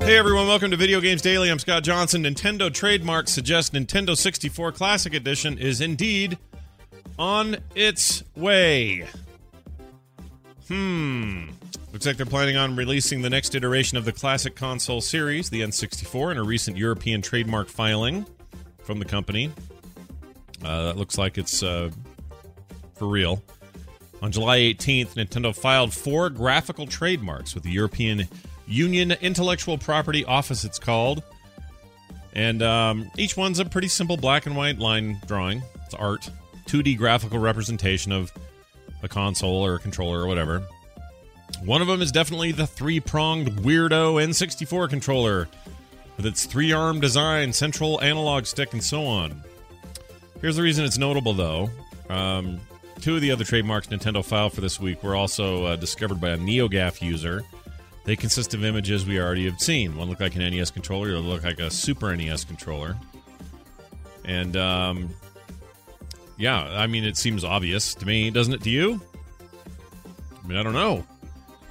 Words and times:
Hey 0.00 0.16
everyone, 0.16 0.48
welcome 0.48 0.70
to 0.70 0.76
Video 0.78 1.00
Games 1.00 1.20
Daily. 1.20 1.50
I'm 1.50 1.58
Scott 1.58 1.84
Johnson. 1.84 2.24
Nintendo 2.24 2.72
trademarks 2.72 3.30
suggest 3.32 3.74
Nintendo 3.74 4.16
64 4.16 4.72
Classic 4.72 5.14
Edition 5.14 5.58
is 5.58 5.80
indeed 5.80 6.38
on 7.18 7.58
its 7.74 8.24
way. 8.34 9.06
Hmm. 10.68 11.50
Looks 11.92 12.06
like 12.06 12.16
they're 12.16 12.26
planning 12.26 12.56
on 12.56 12.76
releasing 12.76 13.20
the 13.22 13.30
next 13.30 13.54
iteration 13.54 13.98
of 13.98 14.04
the 14.04 14.12
classic 14.12 14.56
console 14.56 15.00
series, 15.02 15.50
the 15.50 15.60
N64, 15.60 16.32
in 16.32 16.38
a 16.38 16.44
recent 16.44 16.76
European 16.76 17.20
trademark 17.20 17.68
filing 17.68 18.24
from 18.82 19.00
the 19.00 19.04
company. 19.04 19.52
Uh, 20.64 20.84
that 20.84 20.96
looks 20.96 21.18
like 21.18 21.36
it's 21.36 21.62
uh, 21.62 21.90
for 22.94 23.06
real. 23.06 23.42
On 24.22 24.32
July 24.32 24.58
18th, 24.58 25.14
Nintendo 25.14 25.54
filed 25.54 25.92
four 25.92 26.30
graphical 26.30 26.86
trademarks 26.86 27.54
with 27.54 27.64
the 27.64 27.70
European 27.70 28.28
Union 28.70 29.12
Intellectual 29.12 29.76
Property 29.76 30.24
Office, 30.24 30.64
it's 30.64 30.78
called. 30.78 31.22
And 32.32 32.62
um, 32.62 33.10
each 33.18 33.36
one's 33.36 33.58
a 33.58 33.64
pretty 33.64 33.88
simple 33.88 34.16
black 34.16 34.46
and 34.46 34.56
white 34.56 34.78
line 34.78 35.20
drawing. 35.26 35.62
It's 35.84 35.94
art, 35.94 36.30
2D 36.66 36.96
graphical 36.96 37.40
representation 37.40 38.12
of 38.12 38.32
a 39.02 39.08
console 39.08 39.64
or 39.64 39.74
a 39.74 39.78
controller 39.78 40.20
or 40.20 40.26
whatever. 40.26 40.62
One 41.64 41.82
of 41.82 41.88
them 41.88 42.00
is 42.00 42.12
definitely 42.12 42.52
the 42.52 42.66
three 42.66 43.00
pronged 43.00 43.48
weirdo 43.48 44.22
N64 44.24 44.88
controller 44.88 45.48
with 46.16 46.26
its 46.26 46.46
three 46.46 46.72
arm 46.72 47.00
design, 47.00 47.52
central 47.52 48.00
analog 48.02 48.46
stick, 48.46 48.72
and 48.72 48.82
so 48.82 49.04
on. 49.04 49.42
Here's 50.40 50.56
the 50.56 50.62
reason 50.62 50.84
it's 50.84 50.96
notable, 50.96 51.32
though. 51.32 51.70
Um, 52.08 52.60
two 53.00 53.16
of 53.16 53.20
the 53.20 53.32
other 53.32 53.44
trademarks 53.44 53.88
Nintendo 53.88 54.24
filed 54.24 54.52
for 54.52 54.60
this 54.60 54.78
week 54.78 55.02
were 55.02 55.16
also 55.16 55.64
uh, 55.66 55.76
discovered 55.76 56.20
by 56.20 56.30
a 56.30 56.36
NeoGAF 56.36 57.02
user. 57.02 57.42
They 58.04 58.16
consist 58.16 58.54
of 58.54 58.64
images 58.64 59.06
we 59.06 59.20
already 59.20 59.44
have 59.44 59.60
seen. 59.60 59.96
One 59.96 60.08
looked 60.08 60.20
like 60.20 60.34
an 60.34 60.40
NES 60.40 60.70
controller, 60.70 61.08
the 61.08 61.18
other 61.18 61.26
looked 61.26 61.44
like 61.44 61.60
a 61.60 61.70
Super 61.70 62.14
NES 62.16 62.44
controller. 62.44 62.96
And, 64.24 64.56
um, 64.56 65.10
yeah, 66.38 66.62
I 66.62 66.86
mean, 66.86 67.04
it 67.04 67.16
seems 67.16 67.44
obvious 67.44 67.94
to 67.96 68.06
me, 68.06 68.30
doesn't 68.30 68.54
it 68.54 68.62
to 68.62 68.70
you? 68.70 69.00
I 70.42 70.46
mean, 70.46 70.56
I 70.56 70.62
don't 70.62 70.72
know. 70.72 71.04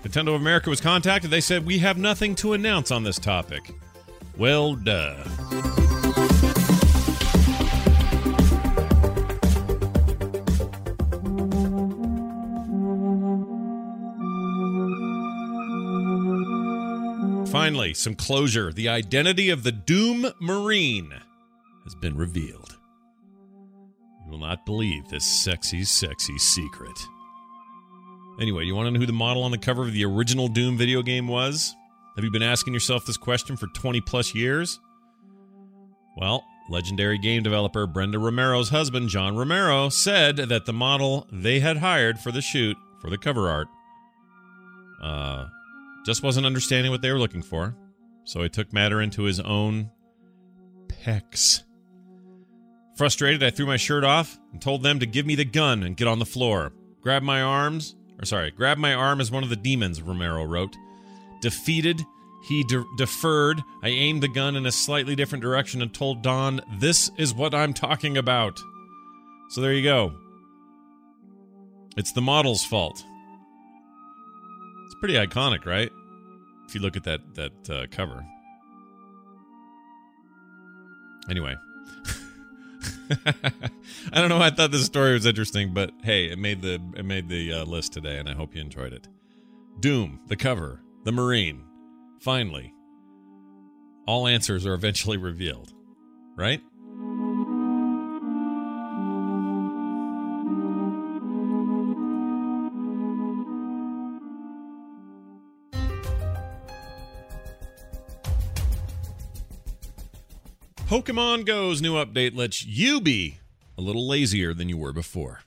Nintendo 0.04 0.30
of 0.30 0.42
America 0.42 0.70
was 0.70 0.80
contacted. 0.80 1.32
They 1.32 1.42
said, 1.42 1.66
We 1.66 1.80
have 1.80 1.98
nothing 1.98 2.36
to 2.36 2.54
announce 2.54 2.92
on 2.92 3.04
this 3.04 3.20
topic. 3.20 3.74
Well, 4.38 4.76
duh. 4.76 5.26
Finally, 17.52 17.96
some 17.96 18.14
closure. 18.14 18.72
The 18.72 18.90
identity 18.90 19.50
of 19.50 19.64
the 19.64 19.72
Doom 19.72 20.32
Marine 20.40 21.12
has 21.84 21.96
been 21.96 22.16
revealed. 22.16 22.78
You 24.24 24.32
will 24.32 24.38
not 24.38 24.68
believe 24.68 25.10
this 25.10 25.26
sexy, 25.26 25.84
sexy 25.84 26.38
secret. 26.38 26.98
Anyway, 28.40 28.66
you 28.66 28.76
want 28.76 28.86
to 28.86 28.92
know 28.92 29.00
who 29.00 29.08
the 29.08 29.14
model 29.14 29.42
on 29.42 29.50
the 29.50 29.58
cover 29.58 29.82
of 29.82 29.94
the 29.94 30.06
original 30.06 30.48
Doom 30.48 30.78
video 30.78 31.02
game 31.02 31.28
was? 31.28 31.76
Have 32.16 32.24
you 32.24 32.30
been 32.30 32.44
asking 32.44 32.74
yourself 32.74 33.06
this 33.08 33.18
question 33.18 33.58
for 33.58 33.66
20 33.68 34.00
plus 34.02 34.36
years? 34.36 34.80
Well, 36.18 36.44
legendary 36.70 37.18
game 37.18 37.42
developer 37.42 37.88
Brenda 37.88 38.20
Romero's 38.20 38.70
husband, 38.70 39.10
John 39.10 39.36
Romero, 39.36 39.90
said 39.90 40.38
that 40.38 40.68
the 40.68 40.74
model 40.74 41.28
they 41.32 41.62
had 41.62 41.78
hired 41.78 42.20
for 42.20 42.32
the 42.32 42.42
shoot 42.42 42.78
for 43.02 43.10
the 43.10 43.18
cover 43.18 43.50
art 43.50 43.68
uh, 45.02 45.48
just 46.06 46.24
wasn't 46.24 46.46
understanding 46.46 46.92
what 46.92 47.02
they 47.02 47.12
were 47.12 47.20
looking 47.20 47.42
for. 47.42 47.76
So 48.24 48.44
he 48.44 48.50
took 48.50 48.72
matter 48.74 49.02
into 49.02 49.24
his 49.24 49.40
own 49.40 49.90
pecs. 50.88 51.64
Frustrated, 52.96 53.44
I 53.44 53.50
threw 53.50 53.66
my 53.66 53.78
shirt 53.78 54.04
off 54.04 54.38
and 54.52 54.62
told 54.62 54.84
them 54.84 55.00
to 55.00 55.06
give 55.06 55.26
me 55.26 55.36
the 55.36 55.46
gun 55.46 55.84
and 55.84 55.96
get 55.96 56.08
on 56.08 56.20
the 56.20 56.26
floor. 56.26 56.74
Grab 57.02 57.24
my 57.24 57.42
arms, 57.42 57.96
or 58.20 58.26
sorry, 58.26 58.52
grab 58.52 58.78
my 58.78 58.94
arm 58.94 59.22
as 59.22 59.32
one 59.32 59.44
of 59.44 59.50
the 59.50 59.56
demons, 59.56 60.02
Romero 60.02 60.44
wrote. 60.44 60.76
Defeated, 61.42 62.02
he 62.44 62.64
de- 62.66 62.86
deferred. 62.98 63.62
I 63.82 63.90
aimed 63.90 64.22
the 64.22 64.28
gun 64.28 64.56
in 64.56 64.66
a 64.66 64.72
slightly 64.72 65.16
different 65.16 65.42
direction 65.42 65.82
and 65.82 65.94
told 65.94 66.22
Don, 66.22 66.62
This 66.80 67.10
is 67.18 67.34
what 67.34 67.54
I'm 67.54 67.74
talking 67.74 68.18
about. 68.18 68.60
So 69.50 69.62
there 69.62 69.74
you 69.74 69.84
go. 69.84 70.14
It's 71.96 72.12
the 72.12 72.22
model's 72.22 72.64
fault. 72.64 73.04
Pretty 75.00 75.16
iconic, 75.16 75.66
right? 75.66 75.92
If 76.68 76.76
you 76.76 76.82
look 76.82 76.96
at 76.96 77.04
that 77.06 77.22
that 77.36 77.70
uh, 77.70 77.86
cover. 77.90 78.26
Anyway, 81.30 81.56
I 83.26 84.22
don't 84.22 84.30
know. 84.30 84.40
I 84.40 84.50
thought 84.50 84.72
this 84.72 84.86
story 84.86 85.14
was 85.14 85.26
interesting, 85.26 85.74
but 85.74 85.92
hey, 86.04 86.26
it 86.30 86.38
made 86.38 86.62
the 86.62 86.82
it 86.96 87.06
made 87.06 87.30
the 87.30 87.54
uh, 87.54 87.66
list 87.66 87.94
today, 87.94 88.18
and 88.18 88.30
I 88.30 88.34
hope 88.34 88.56
you 88.56 88.62
enjoyed 88.62 88.94
it. 88.94 89.08
Doom, 89.80 90.20
the 90.28 90.36
cover, 90.36 90.82
the 91.06 91.12
Marine. 91.12 91.64
Finally, 92.20 92.74
all 94.06 94.28
answers 94.28 94.66
are 94.66 94.74
eventually 94.74 95.18
revealed, 95.18 95.74
right? 96.36 96.62
Pokemon 110.90 111.46
Go's 111.46 111.84
new 111.84 112.04
update 112.04 112.36
lets 112.36 112.66
you 112.66 113.00
be 113.00 113.38
a 113.78 113.82
little 113.82 114.08
lazier 114.08 114.56
than 114.56 114.70
you 114.70 114.76
were 114.76 114.92
before. 114.92 115.42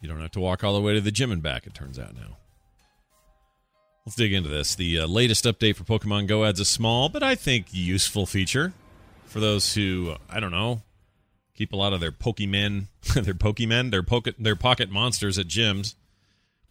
You 0.00 0.08
don't 0.08 0.20
have 0.20 0.30
to 0.30 0.38
walk 0.38 0.62
all 0.62 0.74
the 0.74 0.80
way 0.80 0.94
to 0.94 1.00
the 1.00 1.10
gym 1.10 1.32
and 1.32 1.42
back, 1.42 1.66
it 1.66 1.74
turns 1.74 1.98
out 1.98 2.14
now. 2.14 2.36
Let's 4.06 4.14
dig 4.14 4.32
into 4.32 4.48
this. 4.48 4.76
The 4.76 5.00
uh, 5.00 5.06
latest 5.08 5.44
update 5.44 5.74
for 5.74 5.82
Pokemon 5.82 6.28
Go 6.28 6.44
adds 6.44 6.60
a 6.60 6.64
small, 6.64 7.08
but 7.08 7.20
I 7.20 7.34
think 7.34 7.66
useful 7.72 8.26
feature 8.26 8.74
for 9.26 9.40
those 9.40 9.74
who, 9.74 10.14
I 10.30 10.38
don't 10.38 10.52
know, 10.52 10.82
keep 11.56 11.72
a 11.72 11.76
lot 11.76 11.92
of 11.92 11.98
their 11.98 12.12
Pokemon, 12.12 12.84
their 13.14 13.34
Pokemon, 13.34 13.90
their 13.90 14.04
pocket, 14.04 14.36
their 14.38 14.54
pocket 14.54 14.88
monsters 14.88 15.36
at 15.36 15.48
gyms. 15.48 15.96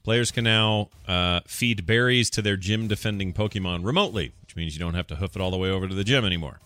Players 0.04 0.32
can 0.32 0.46
now 0.46 0.88
uh, 1.06 1.42
feed 1.46 1.86
berries 1.86 2.30
to 2.30 2.42
their 2.42 2.56
gym 2.56 2.88
defending 2.88 3.34
Pokemon 3.34 3.84
remotely, 3.84 4.32
which 4.40 4.56
means 4.56 4.74
you 4.74 4.80
don't 4.80 4.94
have 4.94 5.08
to 5.08 5.18
hoof 5.18 5.36
it 5.36 5.42
all 5.42 5.52
the 5.52 5.58
way 5.58 5.70
over 5.70 5.86
to 5.86 5.94
the 5.94 6.06
gym 6.06 6.24
anymore. 6.24 6.62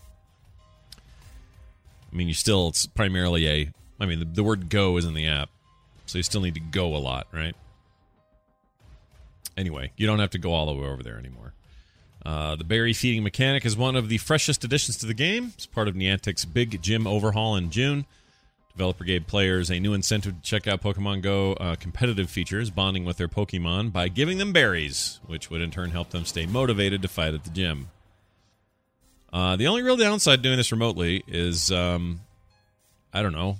I 2.12 2.16
mean, 2.16 2.28
you 2.28 2.34
still, 2.34 2.68
it's 2.68 2.86
primarily 2.86 3.48
a, 3.48 3.70
I 3.98 4.06
mean, 4.06 4.18
the, 4.18 4.24
the 4.26 4.44
word 4.44 4.68
go 4.68 4.96
is 4.96 5.04
in 5.04 5.14
the 5.14 5.26
app, 5.26 5.48
so 6.06 6.18
you 6.18 6.22
still 6.22 6.42
need 6.42 6.54
to 6.54 6.60
go 6.60 6.94
a 6.94 6.98
lot, 6.98 7.26
right? 7.32 7.54
Anyway, 9.56 9.92
you 9.96 10.06
don't 10.06 10.18
have 10.18 10.30
to 10.30 10.38
go 10.38 10.52
all 10.52 10.66
the 10.66 10.72
way 10.72 10.86
over 10.86 11.02
there 11.02 11.18
anymore. 11.18 11.52
Uh, 12.24 12.54
the 12.54 12.64
berry 12.64 12.92
feeding 12.92 13.22
mechanic 13.22 13.64
is 13.64 13.76
one 13.76 13.96
of 13.96 14.08
the 14.08 14.18
freshest 14.18 14.64
additions 14.64 14.96
to 14.98 15.06
the 15.06 15.14
game. 15.14 15.52
It's 15.54 15.66
part 15.66 15.88
of 15.88 15.94
Niantic's 15.94 16.44
big 16.44 16.80
gym 16.82 17.06
overhaul 17.06 17.56
in 17.56 17.70
June. 17.70 18.04
Developer 18.72 19.04
gave 19.04 19.26
players 19.26 19.70
a 19.70 19.80
new 19.80 19.92
incentive 19.92 20.36
to 20.36 20.42
check 20.42 20.66
out 20.66 20.80
Pokemon 20.80 21.20
Go 21.20 21.52
uh, 21.54 21.76
competitive 21.76 22.30
features, 22.30 22.70
bonding 22.70 23.04
with 23.04 23.18
their 23.18 23.28
Pokemon 23.28 23.92
by 23.92 24.08
giving 24.08 24.38
them 24.38 24.52
berries, 24.52 25.20
which 25.26 25.50
would 25.50 25.60
in 25.60 25.70
turn 25.70 25.90
help 25.90 26.10
them 26.10 26.24
stay 26.24 26.46
motivated 26.46 27.02
to 27.02 27.08
fight 27.08 27.34
at 27.34 27.44
the 27.44 27.50
gym. 27.50 27.88
Uh, 29.32 29.56
the 29.56 29.66
only 29.66 29.82
real 29.82 29.96
downside 29.96 30.42
doing 30.42 30.56
this 30.56 30.72
remotely 30.72 31.24
is, 31.26 31.70
um, 31.72 32.20
I 33.12 33.22
don't 33.22 33.32
know, 33.32 33.56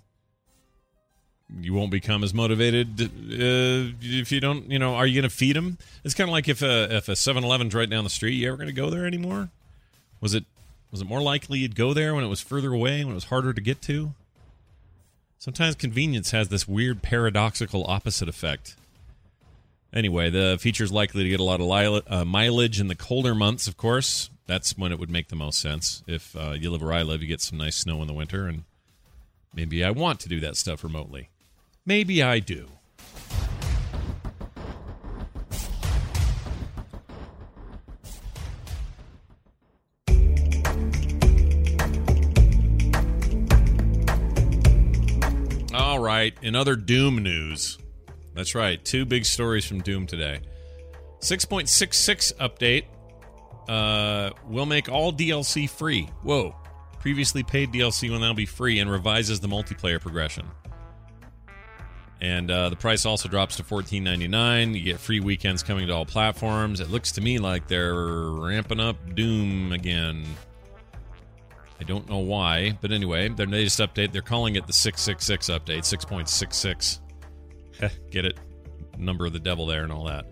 you 1.60 1.74
won't 1.74 1.90
become 1.90 2.24
as 2.24 2.32
motivated 2.32 3.00
uh, 3.00 3.94
if 4.00 4.32
you 4.32 4.40
don't. 4.40 4.70
You 4.70 4.78
know, 4.78 4.94
are 4.94 5.06
you 5.06 5.20
going 5.20 5.28
to 5.28 5.34
feed 5.34 5.56
them? 5.56 5.78
It's 6.04 6.14
kind 6.14 6.28
of 6.28 6.32
like 6.32 6.48
if 6.48 6.62
a 6.62 6.94
if 6.96 7.08
a 7.08 7.12
7-Eleven's 7.12 7.74
right 7.74 7.88
down 7.88 8.04
the 8.04 8.10
street. 8.10 8.32
You 8.32 8.48
ever 8.48 8.56
going 8.56 8.68
to 8.68 8.72
go 8.72 8.90
there 8.90 9.06
anymore? 9.06 9.50
Was 10.20 10.34
it 10.34 10.44
was 10.90 11.00
it 11.00 11.06
more 11.06 11.22
likely 11.22 11.58
you'd 11.58 11.76
go 11.76 11.94
there 11.94 12.14
when 12.14 12.24
it 12.24 12.28
was 12.28 12.40
further 12.40 12.72
away, 12.72 13.04
when 13.04 13.12
it 13.12 13.14
was 13.14 13.24
harder 13.24 13.52
to 13.52 13.60
get 13.60 13.82
to? 13.82 14.14
Sometimes 15.38 15.74
convenience 15.74 16.30
has 16.30 16.48
this 16.48 16.68
weird 16.68 17.02
paradoxical 17.02 17.84
opposite 17.88 18.28
effect. 18.28 18.76
Anyway, 19.92 20.30
the 20.30 20.56
feature 20.60 20.84
is 20.84 20.92
likely 20.92 21.24
to 21.24 21.28
get 21.28 21.40
a 21.40 21.42
lot 21.42 21.60
of 21.60 21.66
li- 21.66 22.02
uh, 22.06 22.24
mileage 22.24 22.80
in 22.80 22.88
the 22.88 22.94
colder 22.94 23.34
months, 23.34 23.66
of 23.66 23.76
course. 23.76 24.30
That's 24.52 24.76
when 24.76 24.92
it 24.92 24.98
would 24.98 25.08
make 25.08 25.28
the 25.28 25.34
most 25.34 25.62
sense. 25.62 26.04
If 26.06 26.36
uh, 26.36 26.50
you 26.50 26.70
live 26.70 26.82
where 26.82 26.92
I 26.92 27.00
live, 27.00 27.22
you 27.22 27.26
get 27.26 27.40
some 27.40 27.56
nice 27.56 27.74
snow 27.74 28.02
in 28.02 28.06
the 28.06 28.12
winter, 28.12 28.46
and 28.46 28.64
maybe 29.54 29.82
I 29.82 29.90
want 29.90 30.20
to 30.20 30.28
do 30.28 30.40
that 30.40 30.58
stuff 30.58 30.84
remotely. 30.84 31.30
Maybe 31.86 32.22
I 32.22 32.38
do. 32.38 32.68
All 45.72 45.98
right, 45.98 46.34
in 46.42 46.54
other 46.54 46.76
Doom 46.76 47.22
news. 47.22 47.78
That's 48.34 48.54
right, 48.54 48.84
two 48.84 49.06
big 49.06 49.24
stories 49.24 49.64
from 49.64 49.80
Doom 49.80 50.06
today. 50.06 50.40
6.66 51.20 52.34
update 52.34 52.84
uh, 53.68 54.30
will 54.48 54.66
make 54.66 54.88
all 54.88 55.12
DLC 55.12 55.68
free. 55.68 56.08
Whoa. 56.22 56.54
Previously 57.00 57.42
paid 57.42 57.72
DLC 57.72 58.10
will 58.10 58.20
now 58.20 58.32
be 58.32 58.46
free 58.46 58.78
and 58.78 58.90
revises 58.90 59.40
the 59.40 59.48
multiplayer 59.48 60.00
progression. 60.00 60.46
And 62.20 62.48
uh, 62.52 62.68
the 62.68 62.76
price 62.76 63.04
also 63.04 63.28
drops 63.28 63.56
to 63.56 63.64
$14.99. 63.64 64.76
You 64.76 64.84
get 64.84 65.00
free 65.00 65.18
weekends 65.18 65.64
coming 65.64 65.88
to 65.88 65.92
all 65.92 66.06
platforms. 66.06 66.78
It 66.78 66.88
looks 66.88 67.10
to 67.12 67.20
me 67.20 67.38
like 67.38 67.66
they're 67.66 68.30
ramping 68.30 68.78
up 68.78 68.96
Doom 69.16 69.72
again. 69.72 70.24
I 71.80 71.84
don't 71.84 72.08
know 72.08 72.18
why, 72.18 72.78
but 72.80 72.92
anyway, 72.92 73.28
their 73.28 73.46
latest 73.46 73.80
update, 73.80 74.12
they're 74.12 74.22
calling 74.22 74.54
it 74.54 74.68
the 74.68 74.72
666 74.72 75.48
update, 75.50 75.80
6.66. 75.80 77.00
get 78.12 78.24
it? 78.24 78.38
Number 78.96 79.26
of 79.26 79.32
the 79.32 79.40
devil 79.40 79.66
there 79.66 79.82
and 79.82 79.92
all 79.92 80.04
that. 80.04 80.26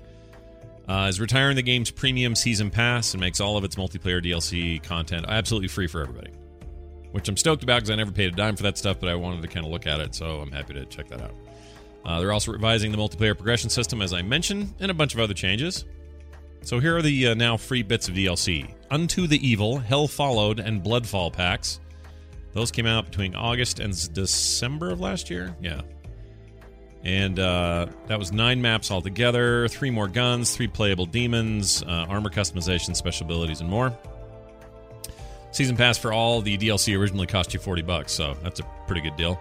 Uh, 0.90 1.06
is 1.06 1.20
retiring 1.20 1.54
the 1.54 1.62
game's 1.62 1.88
premium 1.88 2.34
season 2.34 2.68
pass 2.68 3.14
and 3.14 3.20
makes 3.20 3.38
all 3.38 3.56
of 3.56 3.62
its 3.62 3.76
multiplayer 3.76 4.20
DLC 4.20 4.82
content 4.82 5.24
absolutely 5.28 5.68
free 5.68 5.86
for 5.86 6.00
everybody. 6.00 6.32
Which 7.12 7.28
I'm 7.28 7.36
stoked 7.36 7.62
about 7.62 7.76
because 7.76 7.90
I 7.90 7.94
never 7.94 8.10
paid 8.10 8.32
a 8.32 8.36
dime 8.36 8.56
for 8.56 8.64
that 8.64 8.76
stuff, 8.76 8.98
but 8.98 9.08
I 9.08 9.14
wanted 9.14 9.42
to 9.42 9.46
kind 9.46 9.64
of 9.64 9.70
look 9.70 9.86
at 9.86 10.00
it, 10.00 10.16
so 10.16 10.40
I'm 10.40 10.50
happy 10.50 10.74
to 10.74 10.84
check 10.86 11.08
that 11.10 11.20
out. 11.20 11.34
Uh, 12.04 12.18
they're 12.18 12.32
also 12.32 12.50
revising 12.50 12.90
the 12.90 12.98
multiplayer 12.98 13.36
progression 13.36 13.70
system, 13.70 14.02
as 14.02 14.12
I 14.12 14.22
mentioned, 14.22 14.74
and 14.80 14.90
a 14.90 14.94
bunch 14.94 15.14
of 15.14 15.20
other 15.20 15.32
changes. 15.32 15.84
So 16.62 16.80
here 16.80 16.96
are 16.96 17.02
the 17.02 17.28
uh, 17.28 17.34
now 17.34 17.56
free 17.56 17.84
bits 17.84 18.08
of 18.08 18.14
DLC 18.16 18.74
Unto 18.90 19.28
the 19.28 19.48
Evil, 19.48 19.78
Hell 19.78 20.08
Followed, 20.08 20.58
and 20.58 20.82
Bloodfall 20.82 21.32
packs. 21.32 21.78
Those 22.52 22.72
came 22.72 22.86
out 22.86 23.04
between 23.06 23.36
August 23.36 23.78
and 23.78 24.12
December 24.12 24.90
of 24.90 24.98
last 24.98 25.30
year. 25.30 25.54
Yeah. 25.62 25.82
And 27.02 27.38
uh, 27.38 27.86
that 28.08 28.18
was 28.18 28.30
nine 28.30 28.60
maps 28.60 28.90
altogether, 28.90 29.68
three 29.68 29.90
more 29.90 30.06
guns, 30.06 30.54
three 30.54 30.68
playable 30.68 31.06
demons, 31.06 31.82
uh, 31.82 32.06
armor 32.08 32.28
customization, 32.28 32.94
special 32.94 33.24
abilities, 33.24 33.60
and 33.60 33.70
more. 33.70 33.96
Season 35.50 35.76
pass 35.76 35.98
for 35.98 36.12
all 36.12 36.42
the 36.42 36.56
DLC 36.58 36.98
originally 36.98 37.26
cost 37.26 37.54
you 37.54 37.60
40 37.60 37.82
bucks, 37.82 38.12
so 38.12 38.36
that's 38.42 38.60
a 38.60 38.64
pretty 38.86 39.00
good 39.00 39.16
deal. 39.16 39.40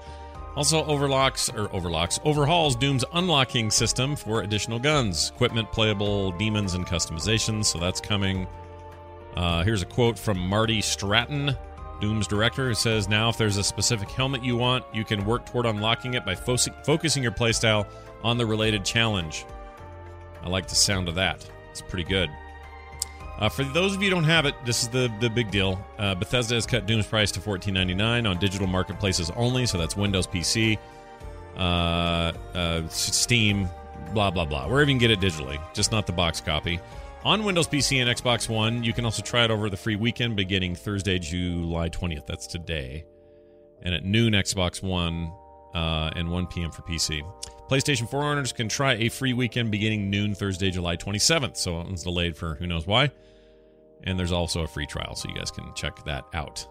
Also, 0.56 0.84
overlocks 0.86 1.50
or 1.50 1.74
overlocks 1.74 2.20
overhauls 2.26 2.76
Doom's 2.76 3.06
unlocking 3.14 3.70
system 3.70 4.16
for 4.16 4.42
additional 4.42 4.80
guns, 4.80 5.32
equipment, 5.36 5.72
playable 5.72 6.32
demons, 6.34 6.74
and 6.74 6.86
customizations. 6.86 7.66
So 7.66 7.78
that's 7.78 8.02
coming. 8.02 8.48
Uh, 9.36 9.64
here's 9.64 9.84
a 9.84 9.86
quote 9.86 10.18
from 10.18 10.40
Marty 10.40 10.82
Stratton, 10.82 11.56
Doom's 12.00 12.28
director, 12.28 12.68
who 12.68 12.74
says, 12.74 13.08
"Now, 13.08 13.30
if 13.30 13.38
there's 13.38 13.58
a 13.58 13.64
specific 13.64 14.10
helmet 14.10 14.44
you 14.44 14.58
want, 14.58 14.86
you 14.94 15.04
can 15.04 15.26
work 15.26 15.46
toward 15.46 15.66
unlocking 15.66 16.14
it 16.14 16.26
by 16.26 16.36
fo- 16.36 16.58
focusing 16.84 17.24
your 17.24 17.32
playstyle 17.32 17.86
on 18.24 18.38
the 18.38 18.46
related 18.46 18.86
challenge." 18.86 19.46
I 20.44 20.50
like 20.50 20.68
the 20.68 20.76
sound 20.76 21.08
of 21.10 21.16
that. 21.16 21.46
It's 21.72 21.82
pretty 21.82 22.06
good. 22.06 22.30
Uh, 23.40 23.48
for 23.48 23.64
those 23.64 23.96
of 23.96 24.02
you 24.02 24.10
who 24.10 24.16
don't 24.16 24.26
have 24.26 24.46
it, 24.46 24.54
this 24.66 24.84
is 24.84 24.90
the, 24.90 25.12
the 25.22 25.30
big 25.30 25.50
deal. 25.50 25.84
Uh, 25.98 26.14
Bethesda 26.14 26.56
has 26.56 26.66
cut 26.66 26.86
Doom's 26.86 27.08
price 27.08 27.32
to 27.32 27.40
$14.99 27.40 28.30
on 28.30 28.38
digital 28.38 28.68
marketplaces 28.68 29.32
only, 29.32 29.66
so 29.66 29.78
that's 29.78 29.96
Windows 29.96 30.28
PC, 30.28 30.78
uh, 31.56 32.34
uh, 32.54 32.88
Steam, 32.90 33.70
blah, 34.14 34.30
blah, 34.30 34.44
blah. 34.44 34.68
Wherever 34.68 34.92
you 34.92 34.98
can 34.98 34.98
get 34.98 35.12
it 35.12 35.22
digitally, 35.22 35.58
just 35.74 35.90
not 35.92 36.06
the 36.06 36.12
box 36.12 36.42
copy. 36.42 36.82
On 37.26 37.44
Windows 37.44 37.68
PC 37.68 38.02
and 38.02 38.10
Xbox 38.10 38.48
One, 38.48 38.82
you 38.84 38.94
can 38.94 39.04
also 39.04 39.22
try 39.22 39.44
it 39.44 39.52
over 39.52 39.70
the 39.70 39.76
free 39.76 39.98
weekend 39.98 40.38
beginning 40.38 40.76
Thursday, 40.76 41.20
July 41.20 41.90
20th. 41.90 42.26
That's 42.26 42.48
today. 42.48 43.04
And 43.82 43.94
at 43.94 44.06
noon, 44.06 44.32
Xbox 44.34 44.82
One, 44.82 45.34
uh, 45.74 46.12
and 46.16 46.32
1 46.32 46.48
p.m. 46.48 46.72
for 46.72 46.82
PC. 46.84 47.22
PlayStation 47.70 48.10
4 48.10 48.24
owners 48.24 48.54
can 48.54 48.70
try 48.70 48.94
a 48.94 49.10
free 49.10 49.34
weekend 49.34 49.70
beginning 49.70 50.10
noon 50.10 50.34
Thursday, 50.34 50.72
July 50.72 50.96
27th. 50.96 51.58
So 51.58 51.82
it's 51.82 52.04
delayed 52.04 52.38
for 52.38 52.56
who 52.56 52.68
knows 52.68 52.88
why. 52.88 53.12
And 54.06 54.18
there's 54.18 54.32
also 54.32 54.64
a 54.64 54.68
free 54.68 54.86
trial, 54.86 55.16
so 55.16 55.28
you 55.28 55.36
guys 55.36 55.52
can 55.52 55.74
check 55.76 56.06
that 56.06 56.24
out. 56.34 56.66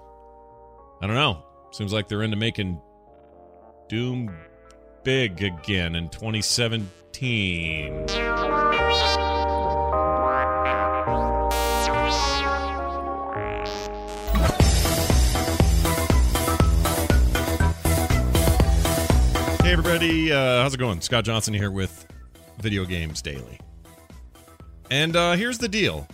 I 1.02 1.06
don't 1.06 1.16
know. 1.16 1.44
Seems 1.72 1.92
like 1.92 2.08
they're 2.08 2.22
into 2.22 2.38
making 2.38 2.80
Doom 3.88 4.34
big 5.04 5.42
again 5.42 5.94
in 5.94 6.08
2017. 6.08 8.57
Hey, 19.68 19.74
everybody. 19.74 20.32
Uh, 20.32 20.62
how's 20.62 20.72
it 20.72 20.78
going? 20.78 21.02
Scott 21.02 21.26
Johnson 21.26 21.52
here 21.52 21.70
with 21.70 22.06
Video 22.58 22.86
Games 22.86 23.20
Daily. 23.20 23.60
And 24.90 25.14
uh, 25.14 25.34
here's 25.34 25.58
the 25.58 25.68
deal 25.68 26.08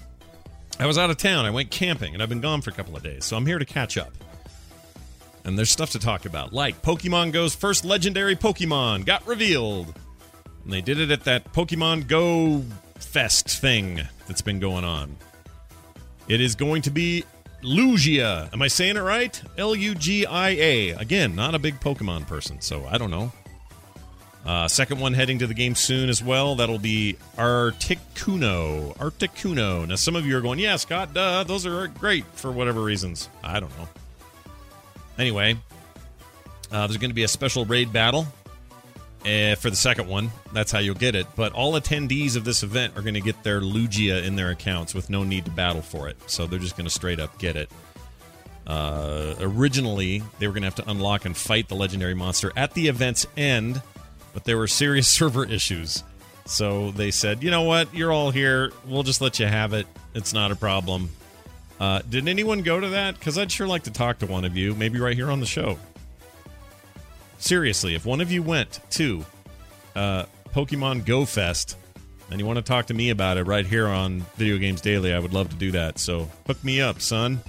I 0.80 0.86
was 0.86 0.98
out 0.98 1.08
of 1.08 1.18
town. 1.18 1.44
I 1.44 1.52
went 1.52 1.70
camping, 1.70 2.14
and 2.14 2.20
I've 2.20 2.28
been 2.28 2.40
gone 2.40 2.62
for 2.62 2.70
a 2.70 2.72
couple 2.72 2.96
of 2.96 3.04
days, 3.04 3.24
so 3.24 3.36
I'm 3.36 3.46
here 3.46 3.60
to 3.60 3.64
catch 3.64 3.96
up. 3.96 4.12
And 5.44 5.56
there's 5.56 5.70
stuff 5.70 5.90
to 5.90 6.00
talk 6.00 6.24
about, 6.24 6.52
like 6.52 6.82
Pokemon 6.82 7.30
Go's 7.30 7.54
first 7.54 7.84
legendary 7.84 8.34
Pokemon 8.34 9.06
got 9.06 9.24
revealed. 9.24 9.94
And 10.64 10.72
they 10.72 10.80
did 10.80 10.98
it 10.98 11.12
at 11.12 11.22
that 11.22 11.52
Pokemon 11.52 12.08
Go 12.08 12.64
Fest 12.96 13.48
thing 13.48 14.00
that's 14.26 14.42
been 14.42 14.58
going 14.58 14.84
on. 14.84 15.16
It 16.26 16.40
is 16.40 16.56
going 16.56 16.82
to 16.82 16.90
be 16.90 17.22
Lugia. 17.62 18.52
Am 18.52 18.60
I 18.60 18.66
saying 18.66 18.96
it 18.96 19.02
right? 19.02 19.40
L 19.56 19.76
U 19.76 19.94
G 19.94 20.26
I 20.26 20.48
A. 20.48 20.90
Again, 20.90 21.36
not 21.36 21.54
a 21.54 21.60
big 21.60 21.78
Pokemon 21.78 22.26
person, 22.26 22.60
so 22.60 22.84
I 22.90 22.98
don't 22.98 23.12
know. 23.12 23.30
Uh, 24.44 24.68
second 24.68 25.00
one 25.00 25.14
heading 25.14 25.38
to 25.38 25.46
the 25.46 25.54
game 25.54 25.74
soon 25.74 26.10
as 26.10 26.22
well. 26.22 26.56
That'll 26.56 26.78
be 26.78 27.16
Articuno. 27.36 28.94
Articuno. 28.98 29.88
Now, 29.88 29.94
some 29.94 30.16
of 30.16 30.26
you 30.26 30.36
are 30.36 30.42
going, 30.42 30.58
yeah, 30.58 30.76
Scott, 30.76 31.14
duh, 31.14 31.44
those 31.44 31.64
are 31.64 31.88
great 31.88 32.26
for 32.34 32.52
whatever 32.52 32.82
reasons. 32.82 33.30
I 33.42 33.58
don't 33.58 33.76
know. 33.78 33.88
Anyway, 35.18 35.56
uh, 36.70 36.86
there's 36.86 36.98
going 36.98 37.10
to 37.10 37.14
be 37.14 37.22
a 37.22 37.28
special 37.28 37.64
raid 37.64 37.90
battle 37.90 38.26
uh, 39.24 39.54
for 39.54 39.70
the 39.70 39.76
second 39.76 40.08
one. 40.08 40.30
That's 40.52 40.70
how 40.70 40.80
you'll 40.80 40.94
get 40.94 41.14
it. 41.14 41.26
But 41.36 41.52
all 41.52 41.72
attendees 41.72 42.36
of 42.36 42.44
this 42.44 42.62
event 42.62 42.98
are 42.98 43.02
going 43.02 43.14
to 43.14 43.22
get 43.22 43.42
their 43.44 43.62
Lugia 43.62 44.24
in 44.24 44.36
their 44.36 44.50
accounts 44.50 44.94
with 44.94 45.08
no 45.08 45.24
need 45.24 45.46
to 45.46 45.50
battle 45.52 45.82
for 45.82 46.08
it. 46.08 46.18
So 46.26 46.46
they're 46.46 46.58
just 46.58 46.76
going 46.76 46.86
to 46.86 46.92
straight 46.92 47.20
up 47.20 47.38
get 47.38 47.56
it. 47.56 47.70
Uh, 48.66 49.34
originally, 49.40 50.22
they 50.38 50.46
were 50.46 50.52
going 50.52 50.62
to 50.62 50.66
have 50.66 50.74
to 50.74 50.90
unlock 50.90 51.24
and 51.24 51.34
fight 51.34 51.68
the 51.68 51.76
legendary 51.76 52.14
monster 52.14 52.52
at 52.56 52.74
the 52.74 52.88
event's 52.88 53.26
end 53.38 53.80
but 54.34 54.44
there 54.44 54.58
were 54.58 54.66
serious 54.66 55.08
server 55.16 55.46
issues. 55.46 56.04
So 56.46 56.90
they 56.90 57.10
said, 57.10 57.42
you 57.42 57.50
know 57.50 57.62
what, 57.62 57.94
you're 57.94 58.12
all 58.12 58.30
here. 58.30 58.70
We'll 58.86 59.02
just 59.02 59.22
let 59.22 59.38
you 59.40 59.46
have 59.46 59.72
it. 59.72 59.86
It's 60.14 60.34
not 60.34 60.50
a 60.50 60.56
problem. 60.56 61.08
Uh, 61.80 62.02
did 62.08 62.28
anyone 62.28 62.62
go 62.62 62.78
to 62.78 62.90
that? 62.90 63.18
Because 63.18 63.38
I'd 63.38 63.50
sure 63.50 63.66
like 63.66 63.84
to 63.84 63.90
talk 63.90 64.18
to 64.18 64.26
one 64.26 64.44
of 64.44 64.56
you, 64.56 64.74
maybe 64.74 65.00
right 65.00 65.16
here 65.16 65.30
on 65.30 65.40
the 65.40 65.46
show. 65.46 65.78
Seriously, 67.38 67.94
if 67.94 68.06
one 68.06 68.20
of 68.20 68.30
you 68.30 68.42
went 68.42 68.80
to 68.90 69.24
uh, 69.96 70.26
Pokemon 70.54 71.04
Go 71.04 71.24
Fest 71.24 71.76
and 72.30 72.38
you 72.38 72.46
want 72.46 72.58
to 72.58 72.62
talk 72.62 72.86
to 72.86 72.94
me 72.94 73.10
about 73.10 73.36
it 73.36 73.44
right 73.44 73.66
here 73.66 73.88
on 73.88 74.20
Video 74.36 74.58
Games 74.58 74.80
Daily, 74.80 75.12
I 75.12 75.18
would 75.18 75.32
love 75.32 75.50
to 75.50 75.56
do 75.56 75.72
that. 75.72 75.98
So 75.98 76.30
hook 76.46 76.62
me 76.62 76.80
up, 76.80 77.00
son. 77.00 77.40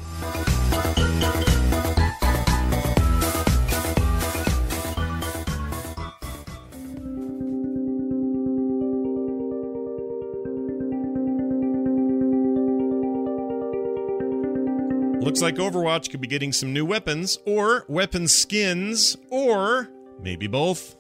Like 15.46 15.56
Overwatch 15.56 16.10
could 16.10 16.22
be 16.22 16.28
getting 16.28 16.52
some 16.52 16.74
new 16.74 16.86
weapons, 16.86 17.40
or 17.46 17.86
weapon 17.88 18.28
skins, 18.28 19.16
or 19.30 19.90
maybe 20.20 20.48
both. 20.48 20.96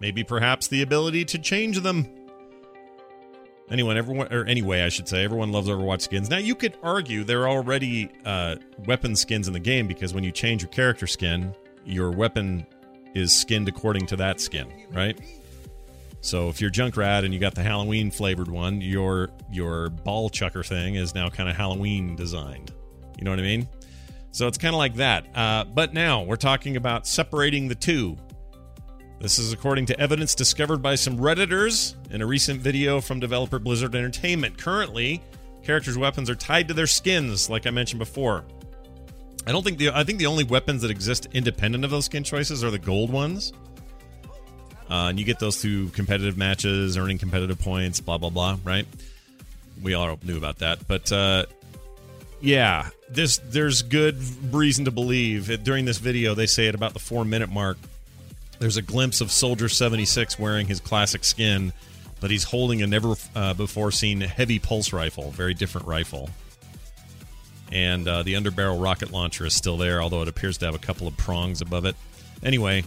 Maybe 0.00 0.24
perhaps 0.24 0.66
the 0.66 0.82
ability 0.82 1.24
to 1.26 1.38
change 1.38 1.78
them. 1.80 2.08
Anyone, 3.70 3.96
everyone, 3.96 4.32
or 4.32 4.44
anyway, 4.46 4.82
I 4.82 4.88
should 4.88 5.08
say, 5.08 5.24
everyone 5.24 5.52
loves 5.52 5.68
Overwatch 5.68 6.02
skins. 6.02 6.28
Now, 6.28 6.38
you 6.38 6.54
could 6.54 6.76
argue 6.82 7.22
there 7.22 7.42
are 7.42 7.48
already 7.48 8.10
uh, 8.24 8.56
weapon 8.86 9.14
skins 9.14 9.46
in 9.46 9.52
the 9.52 9.60
game 9.60 9.86
because 9.86 10.12
when 10.12 10.24
you 10.24 10.32
change 10.32 10.62
your 10.62 10.70
character 10.70 11.06
skin, 11.06 11.54
your 11.84 12.10
weapon 12.10 12.66
is 13.14 13.34
skinned 13.34 13.68
according 13.68 14.06
to 14.06 14.16
that 14.16 14.40
skin, 14.40 14.68
right? 14.90 15.18
So 16.20 16.48
if 16.48 16.60
you're 16.60 16.70
Junkrat 16.70 17.24
and 17.24 17.34
you 17.34 17.40
got 17.40 17.54
the 17.54 17.62
Halloween 17.62 18.10
flavored 18.10 18.48
one, 18.48 18.80
your 18.80 19.28
your 19.50 19.90
ball 19.90 20.30
chucker 20.30 20.62
thing 20.62 20.94
is 20.94 21.14
now 21.14 21.28
kind 21.28 21.48
of 21.48 21.56
Halloween 21.56 22.14
designed. 22.16 22.72
You 23.18 23.24
know 23.24 23.30
what 23.30 23.40
I 23.40 23.42
mean? 23.42 23.68
So 24.32 24.48
it's 24.48 24.58
kind 24.58 24.74
of 24.74 24.78
like 24.78 24.94
that. 24.94 25.26
Uh, 25.34 25.64
but 25.64 25.92
now 25.92 26.22
we're 26.22 26.36
talking 26.36 26.76
about 26.76 27.06
separating 27.06 27.68
the 27.68 27.74
two. 27.74 28.16
This 29.20 29.38
is 29.38 29.52
according 29.52 29.86
to 29.86 30.00
evidence 30.00 30.34
discovered 30.34 30.82
by 30.82 30.96
some 30.96 31.16
Redditors 31.16 31.94
in 32.10 32.22
a 32.22 32.26
recent 32.26 32.60
video 32.60 33.00
from 33.00 33.20
developer 33.20 33.58
Blizzard 33.58 33.94
Entertainment. 33.94 34.58
Currently, 34.58 35.22
characters' 35.62 35.96
weapons 35.96 36.28
are 36.28 36.34
tied 36.34 36.66
to 36.68 36.74
their 36.74 36.88
skins, 36.88 37.48
like 37.48 37.66
I 37.66 37.70
mentioned 37.70 38.00
before. 38.00 38.44
I 39.46 39.52
don't 39.52 39.62
think 39.64 39.78
the 39.78 39.90
I 39.90 40.02
think 40.02 40.18
the 40.18 40.26
only 40.26 40.44
weapons 40.44 40.82
that 40.82 40.90
exist 40.90 41.28
independent 41.32 41.84
of 41.84 41.90
those 41.90 42.06
skin 42.06 42.24
choices 42.24 42.64
are 42.64 42.70
the 42.70 42.78
gold 42.78 43.10
ones. 43.10 43.52
Uh, 44.90 45.08
and 45.08 45.18
you 45.18 45.24
get 45.24 45.38
those 45.38 45.60
through 45.60 45.88
competitive 45.90 46.36
matches, 46.36 46.96
earning 46.96 47.18
competitive 47.18 47.58
points, 47.58 48.00
blah 48.00 48.18
blah 48.18 48.30
blah. 48.30 48.58
Right? 48.64 48.86
We 49.82 49.94
all 49.94 50.18
knew 50.22 50.36
about 50.36 50.58
that, 50.58 50.86
but 50.86 51.10
uh, 51.12 51.46
yeah, 52.42 52.90
this 53.08 53.38
there's 53.38 53.82
good 53.82 54.20
reason 54.52 54.84
to 54.86 54.90
believe 54.90 55.48
it, 55.48 55.62
during 55.62 55.84
this 55.84 55.98
video 55.98 56.34
they 56.34 56.46
say 56.46 56.66
at 56.66 56.74
about 56.74 56.92
the 56.92 56.98
four 56.98 57.24
minute 57.24 57.50
mark. 57.50 57.78
There's 58.58 58.76
a 58.76 58.82
glimpse 58.82 59.20
of 59.20 59.30
Soldier 59.30 59.68
76 59.68 60.38
wearing 60.38 60.66
his 60.66 60.80
classic 60.80 61.24
skin, 61.24 61.72
but 62.20 62.30
he's 62.30 62.44
holding 62.44 62.82
a 62.82 62.86
never 62.86 63.14
uh, 63.34 63.54
before 63.54 63.90
seen 63.90 64.20
heavy 64.20 64.58
pulse 64.58 64.92
rifle, 64.92 65.30
very 65.30 65.54
different 65.54 65.86
rifle. 65.86 66.30
And 67.70 68.06
uh, 68.06 68.22
the 68.22 68.34
underbarrel 68.34 68.82
rocket 68.82 69.12
launcher 69.12 69.46
is 69.46 69.54
still 69.54 69.76
there, 69.76 70.02
although 70.02 70.22
it 70.22 70.28
appears 70.28 70.58
to 70.58 70.66
have 70.66 70.74
a 70.74 70.78
couple 70.78 71.08
of 71.08 71.16
prongs 71.16 71.60
above 71.60 71.86
it. 71.86 71.96
Anyway, 72.42 72.84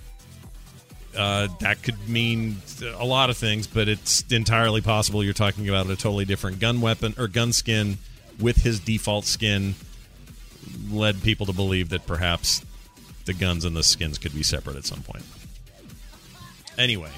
uh, 1.18 1.48
that 1.62 1.82
could 1.82 2.08
mean 2.08 2.58
a 2.98 3.06
lot 3.06 3.30
of 3.30 3.38
things, 3.38 3.68
but 3.68 3.88
it's 3.88 4.24
entirely 4.32 4.82
possible 4.82 5.24
you're 5.24 5.34
talking 5.34 5.68
about 5.68 5.90
a 5.90 5.96
totally 5.96 6.26
different 6.26 6.60
gun 6.60 6.82
weapon 6.82 7.16
or 7.18 7.28
gun 7.28 7.52
skin 7.52 7.98
with 8.40 8.58
his 8.58 8.80
default 8.80 9.26
skin. 9.26 9.76
Led 10.90 11.22
people 11.22 11.46
to 11.46 11.54
believe 11.54 11.90
that 11.90 12.06
perhaps 12.06 12.66
the 13.26 13.34
guns 13.34 13.66
and 13.66 13.76
the 13.76 13.84
skins 13.84 14.18
could 14.18 14.34
be 14.34 14.44
separate 14.44 14.76
at 14.76 14.86
some 14.86 15.02
point. 15.02 15.24
Anyway, 16.78 17.12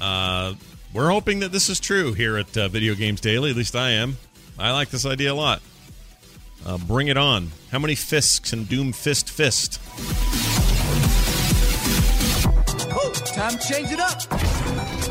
uh, 0.00 0.54
we're 0.92 1.10
hoping 1.10 1.40
that 1.40 1.52
this 1.52 1.68
is 1.68 1.80
true 1.80 2.12
here 2.12 2.36
at 2.36 2.56
uh, 2.56 2.68
Video 2.68 2.94
Games 2.94 3.20
Daily. 3.20 3.50
At 3.50 3.56
least 3.56 3.76
I 3.76 3.90
am. 3.90 4.18
I 4.58 4.72
like 4.72 4.90
this 4.90 5.06
idea 5.06 5.32
a 5.32 5.34
lot. 5.34 5.62
Uh, 6.64 6.78
bring 6.78 7.08
it 7.08 7.16
on. 7.16 7.52
How 7.70 7.78
many 7.78 7.94
fists 7.94 8.38
can 8.38 8.64
Doom 8.64 8.92
Fist 8.92 9.30
fist? 9.30 9.80
Time 13.36 13.58
to 13.58 13.68
change 13.68 13.92
it 13.92 14.00
up. 14.00 15.05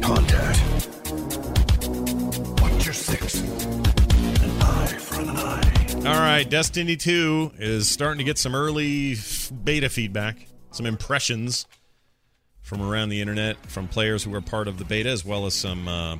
Contact. 0.00 0.58
Watch 2.60 2.84
your 2.84 2.94
six. 2.94 3.40
An 3.40 4.62
eye 4.62 4.96
for 4.98 5.20
an 5.20 5.28
eye. 5.30 6.08
All 6.08 6.20
right, 6.20 6.48
Destiny 6.48 6.96
2 6.96 7.52
is 7.58 7.88
starting 7.88 8.18
to 8.18 8.24
get 8.24 8.38
some 8.38 8.54
early 8.54 9.16
beta 9.64 9.88
feedback, 9.88 10.46
some 10.70 10.86
impressions 10.86 11.66
from 12.62 12.82
around 12.82 13.08
the 13.08 13.20
internet 13.20 13.56
from 13.66 13.88
players 13.88 14.22
who 14.22 14.30
were 14.30 14.40
part 14.40 14.68
of 14.68 14.78
the 14.78 14.84
beta, 14.84 15.08
as 15.08 15.24
well 15.24 15.46
as 15.46 15.54
some 15.54 15.88
uh, 15.88 16.16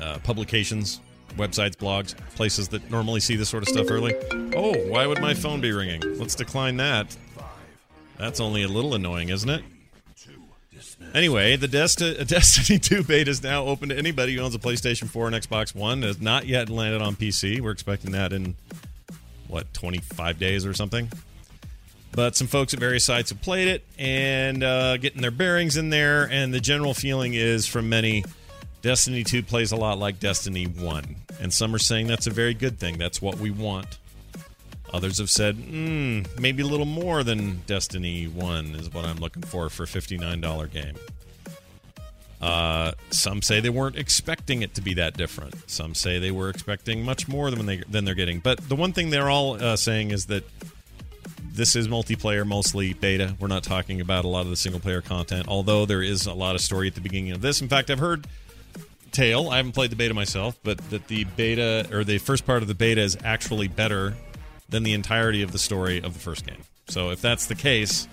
uh, 0.00 0.18
publications 0.20 1.00
websites, 1.36 1.76
blogs, 1.76 2.16
places 2.34 2.68
that 2.68 2.90
normally 2.90 3.20
see 3.20 3.36
this 3.36 3.48
sort 3.48 3.62
of 3.62 3.68
stuff 3.68 3.90
early. 3.90 4.14
Oh, 4.54 4.74
why 4.88 5.06
would 5.06 5.20
my 5.20 5.34
phone 5.34 5.60
be 5.60 5.72
ringing? 5.72 6.00
Let's 6.18 6.34
decline 6.34 6.76
that. 6.78 7.16
That's 8.18 8.40
only 8.40 8.62
a 8.62 8.68
little 8.68 8.94
annoying, 8.94 9.30
isn't 9.30 9.48
it? 9.48 9.64
Anyway, 11.14 11.56
the 11.56 11.68
Desti- 11.68 12.26
Destiny 12.26 12.78
2 12.78 13.04
beta 13.04 13.30
is 13.30 13.42
now 13.42 13.64
open 13.64 13.88
to 13.90 13.96
anybody 13.96 14.34
who 14.34 14.42
owns 14.42 14.54
a 14.54 14.58
PlayStation 14.58 15.08
4 15.08 15.28
and 15.28 15.36
Xbox 15.36 15.74
One. 15.74 16.02
Has 16.02 16.20
not 16.20 16.46
yet 16.46 16.68
landed 16.68 17.02
on 17.02 17.16
PC. 17.16 17.60
We're 17.60 17.70
expecting 17.70 18.12
that 18.12 18.32
in, 18.32 18.56
what, 19.48 19.72
25 19.74 20.38
days 20.38 20.64
or 20.66 20.74
something? 20.74 21.10
But 22.12 22.36
some 22.36 22.46
folks 22.46 22.74
at 22.74 22.80
various 22.80 23.06
sites 23.06 23.30
have 23.30 23.40
played 23.40 23.68
it 23.68 23.84
and 23.98 24.62
uh, 24.62 24.98
getting 24.98 25.22
their 25.22 25.30
bearings 25.30 25.78
in 25.78 25.88
there, 25.88 26.28
and 26.30 26.52
the 26.52 26.60
general 26.60 26.92
feeling 26.92 27.32
is 27.32 27.66
from 27.66 27.88
many 27.88 28.24
Destiny 28.82 29.24
2 29.24 29.42
plays 29.42 29.72
a 29.72 29.76
lot 29.76 29.98
like 29.98 30.20
Destiny 30.20 30.64
1. 30.64 31.16
And 31.40 31.52
some 31.52 31.74
are 31.74 31.78
saying 31.78 32.08
that's 32.08 32.26
a 32.26 32.30
very 32.30 32.52
good 32.52 32.78
thing. 32.78 32.98
That's 32.98 33.22
what 33.22 33.38
we 33.38 33.50
want. 33.50 33.98
Others 34.92 35.18
have 35.18 35.30
said, 35.30 35.56
mm, 35.56 36.26
maybe 36.38 36.62
a 36.62 36.66
little 36.66 36.86
more 36.86 37.22
than 37.22 37.62
Destiny 37.66 38.26
1 38.26 38.66
is 38.74 38.92
what 38.92 39.04
I'm 39.04 39.16
looking 39.16 39.42
for 39.42 39.70
for 39.70 39.84
a 39.84 39.86
$59 39.86 40.70
game. 40.70 40.94
Uh, 42.42 42.92
some 43.10 43.40
say 43.40 43.60
they 43.60 43.70
weren't 43.70 43.96
expecting 43.96 44.62
it 44.62 44.74
to 44.74 44.82
be 44.82 44.94
that 44.94 45.16
different. 45.16 45.70
Some 45.70 45.94
say 45.94 46.18
they 46.18 46.32
were 46.32 46.50
expecting 46.50 47.04
much 47.04 47.28
more 47.28 47.52
than 47.52 47.66
they 47.66 47.84
than 47.88 48.04
they're 48.04 48.16
getting. 48.16 48.40
But 48.40 48.68
the 48.68 48.74
one 48.74 48.92
thing 48.92 49.10
they're 49.10 49.30
all 49.30 49.62
uh, 49.62 49.76
saying 49.76 50.10
is 50.10 50.26
that 50.26 50.42
this 51.52 51.76
is 51.76 51.86
multiplayer, 51.86 52.44
mostly 52.44 52.94
beta. 52.94 53.36
We're 53.38 53.46
not 53.46 53.62
talking 53.62 54.00
about 54.00 54.24
a 54.24 54.28
lot 54.28 54.40
of 54.40 54.50
the 54.50 54.56
single 54.56 54.80
player 54.80 55.02
content, 55.02 55.46
although 55.46 55.86
there 55.86 56.02
is 56.02 56.26
a 56.26 56.32
lot 56.32 56.56
of 56.56 56.60
story 56.60 56.88
at 56.88 56.96
the 56.96 57.00
beginning 57.00 57.30
of 57.30 57.42
this. 57.42 57.60
In 57.62 57.68
fact, 57.68 57.90
I've 57.90 58.00
heard 58.00 58.26
tale. 59.12 59.50
I 59.50 59.58
haven't 59.58 59.72
played 59.72 59.90
the 59.90 59.96
beta 59.96 60.12
myself, 60.12 60.58
but 60.64 60.78
that 60.90 61.06
the 61.06 61.24
beta 61.24 61.86
or 61.92 62.02
the 62.02 62.18
first 62.18 62.44
part 62.44 62.62
of 62.62 62.68
the 62.68 62.74
beta 62.74 63.02
is 63.02 63.16
actually 63.22 63.68
better 63.68 64.14
than 64.72 64.82
the 64.82 64.94
entirety 64.94 65.42
of 65.42 65.52
the 65.52 65.58
story 65.58 66.02
of 66.02 66.14
the 66.14 66.18
first 66.18 66.44
game. 66.44 66.64
So 66.88 67.10
if 67.10 67.20
that's 67.22 67.46
the 67.46 67.54
case, 67.54 68.08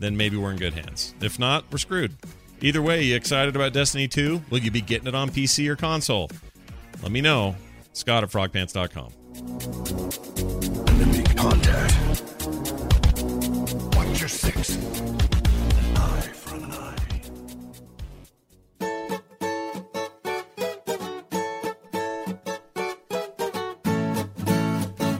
then 0.00 0.16
maybe 0.16 0.36
we're 0.36 0.50
in 0.50 0.56
good 0.56 0.74
hands. 0.74 1.14
If 1.20 1.38
not, 1.38 1.64
we're 1.70 1.78
screwed. 1.78 2.16
Either 2.60 2.82
way, 2.82 3.02
you 3.02 3.14
excited 3.14 3.54
about 3.54 3.72
Destiny 3.72 4.08
2? 4.08 4.42
Will 4.50 4.58
you 4.58 4.70
be 4.70 4.80
getting 4.80 5.06
it 5.06 5.14
on 5.14 5.30
PC 5.30 5.68
or 5.68 5.76
console? 5.76 6.30
Let 7.02 7.12
me 7.12 7.20
know. 7.20 7.54
Scott 7.92 8.24
at 8.24 8.30
frogpants.com. 8.30 9.12
Contact. 11.36 11.94
Watch 13.96 14.20
your 14.20 14.28
six. 14.28 15.39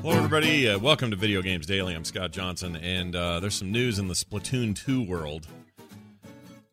Hello, 0.03 0.17
everybody. 0.17 0.67
Uh, 0.67 0.79
welcome 0.79 1.11
to 1.11 1.17
Video 1.17 1.43
Games 1.43 1.67
Daily. 1.67 1.95
I'm 1.95 2.05
Scott 2.05 2.33
Johnson, 2.33 2.75
and 2.77 3.15
uh, 3.15 3.39
there's 3.39 3.55
some 3.55 3.71
news 3.71 3.99
in 3.99 4.09
the 4.09 4.15
Splatoon 4.15 4.75
2 4.75 5.03
world. 5.03 5.47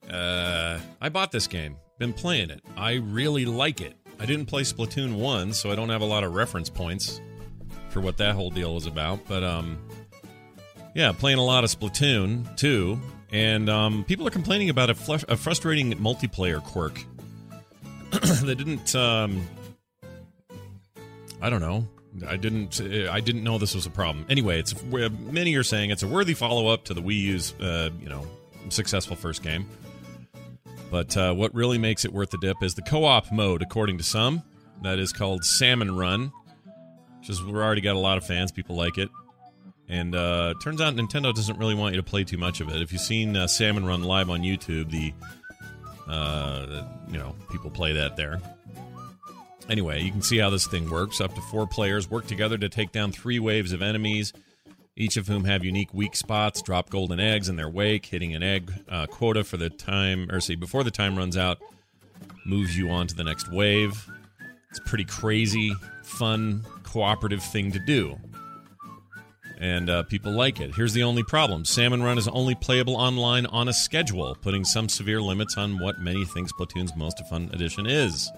Uh, 0.09 0.79
I 1.01 1.09
bought 1.09 1.33
this 1.33 1.45
game, 1.45 1.75
been 1.99 2.13
playing 2.13 2.51
it. 2.51 2.61
I 2.77 2.93
really 2.93 3.43
like 3.43 3.81
it. 3.81 3.97
I 4.17 4.25
didn't 4.25 4.45
play 4.45 4.61
Splatoon 4.61 5.17
1, 5.17 5.51
so 5.51 5.69
I 5.69 5.75
don't 5.75 5.89
have 5.89 5.99
a 5.99 6.05
lot 6.05 6.23
of 6.23 6.35
reference 6.35 6.69
points 6.69 7.19
for 7.89 7.99
what 7.99 8.15
that 8.15 8.33
whole 8.33 8.49
deal 8.49 8.77
is 8.77 8.85
about. 8.85 9.19
But, 9.27 9.43
um, 9.43 9.77
yeah, 10.95 11.11
playing 11.11 11.37
a 11.37 11.43
lot 11.43 11.65
of 11.65 11.69
Splatoon 11.69 12.55
2, 12.55 12.97
and 13.33 13.69
um, 13.69 14.05
people 14.05 14.25
are 14.25 14.31
complaining 14.31 14.69
about 14.69 14.89
a, 14.89 15.25
a 15.27 15.35
frustrating 15.35 15.91
multiplayer 15.95 16.63
quirk. 16.63 17.03
they 18.43 18.55
didn't. 18.55 18.95
Um, 18.95 19.45
I 21.41 21.49
don't 21.49 21.59
know. 21.61 21.85
I 22.25 22.37
didn't. 22.37 22.79
uh, 22.81 23.11
I 23.11 23.19
didn't 23.19 23.43
know 23.43 23.57
this 23.57 23.75
was 23.75 23.85
a 23.85 23.89
problem. 23.89 24.25
Anyway, 24.29 24.59
it's 24.59 24.73
many 24.83 25.55
are 25.55 25.63
saying 25.63 25.91
it's 25.91 26.03
a 26.03 26.07
worthy 26.07 26.33
follow 26.33 26.67
up 26.67 26.85
to 26.85 26.93
the 26.93 27.01
Wii 27.01 27.19
U's, 27.19 27.53
uh, 27.59 27.89
you 27.99 28.09
know, 28.09 28.25
successful 28.69 29.15
first 29.15 29.43
game. 29.43 29.69
But 30.89 31.15
uh, 31.17 31.33
what 31.33 31.53
really 31.53 31.77
makes 31.77 32.05
it 32.05 32.13
worth 32.13 32.29
the 32.29 32.37
dip 32.37 32.63
is 32.63 32.75
the 32.75 32.81
co-op 32.81 33.31
mode, 33.31 33.61
according 33.61 33.97
to 33.97 34.03
some. 34.03 34.43
That 34.83 34.99
is 34.99 35.11
called 35.11 35.43
Salmon 35.43 35.95
Run, 35.97 36.31
which 37.19 37.29
is 37.29 37.43
we're 37.43 37.63
already 37.63 37.81
got 37.81 37.95
a 37.95 37.99
lot 37.99 38.17
of 38.17 38.25
fans. 38.25 38.51
People 38.51 38.75
like 38.75 38.97
it, 38.97 39.09
and 39.89 40.15
uh, 40.15 40.53
turns 40.61 40.81
out 40.81 40.95
Nintendo 40.95 41.33
doesn't 41.33 41.57
really 41.57 41.75
want 41.75 41.95
you 41.95 42.01
to 42.01 42.07
play 42.07 42.23
too 42.23 42.37
much 42.37 42.61
of 42.61 42.69
it. 42.69 42.81
If 42.81 42.91
you've 42.91 43.01
seen 43.01 43.35
uh, 43.35 43.47
Salmon 43.47 43.85
Run 43.85 44.03
live 44.03 44.29
on 44.29 44.41
YouTube, 44.41 44.91
the 44.91 45.13
uh, 46.07 46.85
you 47.09 47.17
know 47.17 47.35
people 47.51 47.69
play 47.69 47.93
that 47.93 48.15
there. 48.15 48.39
Anyway, 49.69 50.01
you 50.01 50.11
can 50.11 50.21
see 50.21 50.37
how 50.37 50.49
this 50.49 50.65
thing 50.65 50.89
works. 50.89 51.19
Up 51.19 51.35
to 51.35 51.41
four 51.41 51.67
players 51.67 52.09
work 52.09 52.25
together 52.25 52.57
to 52.57 52.69
take 52.69 52.91
down 52.91 53.11
three 53.11 53.39
waves 53.39 53.73
of 53.73 53.81
enemies, 53.81 54.31
each 54.95 55.17
of 55.17 55.27
whom 55.27 55.43
have 55.43 55.65
unique 55.65 55.93
weak 55.93 56.15
spots, 56.15 56.61
drop 56.61 56.89
golden 56.89 57.19
eggs 57.19 57.49
in 57.49 57.55
their 57.57 57.69
wake. 57.69 58.05
Hitting 58.05 58.33
an 58.33 58.43
egg 58.43 58.71
uh, 58.89 59.07
quota 59.07 59.43
for 59.43 59.57
the 59.57 59.69
time, 59.69 60.31
or 60.31 60.39
see, 60.39 60.55
before 60.55 60.83
the 60.83 60.91
time 60.91 61.17
runs 61.17 61.35
out, 61.35 61.59
moves 62.45 62.77
you 62.77 62.89
on 62.89 63.07
to 63.07 63.15
the 63.15 63.23
next 63.23 63.51
wave. 63.51 64.09
It's 64.69 64.79
a 64.79 64.83
pretty 64.83 65.05
crazy, 65.05 65.73
fun, 66.03 66.65
cooperative 66.83 67.43
thing 67.43 67.71
to 67.73 67.79
do. 67.79 68.17
And 69.59 69.89
uh, 69.89 70.03
people 70.03 70.31
like 70.31 70.59
it. 70.61 70.75
Here's 70.75 70.93
the 70.93 71.03
only 71.03 71.23
problem 71.23 71.65
Salmon 71.65 72.03
Run 72.03 72.17
is 72.17 72.27
only 72.27 72.55
playable 72.55 72.95
online 72.95 73.47
on 73.47 73.67
a 73.67 73.73
schedule, 73.73 74.35
putting 74.41 74.63
some 74.63 74.87
severe 74.87 75.21
limits 75.21 75.57
on 75.57 75.79
what 75.79 75.99
many 75.99 76.25
think 76.25 76.49
Splatoon's 76.49 76.95
most 76.95 77.19
fun 77.27 77.49
edition 77.53 77.85
is. 77.87 78.31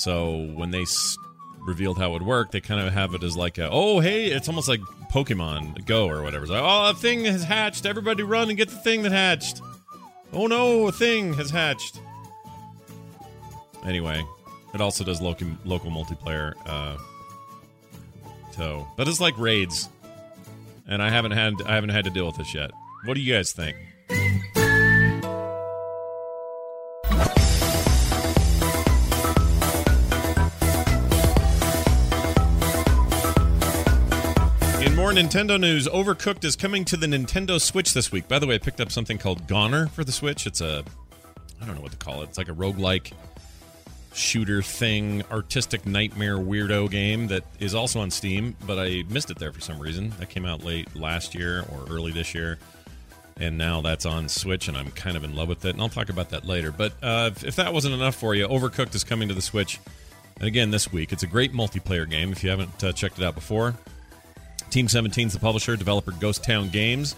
So 0.00 0.46
when 0.54 0.70
they 0.70 0.82
s- 0.82 1.18
revealed 1.58 1.98
how 1.98 2.08
it 2.08 2.12
would 2.14 2.22
work, 2.22 2.52
they 2.52 2.60
kind 2.62 2.80
of 2.80 2.90
have 2.94 3.12
it 3.12 3.22
as 3.22 3.36
like 3.36 3.58
a, 3.58 3.68
oh, 3.70 4.00
hey, 4.00 4.28
it's 4.28 4.48
almost 4.48 4.66
like 4.66 4.80
Pokemon 5.12 5.84
Go 5.84 6.08
or 6.08 6.22
whatever. 6.22 6.44
It's 6.44 6.50
like, 6.50 6.62
oh, 6.62 6.88
a 6.88 6.94
thing 6.94 7.26
has 7.26 7.44
hatched. 7.44 7.84
Everybody 7.84 8.22
run 8.22 8.48
and 8.48 8.56
get 8.56 8.70
the 8.70 8.76
thing 8.76 9.02
that 9.02 9.12
hatched. 9.12 9.60
Oh 10.32 10.46
no, 10.46 10.86
a 10.88 10.92
thing 10.92 11.34
has 11.34 11.50
hatched. 11.50 12.00
Anyway, 13.84 14.24
it 14.72 14.80
also 14.80 15.04
does 15.04 15.20
local 15.20 15.48
local 15.66 15.90
multiplayer. 15.90 16.54
Uh, 16.64 16.96
so, 18.52 18.86
but 18.96 19.06
it's 19.06 19.20
like 19.20 19.36
raids, 19.38 19.90
and 20.88 21.02
I 21.02 21.10
haven't 21.10 21.32
had 21.32 21.54
I 21.66 21.74
haven't 21.74 21.90
had 21.90 22.04
to 22.04 22.10
deal 22.10 22.24
with 22.26 22.36
this 22.36 22.54
yet. 22.54 22.70
What 23.04 23.14
do 23.14 23.20
you 23.20 23.34
guys 23.34 23.52
think? 23.52 23.76
More 35.10 35.18
Nintendo 35.18 35.58
news, 35.58 35.88
Overcooked 35.88 36.44
is 36.44 36.54
coming 36.54 36.84
to 36.84 36.96
the 36.96 37.08
Nintendo 37.08 37.60
Switch 37.60 37.94
this 37.94 38.12
week. 38.12 38.28
By 38.28 38.38
the 38.38 38.46
way, 38.46 38.54
I 38.54 38.58
picked 38.58 38.80
up 38.80 38.92
something 38.92 39.18
called 39.18 39.48
GoNNER 39.48 39.88
for 39.88 40.04
the 40.04 40.12
Switch. 40.12 40.46
It's 40.46 40.60
a 40.60 40.84
I 41.60 41.66
don't 41.66 41.74
know 41.74 41.80
what 41.80 41.90
to 41.90 41.98
call 41.98 42.22
it. 42.22 42.28
It's 42.28 42.38
like 42.38 42.48
a 42.48 42.52
roguelike 42.52 43.12
shooter 44.14 44.62
thing, 44.62 45.24
artistic 45.32 45.84
nightmare 45.84 46.36
weirdo 46.36 46.88
game 46.92 47.26
that 47.26 47.42
is 47.58 47.74
also 47.74 47.98
on 47.98 48.12
Steam, 48.12 48.54
but 48.64 48.78
I 48.78 49.02
missed 49.08 49.32
it 49.32 49.38
there 49.40 49.50
for 49.50 49.60
some 49.60 49.80
reason. 49.80 50.10
That 50.20 50.28
came 50.28 50.46
out 50.46 50.62
late 50.62 50.94
last 50.94 51.34
year 51.34 51.64
or 51.72 51.92
early 51.92 52.12
this 52.12 52.32
year, 52.32 52.60
and 53.36 53.58
now 53.58 53.80
that's 53.80 54.06
on 54.06 54.28
Switch, 54.28 54.68
and 54.68 54.76
I'm 54.76 54.92
kind 54.92 55.16
of 55.16 55.24
in 55.24 55.34
love 55.34 55.48
with 55.48 55.64
it. 55.64 55.70
And 55.70 55.80
I'll 55.80 55.88
talk 55.88 56.10
about 56.10 56.30
that 56.30 56.44
later. 56.44 56.70
But 56.70 56.92
uh, 57.02 57.32
if, 57.42 57.56
that 57.56 57.72
wasn't 57.72 57.94
enough 57.94 58.14
for 58.14 58.36
you, 58.36 58.46
Overcooked 58.46 58.94
is 58.94 59.02
coming 59.02 59.26
to 59.26 59.34
the 59.34 59.42
Switch, 59.42 59.80
and 60.36 60.46
again 60.46 60.70
this 60.70 60.92
week. 60.92 61.12
It's 61.12 61.24
a 61.24 61.28
great 61.28 61.52
multiplayer 61.52 62.08
game. 62.08 62.30
If 62.30 62.44
you 62.44 62.50
haven't 62.50 62.84
uh, 62.84 62.92
checked 62.92 63.18
it 63.18 63.24
out 63.24 63.34
before, 63.34 63.74
Team 64.70 64.86
17 64.86 65.26
is 65.26 65.32
the 65.32 65.40
publisher, 65.40 65.74
developer 65.74 66.12
Ghost 66.12 66.44
Town 66.44 66.68
Games. 66.68 67.16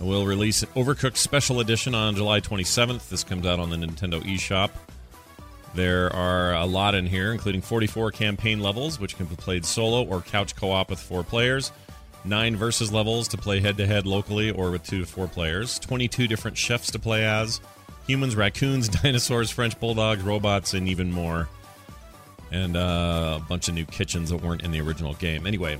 We'll 0.00 0.24
release 0.24 0.64
Overcooked 0.74 1.18
Special 1.18 1.60
Edition 1.60 1.94
on 1.94 2.16
July 2.16 2.40
27th. 2.40 3.10
This 3.10 3.22
comes 3.22 3.46
out 3.46 3.60
on 3.60 3.68
the 3.68 3.76
Nintendo 3.76 4.22
eShop. 4.22 4.70
There 5.74 6.10
are 6.16 6.54
a 6.54 6.64
lot 6.64 6.94
in 6.94 7.06
here, 7.06 7.30
including 7.30 7.60
44 7.60 8.10
campaign 8.12 8.60
levels, 8.60 8.98
which 8.98 9.16
can 9.16 9.26
be 9.26 9.36
played 9.36 9.66
solo 9.66 10.02
or 10.02 10.22
couch 10.22 10.56
co 10.56 10.70
op 10.70 10.88
with 10.88 10.98
four 10.98 11.22
players, 11.22 11.72
nine 12.24 12.56
versus 12.56 12.90
levels 12.90 13.28
to 13.28 13.36
play 13.36 13.60
head 13.60 13.76
to 13.76 13.86
head 13.86 14.06
locally 14.06 14.50
or 14.50 14.70
with 14.70 14.82
two 14.82 15.00
to 15.00 15.06
four 15.06 15.28
players, 15.28 15.78
22 15.78 16.26
different 16.26 16.56
chefs 16.56 16.90
to 16.92 16.98
play 16.98 17.26
as, 17.26 17.60
humans, 18.06 18.34
raccoons, 18.34 18.88
dinosaurs, 19.02 19.50
French 19.50 19.78
bulldogs, 19.78 20.22
robots, 20.22 20.72
and 20.72 20.88
even 20.88 21.12
more. 21.12 21.50
And 22.50 22.78
uh, 22.78 23.40
a 23.42 23.44
bunch 23.46 23.68
of 23.68 23.74
new 23.74 23.84
kitchens 23.84 24.30
that 24.30 24.38
weren't 24.38 24.62
in 24.62 24.70
the 24.70 24.80
original 24.80 25.14
game. 25.14 25.46
Anyway, 25.46 25.78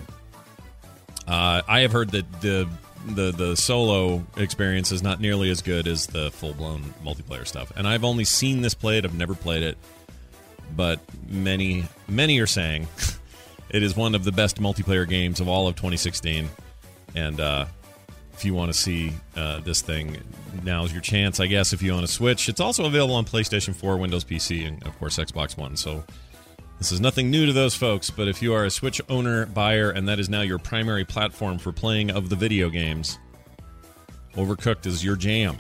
uh, 1.27 1.63
I 1.67 1.81
have 1.81 1.93
heard 1.93 2.11
that 2.11 2.41
the 2.41 2.69
the 3.07 3.33
the 3.33 3.57
solo 3.57 4.25
experience 4.37 4.93
is 4.93 5.03
not 5.03 5.21
nearly 5.21 5.51
as 5.51 5.63
good 5.63 5.87
as 5.87 6.07
the 6.07 6.31
full 6.31 6.55
blown 6.55 6.95
multiplayer 7.05 7.47
stuff. 7.47 7.73
And 7.77 7.87
I've 7.87 8.05
only 8.05 8.25
seen 8.25 8.63
this 8.63 8.75
played. 8.75 9.05
I've 9.05 9.15
never 9.15 9.35
played 9.35 9.63
it, 9.63 9.77
but 10.77 11.01
many 11.29 11.85
many 12.09 12.39
are 12.41 12.47
saying 12.47 12.89
it 13.71 13.83
is 13.83 13.97
one 13.97 14.15
of 14.15 14.25
the 14.25 14.33
best 14.33 14.61
multiplayer 14.61 15.09
games 15.09 15.41
of 15.41 15.49
all 15.49 15.67
of 15.69 15.75
2016. 15.77 16.49
And 17.15 17.41
uh, 17.41 17.67
if 18.35 18.45
you 18.45 18.55
want 18.55 18.73
to 18.73 18.79
see 18.79 19.13
uh, 19.37 19.61
this 19.61 19.83
thing, 19.83 20.17
now's 20.63 20.93
your 20.93 21.03
chance, 21.03 21.41
I 21.41 21.47
guess. 21.47 21.73
If 21.73 21.83
you 21.83 21.93
own 21.93 22.05
a 22.05 22.09
Switch, 22.09 22.49
it's 22.49 22.61
also 22.61 22.87
available 22.87 23.15
on 23.15 23.25
PlayStation 23.25 23.75
4, 23.75 23.99
Windows 23.99 24.25
PC, 24.25 24.67
and 24.67 24.83
of 24.87 24.99
course 24.99 25.19
Xbox 25.19 25.57
One. 25.57 25.77
So 25.77 26.05
this 26.83 26.91
is 26.91 27.01
nothing 27.01 27.31
new 27.31 27.47
to 27.47 27.53
those 27.53 27.77
folks, 27.77 28.11
but 28.11 28.27
if 28.27 28.43
you 28.43 28.53
are 28.53 28.65
a 28.65 28.71
Switch 28.71 29.01
owner, 29.09 29.47
buyer, 29.47 29.91
and 29.91 30.09
that 30.09 30.19
is 30.19 30.29
now 30.29 30.41
your 30.41 30.59
primary 30.59 31.05
platform 31.05 31.57
for 31.57 31.71
playing 31.71 32.11
of 32.11 32.29
the 32.29 32.35
video 32.35 32.69
games, 32.71 33.21
Overcooked 34.35 34.85
is 34.85 35.05
your 35.05 35.15
jam. 35.15 35.57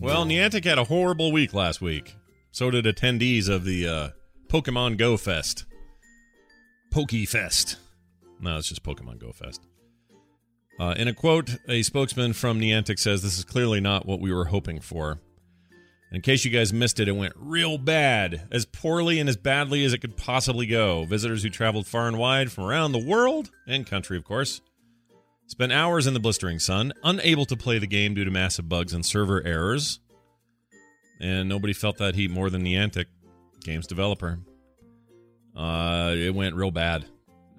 Well, 0.00 0.24
Niantic 0.24 0.64
had 0.64 0.78
a 0.78 0.84
horrible 0.84 1.30
week 1.30 1.54
last 1.54 1.80
week. 1.80 2.16
So 2.50 2.72
did 2.72 2.86
attendees 2.86 3.48
of 3.48 3.64
the 3.64 3.86
uh, 3.86 4.08
Pokemon 4.48 4.98
Go 4.98 5.16
Fest. 5.16 5.64
PokeFest. 6.96 7.76
No, 8.40 8.56
it's 8.56 8.70
just 8.70 8.82
Pokemon 8.82 9.18
Go 9.18 9.30
Fest. 9.30 9.60
Uh, 10.80 10.94
in 10.96 11.08
a 11.08 11.12
quote, 11.12 11.58
a 11.68 11.82
spokesman 11.82 12.32
from 12.32 12.58
Niantic 12.58 12.98
says 12.98 13.22
this 13.22 13.36
is 13.36 13.44
clearly 13.44 13.80
not 13.80 14.06
what 14.06 14.18
we 14.18 14.32
were 14.32 14.46
hoping 14.46 14.80
for. 14.80 15.18
In 16.10 16.22
case 16.22 16.46
you 16.46 16.50
guys 16.50 16.72
missed 16.72 16.98
it, 16.98 17.06
it 17.06 17.12
went 17.12 17.34
real 17.36 17.76
bad, 17.76 18.48
as 18.50 18.64
poorly 18.64 19.20
and 19.20 19.28
as 19.28 19.36
badly 19.36 19.84
as 19.84 19.92
it 19.92 19.98
could 19.98 20.16
possibly 20.16 20.64
go. 20.64 21.04
Visitors 21.04 21.42
who 21.42 21.50
traveled 21.50 21.86
far 21.86 22.08
and 22.08 22.16
wide 22.16 22.50
from 22.50 22.64
around 22.64 22.92
the 22.92 23.06
world 23.06 23.50
and 23.66 23.86
country, 23.86 24.16
of 24.16 24.24
course, 24.24 24.62
spent 25.48 25.72
hours 25.72 26.06
in 26.06 26.14
the 26.14 26.20
blistering 26.20 26.58
sun, 26.58 26.94
unable 27.04 27.44
to 27.44 27.58
play 27.58 27.78
the 27.78 27.86
game 27.86 28.14
due 28.14 28.24
to 28.24 28.30
massive 28.30 28.70
bugs 28.70 28.94
and 28.94 29.04
server 29.04 29.46
errors. 29.46 30.00
And 31.20 31.46
nobody 31.46 31.74
felt 31.74 31.98
that 31.98 32.14
heat 32.14 32.30
more 32.30 32.48
than 32.48 32.64
Niantic, 32.64 33.06
game's 33.60 33.86
developer. 33.86 34.38
Uh, 35.56 36.14
it 36.16 36.34
went 36.34 36.54
real 36.54 36.70
bad. 36.70 37.06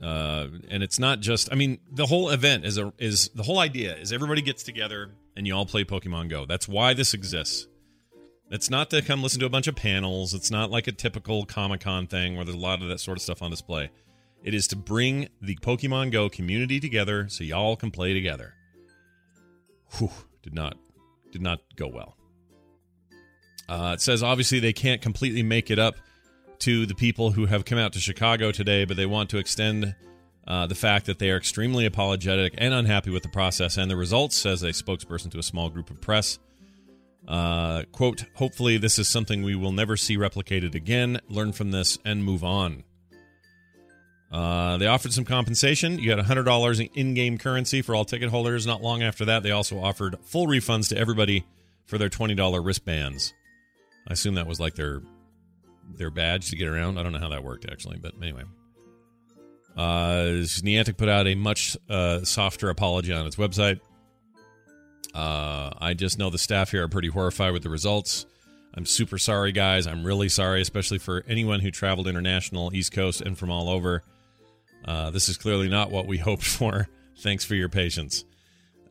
Uh, 0.01 0.47
and 0.69 0.83
it's 0.83 0.99
not 0.99 1.19
just. 1.19 1.51
I 1.51 1.55
mean, 1.55 1.79
the 1.91 2.05
whole 2.05 2.29
event 2.29 2.65
is 2.65 2.77
a 2.77 2.93
is 2.99 3.29
the 3.29 3.43
whole 3.43 3.59
idea 3.59 3.95
is 3.95 4.13
everybody 4.13 4.41
gets 4.41 4.61
together 4.63 5.11
and 5.35 5.47
you 5.47 5.55
all 5.55 5.65
play 5.65 5.83
Pokemon 5.83 6.29
Go. 6.29 6.45
That's 6.45 6.67
why 6.67 6.93
this 6.93 7.13
exists. 7.13 7.67
It's 8.49 8.69
not 8.69 8.91
to 8.91 9.01
come 9.01 9.23
listen 9.23 9.39
to 9.39 9.45
a 9.45 9.49
bunch 9.49 9.67
of 9.67 9.75
panels. 9.75 10.33
It's 10.33 10.51
not 10.51 10.69
like 10.69 10.87
a 10.87 10.91
typical 10.91 11.45
Comic 11.45 11.81
Con 11.81 12.07
thing 12.07 12.35
where 12.35 12.45
there's 12.45 12.55
a 12.55 12.59
lot 12.59 12.81
of 12.81 12.87
that 12.89 12.99
sort 12.99 13.17
of 13.17 13.21
stuff 13.21 13.41
on 13.41 13.51
display. 13.51 13.89
It 14.43 14.53
is 14.53 14.67
to 14.67 14.75
bring 14.75 15.27
the 15.41 15.55
Pokemon 15.57 16.11
Go 16.11 16.29
community 16.29 16.79
together 16.79 17.27
so 17.29 17.43
y'all 17.43 17.75
can 17.75 17.91
play 17.91 18.13
together. 18.13 18.53
Whew, 19.97 20.11
did 20.43 20.53
not 20.53 20.77
did 21.31 21.41
not 21.41 21.59
go 21.75 21.87
well. 21.87 22.15
Uh, 23.67 23.91
it 23.95 24.01
says 24.01 24.21
obviously 24.21 24.59
they 24.59 24.73
can't 24.73 25.01
completely 25.01 25.43
make 25.43 25.71
it 25.71 25.79
up 25.79 25.95
to 26.59 26.85
the 26.85 26.95
people 26.95 27.31
who 27.31 27.45
have 27.45 27.65
come 27.65 27.77
out 27.77 27.93
to 27.93 27.99
Chicago 27.99 28.51
today, 28.51 28.85
but 28.85 28.97
they 28.97 29.05
want 29.05 29.29
to 29.31 29.37
extend 29.37 29.95
uh, 30.47 30.65
the 30.65 30.75
fact 30.75 31.05
that 31.05 31.19
they 31.19 31.29
are 31.29 31.37
extremely 31.37 31.85
apologetic 31.85 32.53
and 32.57 32.73
unhappy 32.73 33.09
with 33.09 33.23
the 33.23 33.29
process 33.29 33.77
and 33.77 33.91
the 33.91 33.97
results, 33.97 34.35
says 34.35 34.63
a 34.63 34.69
spokesperson 34.69 35.29
to 35.31 35.39
a 35.39 35.43
small 35.43 35.69
group 35.69 35.89
of 35.89 35.99
press. 36.01 36.39
Uh, 37.27 37.83
quote, 37.91 38.23
hopefully, 38.35 38.77
this 38.77 38.97
is 38.97 39.07
something 39.07 39.43
we 39.43 39.55
will 39.55 39.73
never 39.73 39.97
see 39.97 40.17
replicated 40.17 40.73
again. 40.73 41.19
Learn 41.27 41.51
from 41.51 41.71
this 41.71 41.97
and 42.05 42.23
move 42.23 42.43
on. 42.43 42.83
Uh, 44.31 44.77
they 44.77 44.87
offered 44.87 45.13
some 45.13 45.25
compensation. 45.25 45.99
You 45.99 46.13
got 46.15 46.25
$100 46.25 46.79
in 46.79 46.87
in 46.93 47.13
game 47.13 47.37
currency 47.37 47.81
for 47.81 47.95
all 47.95 48.05
ticket 48.05 48.29
holders. 48.29 48.65
Not 48.65 48.81
long 48.81 49.03
after 49.03 49.25
that, 49.25 49.43
they 49.43 49.51
also 49.51 49.79
offered 49.79 50.17
full 50.23 50.47
refunds 50.47 50.89
to 50.89 50.97
everybody 50.97 51.45
for 51.85 51.97
their 51.97 52.09
$20 52.09 52.65
wristbands. 52.65 53.33
I 54.07 54.13
assume 54.13 54.35
that 54.35 54.47
was 54.47 54.59
like 54.59 54.75
their 54.75 55.01
their 55.95 56.09
badge 56.09 56.49
to 56.49 56.55
get 56.55 56.67
around. 56.67 56.97
I 56.97 57.03
don't 57.03 57.11
know 57.11 57.19
how 57.19 57.29
that 57.29 57.43
worked 57.43 57.65
actually, 57.69 57.97
but 57.97 58.13
anyway. 58.21 58.43
Uh, 59.75 60.41
Niantic 60.63 60.97
put 60.97 61.07
out 61.07 61.27
a 61.27 61.35
much 61.35 61.77
uh, 61.89 62.23
softer 62.23 62.69
apology 62.69 63.13
on 63.13 63.27
its 63.27 63.35
website. 63.35 63.79
Uh, 65.13 65.71
I 65.79 65.93
just 65.93 66.17
know 66.17 66.29
the 66.29 66.37
staff 66.37 66.71
here 66.71 66.83
are 66.83 66.87
pretty 66.87 67.07
horrified 67.09 67.53
with 67.53 67.63
the 67.63 67.69
results. 67.69 68.25
I'm 68.73 68.85
super 68.85 69.17
sorry, 69.17 69.51
guys. 69.51 69.87
I'm 69.87 70.03
really 70.03 70.29
sorry, 70.29 70.61
especially 70.61 70.99
for 70.99 71.23
anyone 71.27 71.59
who 71.59 71.71
traveled 71.71 72.07
international, 72.07 72.73
East 72.75 72.91
Coast, 72.91 73.21
and 73.21 73.37
from 73.37 73.49
all 73.49 73.69
over. 73.69 74.03
Uh, 74.85 75.09
this 75.09 75.29
is 75.29 75.37
clearly 75.37 75.67
not 75.67 75.91
what 75.91 76.05
we 76.05 76.17
hoped 76.19 76.43
for. 76.43 76.87
Thanks 77.19 77.43
for 77.43 77.55
your 77.55 77.69
patience. 77.69 78.23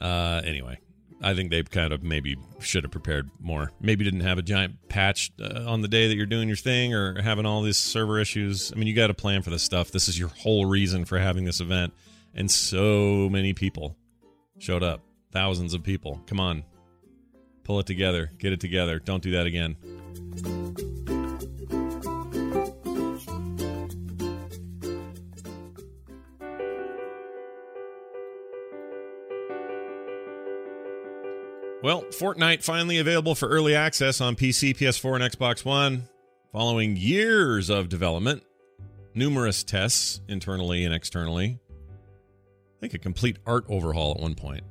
Uh, 0.00 0.40
anyway, 0.44 0.78
I 1.22 1.34
think 1.34 1.50
they 1.50 1.62
kind 1.62 1.92
of 1.92 2.02
maybe 2.02 2.36
should 2.60 2.84
have 2.84 2.90
prepared 2.90 3.30
more. 3.40 3.72
Maybe 3.80 4.04
didn't 4.04 4.20
have 4.20 4.38
a 4.38 4.42
giant 4.42 4.88
patch 4.88 5.32
uh, 5.40 5.64
on 5.66 5.80
the 5.80 5.88
day 5.88 6.08
that 6.08 6.14
you're 6.14 6.26
doing 6.26 6.48
your 6.48 6.56
thing 6.56 6.94
or 6.94 7.20
having 7.22 7.46
all 7.46 7.62
these 7.62 7.78
server 7.78 8.18
issues. 8.18 8.72
I 8.72 8.76
mean, 8.76 8.86
you 8.86 8.94
got 8.94 9.06
to 9.06 9.14
plan 9.14 9.42
for 9.42 9.50
this 9.50 9.62
stuff. 9.62 9.90
This 9.90 10.08
is 10.08 10.18
your 10.18 10.28
whole 10.28 10.66
reason 10.66 11.04
for 11.04 11.18
having 11.18 11.44
this 11.44 11.60
event. 11.60 11.94
And 12.34 12.50
so 12.50 13.28
many 13.30 13.54
people 13.54 13.96
showed 14.58 14.82
up. 14.82 15.02
Thousands 15.32 15.74
of 15.74 15.82
people. 15.82 16.20
Come 16.26 16.40
on. 16.40 16.64
Pull 17.64 17.80
it 17.80 17.86
together. 17.86 18.30
Get 18.38 18.52
it 18.52 18.60
together. 18.60 18.98
Don't 18.98 19.22
do 19.22 19.32
that 19.32 19.46
again. 19.46 19.76
Well, 31.86 32.02
Fortnite 32.02 32.64
finally 32.64 32.98
available 32.98 33.36
for 33.36 33.48
early 33.48 33.76
access 33.76 34.20
on 34.20 34.34
PC, 34.34 34.76
PS4, 34.76 35.22
and 35.22 35.32
Xbox 35.32 35.64
One. 35.64 36.08
Following 36.50 36.96
years 36.96 37.70
of 37.70 37.88
development, 37.88 38.42
numerous 39.14 39.62
tests 39.62 40.20
internally 40.26 40.84
and 40.84 40.92
externally. 40.92 41.60
I 42.00 42.80
think 42.80 42.94
a 42.94 42.98
complete 42.98 43.38
art 43.46 43.66
overhaul 43.68 44.16
at 44.16 44.20
one 44.20 44.34
point, 44.34 44.64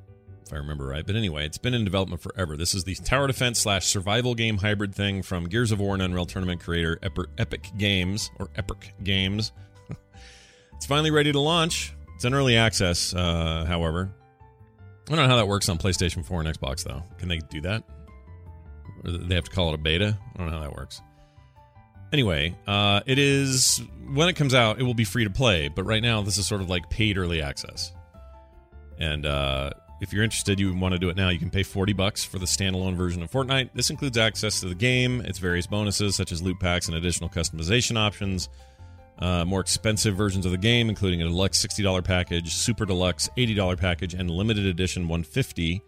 if 0.45 0.51
I 0.51 0.58
remember 0.58 0.88
right. 0.88 1.08
But 1.08 1.15
anyway, 1.15 1.45
it's 1.45 1.58
been 1.58 1.73
in 1.73 1.86
development 1.86 2.21
forever. 2.21 2.58
This 2.58 2.73
is 2.73 2.84
the 2.84 2.95
tower 2.95 3.28
defense 3.28 3.60
slash 3.60 3.86
survival 3.86 4.36
game 4.36 4.58
hybrid 4.58 4.93
thing 4.93 5.23
from 5.23 5.47
Gears 5.47 5.71
of 5.71 5.80
War 5.80 5.93
and 5.93 6.04
Unreal 6.04 6.25
Tournament 6.25 6.60
creator 6.60 6.99
Epic 7.38 7.71
Games 7.78 8.30
or 8.39 8.49
Epic 8.58 8.93
Games. 9.06 9.54
it's 10.75 10.86
finally 10.86 11.12
ready 11.12 11.32
to 11.32 11.39
launch. 11.39 11.93
It's 12.15 12.25
in 12.25 12.34
early 12.34 12.58
access, 12.58 13.13
uh, 13.13 13.63
however. 13.65 14.13
I 15.08 15.15
don't 15.15 15.18
know 15.18 15.28
how 15.28 15.38
that 15.38 15.48
works 15.48 15.70
on 15.70 15.78
PlayStation 15.78 16.26
4 16.26 16.41
and 16.41 16.58
Xbox, 16.58 16.84
though. 16.84 17.04
Can 17.20 17.30
they 17.30 17.38
do 17.38 17.62
that? 17.62 17.84
Or 19.04 19.12
they 19.12 19.36
have 19.36 19.44
to 19.44 19.52
call 19.52 19.70
it 19.70 19.76
a 19.76 19.78
beta? 19.78 20.18
I 20.34 20.38
don't 20.38 20.48
know 20.48 20.58
how 20.58 20.63
that 20.63 20.74
works. 20.74 21.02
Anyway, 22.12 22.56
uh, 22.65 23.02
it 23.06 23.20
is 23.20 23.82
when 24.13 24.30
it 24.30 24.34
comes 24.36 24.54
out, 24.54 24.80
it 24.80 24.84
will 24.84 24.94
be 24.94 25.04
free 25.04 25.26
to 25.26 25.30
play. 25.30 25.68
But 25.68 25.84
right 25.84 26.02
now, 26.02 26.22
this 26.22 26.38
is 26.38 26.48
sort 26.48 26.62
of 26.62 26.70
like 26.70 26.89
paid 26.89 27.18
early 27.18 27.41
access. 27.41 27.91
And 28.98 29.26
uh, 29.26 29.72
if 30.02 30.13
you're 30.13 30.24
interested, 30.24 30.60
you 30.60 30.74
want 30.74 30.94
to 30.94 31.00
do 31.00 31.10
it 31.10 31.18
now. 31.18 31.30
You 31.30 31.39
can 31.39 31.50
pay 31.50 31.63
40 31.63 31.94
bucks 31.94 32.24
for 32.24 32.39
the 32.39 32.46
standalone 32.46 32.96
version 32.96 33.22
of 33.22 33.32
Fortnite. 33.32 33.72
This 33.74 33.89
includes 33.89 34.18
access 34.18 34.60
to 34.62 34.68
the 34.68 34.76
game, 34.76 35.22
its 35.22 35.39
various 35.39 35.68
bonuses 35.68 36.15
such 36.15 36.32
as 36.32 36.41
loot 36.41 36.60
packs 36.60 36.88
and 36.88 36.96
additional 36.98 37.30
customization 37.30 37.98
options. 37.98 38.50
Uh, 39.17 39.45
more 39.45 39.62
expensive 39.62 40.15
versions 40.15 40.45
of 40.45 40.51
the 40.51 40.58
game, 40.58 40.89
including 40.89 41.21
a 41.21 41.25
deluxe 41.25 41.65
$60 41.65 42.04
package, 42.04 42.54
super 42.54 42.86
deluxe 42.86 43.30
$80 43.38 43.78
package, 43.78 44.13
and 44.13 44.30
limited 44.30 44.65
edition 44.65 45.04
150 45.04 45.82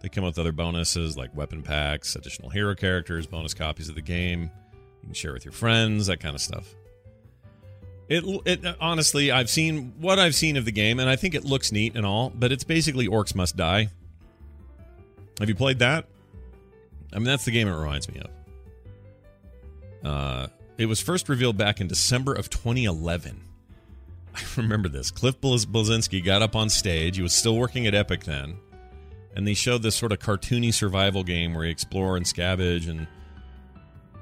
They 0.00 0.08
come 0.08 0.22
with 0.22 0.38
other 0.38 0.52
bonuses 0.52 1.16
like 1.16 1.34
weapon 1.34 1.62
packs, 1.62 2.14
additional 2.14 2.48
hero 2.48 2.76
characters, 2.76 3.26
bonus 3.26 3.54
copies 3.54 3.88
of 3.88 3.96
the 3.96 4.02
game. 4.02 4.50
You 5.02 5.06
can 5.08 5.14
share 5.14 5.32
with 5.32 5.44
your 5.44 5.52
friends, 5.52 6.06
that 6.06 6.20
kind 6.20 6.36
of 6.36 6.40
stuff. 6.40 6.74
It, 8.08 8.24
it 8.44 8.76
honestly, 8.80 9.30
I've 9.30 9.48
seen 9.48 9.94
what 9.98 10.18
I've 10.18 10.34
seen 10.34 10.56
of 10.56 10.64
the 10.64 10.72
game, 10.72 10.98
and 10.98 11.08
I 11.08 11.16
think 11.16 11.34
it 11.34 11.44
looks 11.44 11.70
neat 11.72 11.96
and 11.96 12.04
all, 12.04 12.30
but 12.30 12.50
it's 12.52 12.64
basically 12.64 13.08
Orcs 13.08 13.34
Must 13.34 13.56
Die. 13.56 13.88
Have 15.38 15.48
you 15.48 15.54
played 15.54 15.78
that? 15.78 16.06
I 17.12 17.16
mean, 17.16 17.24
that's 17.24 17.44
the 17.44 17.50
game 17.50 17.66
it 17.66 17.74
reminds 17.74 18.08
me 18.08 18.20
of. 18.20 18.30
Uh, 20.04 20.46
it 20.80 20.86
was 20.86 20.98
first 20.98 21.28
revealed 21.28 21.58
back 21.58 21.78
in 21.78 21.88
December 21.88 22.32
of 22.32 22.48
2011. 22.48 23.38
I 24.34 24.40
remember 24.56 24.88
this. 24.88 25.10
Cliff 25.10 25.38
Bleszinski 25.38 26.24
got 26.24 26.40
up 26.40 26.56
on 26.56 26.70
stage. 26.70 27.16
He 27.16 27.22
was 27.22 27.34
still 27.34 27.54
working 27.54 27.86
at 27.86 27.94
Epic 27.94 28.24
then, 28.24 28.56
and 29.36 29.46
they 29.46 29.52
showed 29.52 29.82
this 29.82 29.94
sort 29.94 30.10
of 30.10 30.20
cartoony 30.20 30.72
survival 30.72 31.22
game 31.22 31.52
where 31.52 31.64
you 31.64 31.70
explore 31.70 32.16
and 32.16 32.24
scavenge, 32.24 32.88
and 32.88 33.06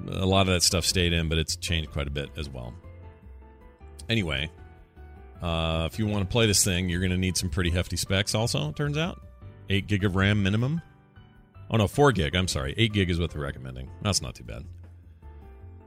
a 0.09 0.25
lot 0.25 0.41
of 0.41 0.47
that 0.47 0.61
stuff 0.61 0.83
stayed 0.83 1.13
in, 1.13 1.29
but 1.29 1.37
it's 1.37 1.55
changed 1.55 1.91
quite 1.91 2.07
a 2.07 2.11
bit 2.11 2.29
as 2.35 2.49
well. 2.49 2.73
Anyway, 4.09 4.51
uh, 5.41 5.87
if 5.89 5.97
you 5.97 6.07
want 6.07 6.27
to 6.27 6.29
play 6.29 6.45
this 6.45 6.61
thing, 6.61 6.89
you're 6.89 6.99
going 6.99 7.11
to 7.11 7.17
need 7.17 7.37
some 7.37 7.49
pretty 7.49 7.69
hefty 7.69 7.95
specs. 7.95 8.35
Also, 8.35 8.67
it 8.67 8.75
turns 8.75 8.97
out, 8.97 9.21
eight 9.69 9.87
gig 9.87 10.03
of 10.03 10.17
RAM 10.17 10.43
minimum. 10.43 10.81
Oh 11.71 11.77
no, 11.77 11.87
four 11.87 12.11
gig. 12.11 12.35
I'm 12.35 12.49
sorry, 12.49 12.73
eight 12.75 12.91
gig 12.91 13.09
is 13.09 13.17
what 13.17 13.31
they're 13.31 13.41
recommending. 13.41 13.89
That's 14.01 14.21
not 14.21 14.35
too 14.35 14.43
bad. 14.43 14.65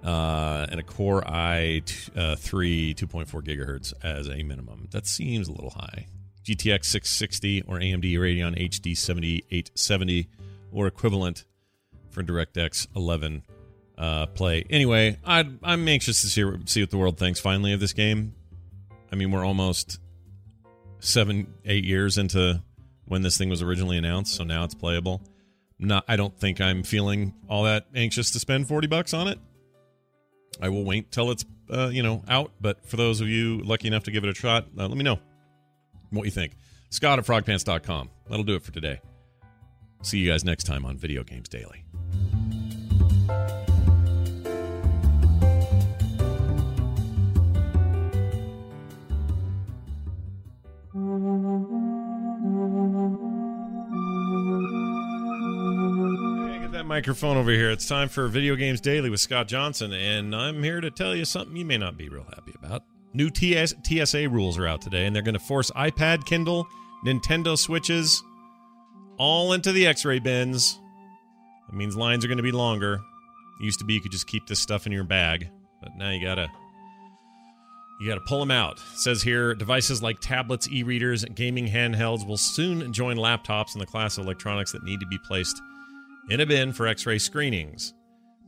Uh, 0.04 0.66
and 0.70 0.80
a 0.80 0.82
Core 0.82 1.22
i 1.26 1.82
uh, 2.16 2.34
three 2.34 2.92
2.4 2.94 3.26
gigahertz 3.42 3.92
as 4.02 4.28
a 4.28 4.42
minimum. 4.42 4.88
That 4.90 5.06
seems 5.06 5.48
a 5.48 5.52
little 5.52 5.70
high. 5.70 6.06
GTX 6.44 6.86
660 6.86 7.62
or 7.68 7.78
AMD 7.78 8.12
Radeon 8.18 8.58
HD 8.58 8.96
7870 8.96 10.28
or 10.72 10.88
equivalent 10.88 11.44
for 12.10 12.22
DirectX 12.22 12.88
11 12.96 13.42
uh, 13.96 14.26
play. 14.26 14.64
Anyway, 14.70 15.18
i 15.24 15.40
am 15.40 15.88
anxious 15.88 16.20
to 16.22 16.26
see 16.26 16.44
see 16.66 16.82
what 16.82 16.90
the 16.90 16.98
world 16.98 17.18
thinks 17.18 17.38
finally 17.38 17.72
of 17.72 17.80
this 17.80 17.92
game. 17.92 18.34
I 19.12 19.16
mean, 19.16 19.30
we're 19.30 19.44
almost 19.44 20.00
seven, 20.98 21.54
eight 21.64 21.84
years 21.84 22.18
into 22.18 22.62
when 23.04 23.22
this 23.22 23.36
thing 23.36 23.48
was 23.48 23.62
originally 23.62 23.98
announced, 23.98 24.34
so 24.34 24.44
now 24.44 24.64
it's 24.64 24.74
playable. 24.74 25.20
Not, 25.78 26.04
I 26.08 26.16
don't 26.16 26.36
think 26.38 26.60
I'm 26.60 26.82
feeling 26.82 27.34
all 27.48 27.64
that 27.64 27.86
anxious 27.94 28.30
to 28.32 28.40
spend 28.40 28.68
forty 28.68 28.86
bucks 28.86 29.12
on 29.14 29.28
it. 29.28 29.38
I 30.60 30.68
will 30.68 30.84
wait 30.84 31.10
till 31.10 31.30
it's 31.30 31.44
uh, 31.70 31.88
you 31.88 32.02
know 32.02 32.22
out. 32.28 32.52
But 32.60 32.86
for 32.86 32.96
those 32.96 33.20
of 33.20 33.28
you 33.28 33.60
lucky 33.62 33.88
enough 33.88 34.04
to 34.04 34.10
give 34.10 34.24
it 34.24 34.30
a 34.30 34.34
shot, 34.34 34.66
uh, 34.78 34.86
let 34.86 34.96
me 34.96 35.04
know 35.04 35.18
what 36.10 36.24
you 36.24 36.30
think. 36.30 36.56
Scott 36.90 37.18
at 37.18 37.24
frogpants.com. 37.24 38.10
That'll 38.28 38.44
do 38.44 38.54
it 38.54 38.62
for 38.62 38.72
today. 38.72 39.00
See 40.02 40.18
you 40.18 40.30
guys 40.30 40.44
next 40.44 40.64
time 40.64 40.84
on 40.84 40.96
Video 40.96 41.22
Games 41.22 41.48
Daily. 41.48 41.84
Microphone 56.92 57.38
over 57.38 57.50
here. 57.50 57.70
It's 57.70 57.88
time 57.88 58.10
for 58.10 58.28
Video 58.28 58.54
Games 58.54 58.78
Daily 58.78 59.08
with 59.08 59.20
Scott 59.20 59.48
Johnson, 59.48 59.94
and 59.94 60.36
I'm 60.36 60.62
here 60.62 60.78
to 60.78 60.90
tell 60.90 61.16
you 61.16 61.24
something 61.24 61.56
you 61.56 61.64
may 61.64 61.78
not 61.78 61.96
be 61.96 62.10
real 62.10 62.26
happy 62.34 62.52
about. 62.54 62.84
New 63.14 63.30
TS- 63.30 63.72
TSA 63.82 64.28
rules 64.28 64.58
are 64.58 64.66
out 64.66 64.82
today, 64.82 65.06
and 65.06 65.16
they're 65.16 65.22
going 65.22 65.32
to 65.32 65.40
force 65.40 65.70
iPad, 65.70 66.26
Kindle, 66.26 66.66
Nintendo 67.02 67.56
Switches 67.56 68.22
all 69.16 69.54
into 69.54 69.72
the 69.72 69.86
x 69.86 70.04
ray 70.04 70.18
bins. 70.18 70.78
That 71.70 71.76
means 71.76 71.96
lines 71.96 72.26
are 72.26 72.28
going 72.28 72.36
to 72.36 72.42
be 72.42 72.52
longer. 72.52 73.00
It 73.58 73.64
used 73.64 73.78
to 73.78 73.86
be 73.86 73.94
you 73.94 74.02
could 74.02 74.12
just 74.12 74.26
keep 74.26 74.46
this 74.46 74.60
stuff 74.60 74.84
in 74.84 74.92
your 74.92 75.04
bag, 75.04 75.48
but 75.80 75.96
now 75.96 76.10
you 76.10 76.22
got 76.22 76.34
to. 76.34 76.46
You 78.02 78.08
got 78.08 78.16
to 78.16 78.24
pull 78.28 78.40
them 78.40 78.50
out. 78.50 78.76
It 78.76 78.98
says 78.98 79.22
here 79.22 79.54
devices 79.54 80.02
like 80.02 80.20
tablets, 80.20 80.68
e 80.70 80.82
readers, 80.82 81.24
gaming 81.24 81.68
handhelds 81.68 82.26
will 82.26 82.36
soon 82.36 82.92
join 82.92 83.16
laptops 83.16 83.72
in 83.74 83.78
the 83.78 83.86
class 83.86 84.18
of 84.18 84.26
electronics 84.26 84.72
that 84.72 84.84
need 84.84 85.00
to 85.00 85.06
be 85.06 85.18
placed 85.26 85.58
in 86.32 86.40
a 86.40 86.46
bin 86.46 86.72
for 86.72 86.86
x 86.86 87.04
ray 87.04 87.18
screenings. 87.18 87.92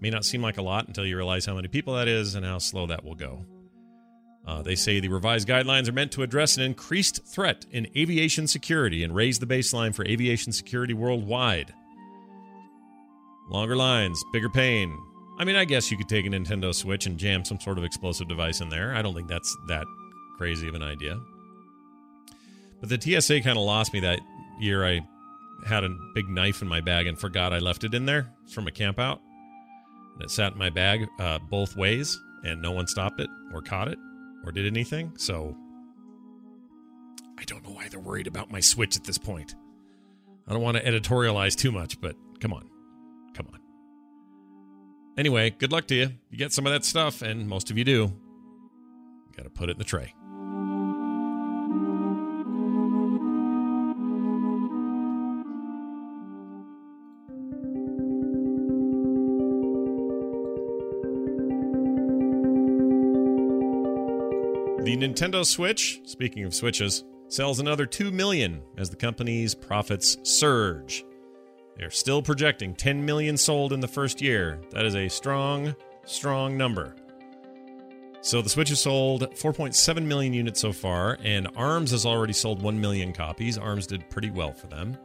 May 0.00 0.08
not 0.08 0.24
seem 0.24 0.40
like 0.40 0.56
a 0.56 0.62
lot 0.62 0.88
until 0.88 1.04
you 1.04 1.16
realize 1.16 1.44
how 1.44 1.54
many 1.54 1.68
people 1.68 1.94
that 1.94 2.08
is 2.08 2.34
and 2.34 2.44
how 2.44 2.58
slow 2.58 2.86
that 2.86 3.04
will 3.04 3.14
go. 3.14 3.44
Uh, 4.46 4.62
they 4.62 4.74
say 4.74 5.00
the 5.00 5.08
revised 5.08 5.46
guidelines 5.46 5.86
are 5.86 5.92
meant 5.92 6.10
to 6.12 6.22
address 6.22 6.56
an 6.56 6.62
increased 6.62 7.26
threat 7.26 7.66
in 7.70 7.86
aviation 7.94 8.46
security 8.46 9.04
and 9.04 9.14
raise 9.14 9.38
the 9.38 9.46
baseline 9.46 9.94
for 9.94 10.02
aviation 10.06 10.50
security 10.50 10.94
worldwide. 10.94 11.74
Longer 13.50 13.76
lines, 13.76 14.22
bigger 14.32 14.48
pain. 14.48 14.98
I 15.38 15.44
mean, 15.44 15.56
I 15.56 15.66
guess 15.66 15.90
you 15.90 15.98
could 15.98 16.08
take 16.08 16.24
a 16.24 16.30
Nintendo 16.30 16.74
Switch 16.74 17.04
and 17.04 17.18
jam 17.18 17.44
some 17.44 17.60
sort 17.60 17.76
of 17.76 17.84
explosive 17.84 18.28
device 18.28 18.62
in 18.62 18.70
there. 18.70 18.94
I 18.94 19.02
don't 19.02 19.14
think 19.14 19.28
that's 19.28 19.54
that 19.68 19.84
crazy 20.38 20.68
of 20.68 20.74
an 20.74 20.82
idea. 20.82 21.20
But 22.80 22.88
the 22.88 23.20
TSA 23.20 23.42
kind 23.42 23.58
of 23.58 23.64
lost 23.64 23.92
me 23.92 24.00
that 24.00 24.20
year. 24.58 24.86
I 24.86 25.06
had 25.64 25.84
a 25.84 25.96
big 26.14 26.28
knife 26.28 26.62
in 26.62 26.68
my 26.68 26.80
bag 26.80 27.06
and 27.06 27.18
forgot 27.18 27.52
I 27.52 27.58
left 27.58 27.84
it 27.84 27.94
in 27.94 28.06
there 28.06 28.28
from 28.48 28.66
a 28.66 28.70
camp 28.70 28.98
out. 28.98 29.20
And 30.14 30.22
it 30.22 30.30
sat 30.30 30.52
in 30.52 30.58
my 30.58 30.70
bag 30.70 31.06
uh, 31.18 31.38
both 31.38 31.76
ways, 31.76 32.18
and 32.44 32.62
no 32.62 32.70
one 32.70 32.86
stopped 32.86 33.20
it 33.20 33.28
or 33.52 33.62
caught 33.62 33.88
it 33.88 33.98
or 34.44 34.52
did 34.52 34.66
anything. 34.66 35.12
So 35.16 35.56
I 37.38 37.44
don't 37.44 37.64
know 37.64 37.74
why 37.74 37.88
they're 37.88 38.00
worried 38.00 38.26
about 38.26 38.50
my 38.50 38.60
Switch 38.60 38.96
at 38.96 39.04
this 39.04 39.18
point. 39.18 39.54
I 40.46 40.52
don't 40.52 40.62
want 40.62 40.76
to 40.76 40.84
editorialize 40.84 41.56
too 41.56 41.72
much, 41.72 42.00
but 42.00 42.16
come 42.40 42.52
on. 42.52 42.68
Come 43.34 43.48
on. 43.52 43.60
Anyway, 45.16 45.50
good 45.50 45.72
luck 45.72 45.86
to 45.88 45.94
you. 45.94 46.10
You 46.30 46.38
get 46.38 46.52
some 46.52 46.66
of 46.66 46.72
that 46.72 46.84
stuff, 46.84 47.22
and 47.22 47.48
most 47.48 47.70
of 47.70 47.78
you 47.78 47.84
do. 47.84 47.92
You 47.92 49.36
got 49.36 49.44
to 49.44 49.50
put 49.50 49.68
it 49.68 49.72
in 49.72 49.78
the 49.78 49.84
tray. 49.84 50.14
Nintendo 65.04 65.44
Switch, 65.44 66.00
speaking 66.04 66.44
of 66.44 66.54
Switches, 66.54 67.04
sells 67.28 67.60
another 67.60 67.84
2 67.84 68.10
million 68.10 68.62
as 68.78 68.88
the 68.88 68.96
company's 68.96 69.54
profits 69.54 70.16
surge. 70.22 71.04
They're 71.76 71.90
still 71.90 72.22
projecting 72.22 72.74
10 72.74 73.04
million 73.04 73.36
sold 73.36 73.74
in 73.74 73.80
the 73.80 73.88
first 73.88 74.22
year. 74.22 74.62
That 74.70 74.86
is 74.86 74.96
a 74.96 75.10
strong, 75.10 75.76
strong 76.06 76.56
number. 76.56 76.96
So 78.22 78.40
the 78.40 78.48
Switch 78.48 78.70
has 78.70 78.80
sold 78.80 79.30
4.7 79.34 80.06
million 80.06 80.32
units 80.32 80.62
so 80.62 80.72
far, 80.72 81.18
and 81.22 81.48
ARMS 81.54 81.90
has 81.90 82.06
already 82.06 82.32
sold 82.32 82.62
1 82.62 82.80
million 82.80 83.12
copies. 83.12 83.58
ARMS 83.58 83.86
did 83.86 84.08
pretty 84.08 84.30
well 84.30 84.54
for 84.54 84.68
them. 84.68 84.96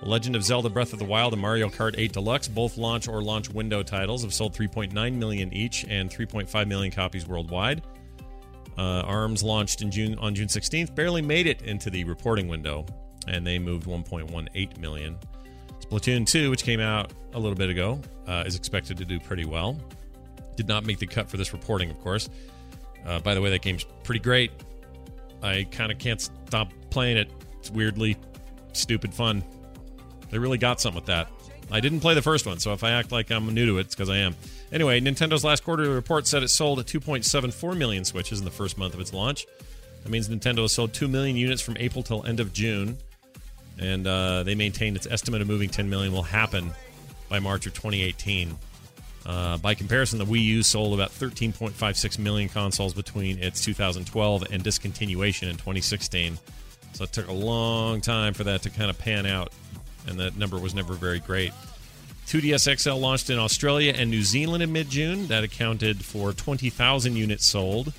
The 0.00 0.08
Legend 0.08 0.34
of 0.34 0.42
Zelda 0.42 0.68
Breath 0.68 0.92
of 0.92 0.98
the 0.98 1.04
Wild 1.04 1.32
and 1.32 1.40
Mario 1.40 1.68
Kart 1.68 1.94
8 1.96 2.12
Deluxe, 2.12 2.48
both 2.48 2.76
launch 2.76 3.06
or 3.06 3.22
launch 3.22 3.50
window 3.50 3.84
titles, 3.84 4.22
have 4.22 4.34
sold 4.34 4.52
3.9 4.52 5.14
million 5.14 5.54
each 5.54 5.84
and 5.88 6.10
3.5 6.10 6.66
million 6.66 6.90
copies 6.90 7.28
worldwide. 7.28 7.82
Uh, 8.78 9.02
ARMS 9.04 9.42
launched 9.42 9.82
in 9.82 9.90
June 9.90 10.16
on 10.20 10.34
June 10.34 10.46
16th, 10.46 10.94
barely 10.94 11.20
made 11.20 11.48
it 11.48 11.62
into 11.62 11.90
the 11.90 12.04
reporting 12.04 12.46
window, 12.46 12.86
and 13.26 13.44
they 13.44 13.58
moved 13.58 13.86
1.18 13.86 14.78
million. 14.78 15.18
Splatoon 15.80 16.24
2, 16.24 16.48
which 16.48 16.62
came 16.62 16.78
out 16.78 17.12
a 17.34 17.38
little 17.38 17.56
bit 17.56 17.70
ago, 17.70 18.00
uh, 18.28 18.44
is 18.46 18.54
expected 18.54 18.96
to 18.98 19.04
do 19.04 19.18
pretty 19.18 19.44
well. 19.44 19.80
Did 20.56 20.68
not 20.68 20.86
make 20.86 20.98
the 21.00 21.06
cut 21.06 21.28
for 21.28 21.36
this 21.36 21.52
reporting, 21.52 21.90
of 21.90 21.98
course. 22.00 22.30
Uh, 23.04 23.18
by 23.18 23.34
the 23.34 23.40
way, 23.40 23.50
that 23.50 23.62
game's 23.62 23.84
pretty 24.04 24.20
great. 24.20 24.52
I 25.42 25.66
kind 25.70 25.90
of 25.90 25.98
can't 25.98 26.20
stop 26.20 26.72
playing 26.90 27.16
it. 27.16 27.32
It's 27.58 27.70
weirdly 27.70 28.16
stupid 28.74 29.12
fun. 29.12 29.42
They 30.30 30.38
really 30.38 30.58
got 30.58 30.80
something 30.80 31.00
with 31.00 31.06
that. 31.06 31.28
I 31.70 31.80
didn't 31.80 32.00
play 32.00 32.14
the 32.14 32.22
first 32.22 32.46
one, 32.46 32.58
so 32.58 32.72
if 32.72 32.84
I 32.84 32.92
act 32.92 33.12
like 33.12 33.30
I'm 33.30 33.52
new 33.52 33.66
to 33.66 33.78
it, 33.78 33.82
it's 33.82 33.94
because 33.94 34.08
I 34.08 34.18
am. 34.18 34.36
Anyway, 34.70 35.00
Nintendo's 35.00 35.44
last 35.44 35.64
quarterly 35.64 35.88
report 35.88 36.26
said 36.26 36.42
it 36.42 36.48
sold 36.48 36.84
2.74 36.84 37.76
million 37.76 38.04
Switches 38.04 38.38
in 38.38 38.44
the 38.44 38.50
first 38.50 38.76
month 38.76 38.94
of 38.94 39.00
its 39.00 39.12
launch. 39.12 39.46
That 40.02 40.10
means 40.10 40.28
Nintendo 40.28 40.62
has 40.62 40.72
sold 40.72 40.92
2 40.92 41.08
million 41.08 41.36
units 41.36 41.62
from 41.62 41.76
April 41.78 42.02
till 42.02 42.24
end 42.24 42.40
of 42.40 42.52
June. 42.52 42.98
And 43.78 44.06
uh, 44.06 44.42
they 44.42 44.54
maintained 44.54 44.96
its 44.96 45.06
estimate 45.06 45.40
of 45.40 45.48
moving 45.48 45.68
10 45.68 45.88
million 45.88 46.12
will 46.12 46.22
happen 46.22 46.72
by 47.28 47.38
March 47.38 47.66
of 47.66 47.74
2018. 47.74 48.56
Uh, 49.24 49.58
by 49.58 49.74
comparison, 49.74 50.18
the 50.18 50.24
Wii 50.24 50.42
U 50.42 50.62
sold 50.62 50.94
about 50.94 51.10
13.56 51.10 52.18
million 52.18 52.48
consoles 52.48 52.94
between 52.94 53.38
its 53.38 53.64
2012 53.64 54.44
and 54.50 54.64
discontinuation 54.64 55.44
in 55.50 55.56
2016. 55.56 56.38
So 56.94 57.04
it 57.04 57.12
took 57.12 57.28
a 57.28 57.32
long 57.32 58.00
time 58.00 58.34
for 58.34 58.44
that 58.44 58.62
to 58.62 58.70
kind 58.70 58.90
of 58.90 58.98
pan 58.98 59.26
out 59.26 59.52
and 60.08 60.18
that 60.18 60.36
number 60.36 60.58
was 60.58 60.74
never 60.74 60.94
very 60.94 61.20
great. 61.20 61.52
2DS 62.28 62.78
XL 62.78 62.96
launched 62.96 63.30
in 63.30 63.38
Australia 63.38 63.94
and 63.96 64.10
New 64.10 64.22
Zealand 64.22 64.62
in 64.62 64.70
mid 64.70 64.90
June. 64.90 65.28
That 65.28 65.44
accounted 65.44 66.04
for 66.04 66.34
20,000 66.34 67.16
units 67.16 67.46
sold. 67.46 67.94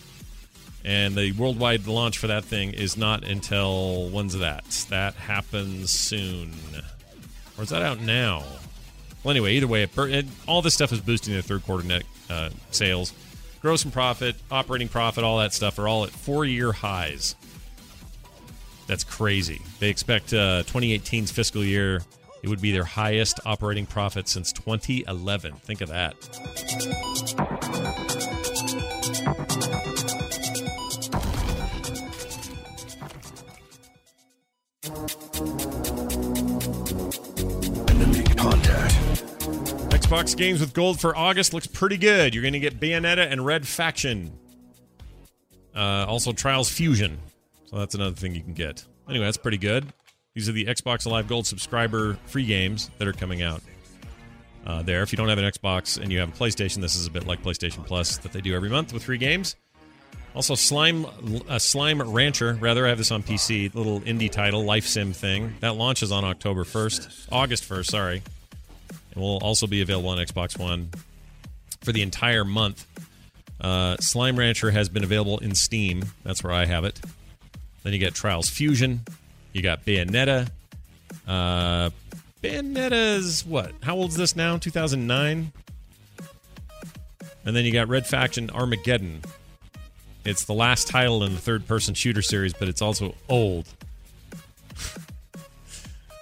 And 0.85 1.15
the 1.15 1.31
worldwide 1.31 1.87
launch 1.87 2.19
for 2.19 2.27
that 2.27 2.45
thing 2.45 2.73
is 2.73 2.95
not 2.95 3.23
until 3.23 4.07
when's 4.09 4.37
that? 4.37 4.65
That 4.91 5.15
happens 5.15 5.89
soon. 5.89 6.53
Or 7.57 7.63
is 7.63 7.69
that 7.69 7.81
out 7.81 8.01
now? 8.01 8.43
Well, 9.23 9.31
anyway, 9.31 9.55
either 9.55 9.67
way, 9.67 9.83
it, 9.83 10.25
all 10.47 10.61
this 10.61 10.75
stuff 10.75 10.93
is 10.93 11.01
boosting 11.01 11.33
their 11.33 11.41
third 11.41 11.65
quarter 11.65 11.83
net 11.83 12.03
uh, 12.29 12.51
sales. 12.69 13.13
Gross 13.61 13.83
and 13.83 13.91
profit, 13.91 14.35
operating 14.51 14.89
profit, 14.89 15.23
all 15.23 15.39
that 15.39 15.53
stuff 15.53 15.79
are 15.79 15.87
all 15.87 16.03
at 16.03 16.11
four 16.11 16.45
year 16.45 16.71
highs. 16.71 17.35
That's 18.85 19.03
crazy. 19.03 19.61
They 19.79 19.89
expect 19.89 20.33
uh, 20.33 20.63
2018's 20.67 21.31
fiscal 21.31 21.63
year, 21.63 22.01
it 22.41 22.49
would 22.49 22.62
be 22.62 22.71
their 22.71 22.86
highest 22.86 23.39
operating 23.45 23.86
profit 23.86 24.28
since 24.28 24.52
2011. 24.54 25.54
Think 25.56 25.82
of 25.82 25.89
that. 25.89 26.15
Contact. 38.38 38.93
Xbox 39.91 40.36
games 40.36 40.60
with 40.62 40.73
gold 40.73 40.99
for 40.99 41.15
August 41.15 41.54
looks 41.54 41.67
pretty 41.67 41.97
good. 41.97 42.34
You're 42.34 42.41
going 42.41 42.54
to 42.54 42.60
get 42.60 42.80
Bayonetta 42.80 43.30
and 43.30 43.45
Red 43.45 43.67
Faction. 43.67 44.32
Uh, 45.75 46.06
also, 46.08 46.32
Trials 46.32 46.69
Fusion. 46.69 47.19
So 47.65 47.78
that's 47.78 47.95
another 47.95 48.15
thing 48.15 48.34
you 48.34 48.41
can 48.41 48.54
get. 48.54 48.84
Anyway, 49.10 49.25
that's 49.25 49.38
pretty 49.38 49.58
good. 49.58 49.86
These 50.39 50.47
are 50.47 50.54
the 50.54 50.67
Xbox 50.67 51.06
Live 51.06 51.28
Gold 51.28 51.45
subscriber 51.45 52.13
free 52.28 52.45
games 52.45 52.89
that 52.97 53.10
are 53.10 53.12
coming 53.12 53.41
out 53.41 53.62
uh, 54.65 54.82
there. 54.84 55.04
If 55.04 55.12
you 55.12 55.17
don't 55.17 55.28
have 55.28 55.38
an 55.38 55.43
Xbox 55.43 56.02
and 56.02 56.13
you 56.13 56.19
have 56.19 56.30
a 56.30 56.32
PlayStation, 56.32 56.80
this 56.80 56.95
is 56.95 57.06
a 57.06 57.12
bit 57.12 57.28
like 57.28 57.43
PlayStation 57.43 57.86
Plus 57.86 58.19
that 58.19 58.32
they 58.32 58.39
do 58.39 58.56
every 58.56 58.69
month 58.69 58.93
with 58.93 59.04
free 59.04 59.17
games. 59.17 59.58
Also, 60.34 60.56
Slime 60.56 61.06
uh, 61.49 61.60
Slime 61.60 62.02
Rancher. 62.02 62.54
Rather, 62.54 62.86
I 62.86 62.88
have 62.88 62.97
this 62.97 63.12
on 63.12 63.21
PC. 63.21 63.75
Little 63.75 63.99
indie 63.99 64.32
title, 64.32 64.63
life 64.63 64.88
sim 64.88 65.12
thing 65.12 65.56
that 65.60 65.75
launches 65.75 66.10
on 66.10 66.23
October 66.23 66.63
first, 66.63 67.10
August 67.30 67.65
first. 67.65 67.91
Sorry, 67.91 68.23
and 69.12 69.21
will 69.21 69.39
also 69.39 69.67
be 69.67 69.82
available 69.82 70.08
on 70.08 70.19
Xbox 70.19 70.58
One 70.58 70.89
for 71.82 71.91
the 71.91 72.02
entire 72.02 72.45
month. 72.45 72.88
Uh, 73.60 73.97
Slime 73.97 74.39
Rancher 74.39 74.71
has 74.71 74.88
been 74.88 75.04
available 75.04 75.39
in 75.39 75.54
Steam. 75.54 76.06
That's 76.23 76.45
where 76.45 76.54
I 76.54 76.65
have 76.65 76.86
it. 76.86 76.97
Then 77.84 77.91
you 77.91 77.99
get 77.99 78.13
Trials 78.13 78.49
Fusion. 78.49 79.02
You 79.53 79.62
got 79.62 79.85
Bayonetta. 79.85 80.49
Uh, 81.27 81.89
Bayonetta's 82.43 83.45
what? 83.45 83.73
How 83.83 83.95
old 83.95 84.12
is 84.12 84.15
this 84.15 84.35
now? 84.35 84.57
2009. 84.57 85.51
And 87.45 87.55
then 87.55 87.65
you 87.65 87.71
got 87.71 87.88
Red 87.88 88.05
Faction 88.05 88.49
Armageddon. 88.51 89.21
It's 90.25 90.45
the 90.45 90.53
last 90.53 90.88
title 90.88 91.23
in 91.23 91.33
the 91.33 91.39
third-person 91.39 91.95
shooter 91.95 92.21
series, 92.21 92.53
but 92.53 92.67
it's 92.67 92.81
also 92.81 93.15
old. 93.27 93.67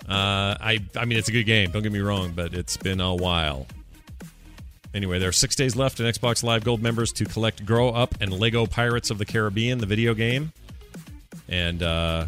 Uh, 0.07 0.55
I 0.61 0.79
I 0.95 1.03
mean, 1.03 1.17
it's 1.17 1.27
a 1.27 1.33
good 1.33 1.43
game. 1.43 1.71
Don't 1.71 1.83
get 1.83 1.91
me 1.91 1.99
wrong, 1.99 2.31
but 2.33 2.53
it's 2.53 2.77
been 2.77 3.01
a 3.01 3.13
while. 3.13 3.67
Anyway, 4.93 5.19
there 5.19 5.27
are 5.27 5.33
six 5.33 5.53
days 5.53 5.75
left 5.75 5.99
in 5.99 6.05
Xbox 6.05 6.43
Live 6.43 6.63
Gold 6.63 6.81
members 6.81 7.11
to 7.11 7.25
collect 7.25 7.65
Grow 7.65 7.89
Up 7.89 8.15
and 8.21 8.31
Lego 8.31 8.65
Pirates 8.65 9.11
of 9.11 9.17
the 9.17 9.25
Caribbean, 9.25 9.79
the 9.79 9.85
video 9.85 10.13
game. 10.13 10.53
And 11.49 11.83
uh, 11.83 12.27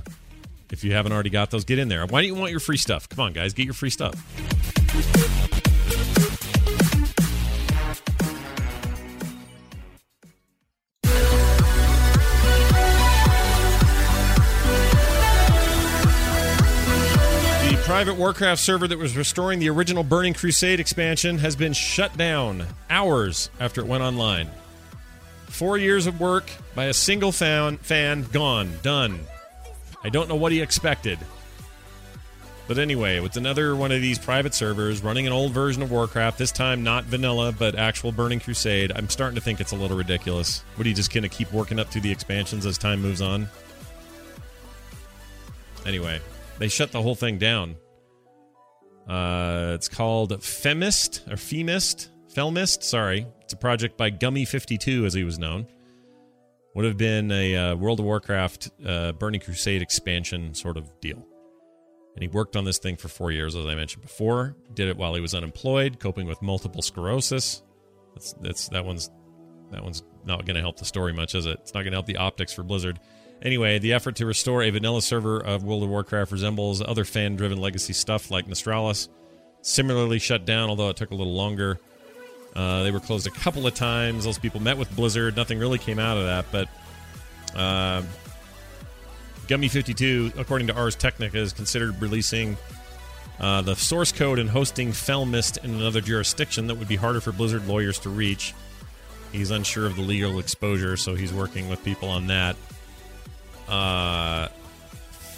if 0.71 0.84
you 0.84 0.93
haven't 0.93 1.12
already 1.12 1.29
got 1.29 1.51
those, 1.51 1.65
get 1.65 1.79
in 1.79 1.88
there. 1.88 2.05
Why 2.05 2.21
don't 2.21 2.27
you 2.27 2.36
want 2.36 2.51
your 2.51 2.60
free 2.60 2.77
stuff? 2.77 3.10
Come 3.10 3.25
on, 3.25 3.34
guys, 3.34 3.53
get 3.53 3.65
your 3.65 3.73
free 3.73 3.89
stuff. 3.89 4.15
The 17.69 17.77
private 17.86 18.15
Warcraft 18.15 18.62
server 18.62 18.88
that 18.88 18.97
was 18.97 19.17
restoring 19.17 19.60
the 19.60 19.69
original 19.69 20.03
Burning 20.03 20.34
Crusade 20.34 20.79
expansion 20.79 21.39
has 21.39 21.55
been 21.55 21.73
shut 21.73 22.15
down 22.15 22.65
hours 22.89 23.49
after 23.60 23.82
it 23.82 23.88
went 23.88 24.03
online. 24.03 24.49
Four 25.47 25.79
years 25.79 26.05
of 26.05 26.19
work 26.19 26.49
by 26.75 26.86
a 26.86 26.93
single 26.93 27.32
fan, 27.32 27.77
fan 27.77 28.23
gone, 28.32 28.71
done. 28.84 29.19
I 30.03 30.09
don't 30.09 30.29
know 30.29 30.35
what 30.35 30.51
he 30.51 30.62
expected. 30.62 31.19
But 32.69 32.77
anyway, 32.77 33.19
it's 33.25 33.35
another 33.35 33.75
one 33.75 33.91
of 33.91 33.99
these 33.99 34.19
private 34.19 34.53
servers 34.53 35.01
running 35.01 35.25
an 35.25 35.33
old 35.33 35.53
version 35.53 35.81
of 35.81 35.89
Warcraft, 35.89 36.38
this 36.38 36.51
time 36.51 36.83
not 36.83 37.03
vanilla, 37.05 37.51
but 37.51 37.73
actual 37.73 38.12
Burning 38.12 38.39
Crusade. 38.39 38.91
I'm 38.95 39.09
starting 39.09 39.33
to 39.35 39.41
think 39.41 39.59
it's 39.59 39.71
a 39.71 39.75
little 39.75 39.97
ridiculous. 39.97 40.63
Would 40.77 40.85
he 40.85 40.93
just 40.93 41.12
kind 41.12 41.25
of 41.25 41.31
keep 41.31 41.51
working 41.51 41.79
up 41.79 41.88
through 41.88 42.01
the 42.01 42.12
expansions 42.12 42.67
as 42.67 42.77
time 42.77 43.01
moves 43.01 43.23
on? 43.23 43.49
Anyway, 45.85 46.21
they 46.59 46.67
shut 46.67 46.91
the 46.91 47.01
whole 47.01 47.15
thing 47.15 47.39
down. 47.39 47.75
Uh, 49.07 49.71
it's 49.73 49.89
called 49.89 50.31
Femist 50.33 51.27
or 51.27 51.38
Femist, 51.38 52.09
Felmist. 52.31 52.83
Sorry, 52.83 53.25
it's 53.41 53.53
a 53.53 53.57
project 53.57 53.97
by 53.97 54.12
Gummy52, 54.12 55.07
as 55.07 55.15
he 55.15 55.23
was 55.23 55.39
known. 55.39 55.65
Would 56.75 56.86
have 56.86 56.97
been 56.97 57.32
a 57.32 57.55
uh, 57.55 57.75
World 57.75 57.99
of 57.99 58.05
Warcraft 58.05 58.69
uh, 58.86 59.12
Burning 59.13 59.41
Crusade 59.41 59.82
expansion 59.82 60.53
sort 60.53 60.77
of 60.77 60.99
deal. 61.01 61.25
And 62.15 62.21
he 62.21 62.27
worked 62.27 62.55
on 62.55 62.65
this 62.65 62.77
thing 62.77 62.95
for 62.95 63.08
four 63.08 63.32
years, 63.32 63.55
as 63.55 63.65
I 63.65 63.75
mentioned 63.75 64.03
before. 64.03 64.55
Did 64.73 64.88
it 64.88 64.97
while 64.97 65.15
he 65.15 65.21
was 65.21 65.34
unemployed, 65.34 65.99
coping 65.99 66.27
with 66.27 66.41
multiple 66.41 66.82
sclerosis. 66.82 67.63
That's 68.13 68.34
that's 68.41 68.69
that 68.69 68.86
one's 68.86 69.10
that 69.71 69.84
one's 69.84 70.03
not 70.25 70.45
going 70.45 70.55
to 70.55 70.62
help 70.62 70.77
the 70.77 70.86
story 70.86 71.13
much, 71.13 71.36
is 71.36 71.45
it? 71.45 71.60
It's 71.62 71.73
not 71.73 71.82
going 71.82 71.91
to 71.91 71.97
help 71.97 72.05
the 72.05 72.17
optics 72.17 72.53
for 72.53 72.63
Blizzard. 72.63 72.99
Anyway, 73.41 73.79
the 73.79 73.93
effort 73.93 74.15
to 74.17 74.25
restore 74.25 74.63
a 74.63 74.69
vanilla 74.69 75.01
server 75.01 75.39
of 75.39 75.63
World 75.63 75.84
of 75.84 75.89
Warcraft 75.89 76.32
resembles 76.32 76.82
other 76.82 77.05
fan 77.05 77.36
driven 77.36 77.58
legacy 77.58 77.93
stuff 77.93 78.29
like 78.29 78.47
Nostalrius. 78.47 79.08
Similarly 79.62 80.19
shut 80.19 80.45
down, 80.45 80.69
although 80.69 80.89
it 80.89 80.97
took 80.97 81.12
a 81.12 81.15
little 81.15 81.36
longer. 81.36 81.79
Uh, 82.55 82.83
they 82.83 82.91
were 82.91 82.99
closed 82.99 83.27
a 83.27 83.31
couple 83.31 83.67
of 83.67 83.73
times. 83.73 84.25
Those 84.25 84.39
people 84.39 84.59
met 84.59 84.77
with 84.77 84.93
Blizzard. 84.95 85.35
Nothing 85.35 85.59
really 85.59 85.77
came 85.77 85.99
out 85.99 86.17
of 86.17 86.25
that, 86.25 86.45
but 86.51 86.67
uh, 87.55 88.03
Gummy 89.47 89.67
52, 89.67 90.33
according 90.38 90.67
to 90.67 90.75
Ars 90.75 90.95
Technica, 90.95 91.38
is 91.38 91.53
considered 91.53 92.01
releasing 92.01 92.57
uh, 93.39 93.62
the 93.62 93.75
source 93.75 94.12
code 94.12 94.38
and 94.38 94.49
hosting 94.49 94.91
Felmist 94.91 95.63
in 95.63 95.71
another 95.71 96.01
jurisdiction 96.01 96.67
that 96.67 96.75
would 96.75 96.88
be 96.88 96.95
harder 96.95 97.21
for 97.21 97.31
Blizzard 97.31 97.67
lawyers 97.67 97.99
to 97.99 98.09
reach. 98.09 98.53
He's 99.31 99.51
unsure 99.51 99.85
of 99.85 99.95
the 99.95 100.01
legal 100.01 100.39
exposure, 100.39 100.97
so 100.97 101.15
he's 101.15 101.31
working 101.31 101.69
with 101.69 101.83
people 101.83 102.09
on 102.09 102.27
that. 102.27 102.55
Uh, 103.67 104.49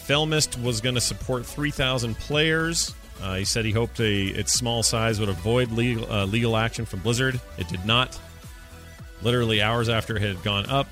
Felmist 0.07 0.61
was 0.61 0.81
going 0.81 0.95
to 0.95 1.01
support 1.01 1.45
3,000 1.45 2.17
players. 2.17 2.93
Uh, 3.21 3.35
he 3.35 3.45
said 3.45 3.65
he 3.65 3.71
hoped 3.71 3.99
a, 3.99 4.27
its 4.27 4.51
small 4.51 4.81
size 4.81 5.19
would 5.19 5.29
avoid 5.29 5.71
legal, 5.71 6.11
uh, 6.11 6.25
legal 6.25 6.57
action 6.57 6.85
from 6.85 6.99
Blizzard. 7.01 7.39
It 7.57 7.67
did 7.67 7.85
not. 7.85 8.19
Literally 9.21 9.61
hours 9.61 9.89
after 9.89 10.15
it 10.15 10.21
had 10.21 10.41
gone 10.43 10.65
up, 10.67 10.87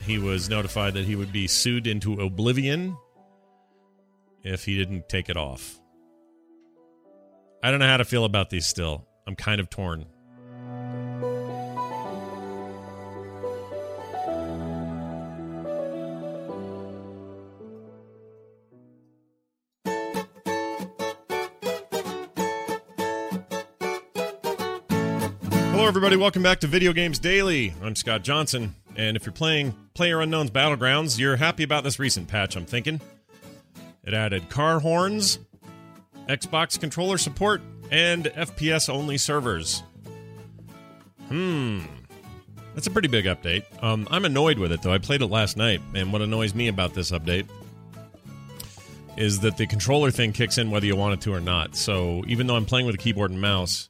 he 0.00 0.18
was 0.18 0.48
notified 0.48 0.94
that 0.94 1.04
he 1.04 1.16
would 1.16 1.32
be 1.32 1.48
sued 1.48 1.86
into 1.86 2.20
oblivion 2.20 2.96
if 4.42 4.64
he 4.64 4.76
didn't 4.76 5.08
take 5.08 5.28
it 5.28 5.36
off. 5.36 5.80
I 7.62 7.70
don't 7.70 7.80
know 7.80 7.86
how 7.86 7.96
to 7.96 8.04
feel 8.04 8.24
about 8.24 8.50
these 8.50 8.66
still. 8.66 9.06
I'm 9.26 9.36
kind 9.36 9.60
of 9.60 9.70
torn. 9.70 10.06
Everybody. 26.12 26.24
Welcome 26.24 26.42
back 26.42 26.60
to 26.60 26.66
Video 26.66 26.92
Games 26.92 27.18
Daily. 27.18 27.72
I'm 27.82 27.96
Scott 27.96 28.22
Johnson, 28.22 28.74
and 28.96 29.16
if 29.16 29.24
you're 29.24 29.32
playing 29.32 29.74
Player 29.94 30.20
Unknown's 30.20 30.50
Battlegrounds, 30.50 31.18
you're 31.18 31.36
happy 31.36 31.62
about 31.62 31.84
this 31.84 31.98
recent 31.98 32.28
patch, 32.28 32.54
I'm 32.54 32.66
thinking. 32.66 33.00
It 34.04 34.12
added 34.12 34.50
car 34.50 34.78
horns, 34.78 35.38
Xbox 36.28 36.78
controller 36.78 37.16
support, 37.16 37.62
and 37.90 38.26
FPS 38.26 38.90
only 38.90 39.16
servers. 39.16 39.82
Hmm. 41.28 41.80
That's 42.74 42.88
a 42.88 42.90
pretty 42.90 43.08
big 43.08 43.24
update. 43.24 43.64
Um, 43.82 44.06
I'm 44.10 44.26
annoyed 44.26 44.58
with 44.58 44.70
it, 44.70 44.82
though. 44.82 44.92
I 44.92 44.98
played 44.98 45.22
it 45.22 45.28
last 45.28 45.56
night, 45.56 45.80
and 45.94 46.12
what 46.12 46.20
annoys 46.20 46.54
me 46.54 46.68
about 46.68 46.92
this 46.92 47.10
update 47.10 47.46
is 49.16 49.40
that 49.40 49.56
the 49.56 49.66
controller 49.66 50.10
thing 50.10 50.34
kicks 50.34 50.58
in 50.58 50.70
whether 50.70 50.84
you 50.84 50.94
want 50.94 51.14
it 51.14 51.22
to 51.22 51.32
or 51.32 51.40
not. 51.40 51.74
So 51.74 52.22
even 52.26 52.46
though 52.46 52.56
I'm 52.56 52.66
playing 52.66 52.84
with 52.84 52.96
a 52.96 52.98
keyboard 52.98 53.30
and 53.30 53.40
mouse, 53.40 53.88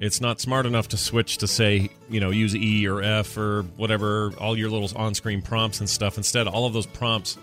it's 0.00 0.20
not 0.20 0.40
smart 0.40 0.66
enough 0.66 0.88
to 0.88 0.96
switch 0.96 1.38
to 1.38 1.46
say, 1.46 1.88
you 2.10 2.20
know, 2.20 2.30
use 2.30 2.54
E 2.54 2.86
or 2.86 3.02
F 3.02 3.36
or 3.36 3.62
whatever, 3.76 4.32
all 4.38 4.56
your 4.56 4.68
little 4.68 4.90
on 4.98 5.14
screen 5.14 5.42
prompts 5.42 5.80
and 5.80 5.88
stuff. 5.88 6.16
Instead, 6.16 6.46
all 6.46 6.66
of 6.66 6.72
those 6.72 6.86
prompts 6.86 7.38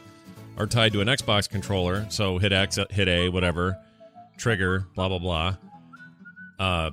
are 0.57 0.67
tied 0.67 0.93
to 0.93 1.01
an 1.01 1.07
Xbox 1.07 1.49
controller. 1.49 2.05
So 2.09 2.37
hit 2.37 2.51
X, 2.53 2.77
hit 2.91 3.07
A, 3.07 3.29
whatever, 3.29 3.77
trigger, 4.37 4.85
blah, 4.95 5.09
blah, 5.09 5.19
blah. 5.19 5.57
Uh, 6.59 6.91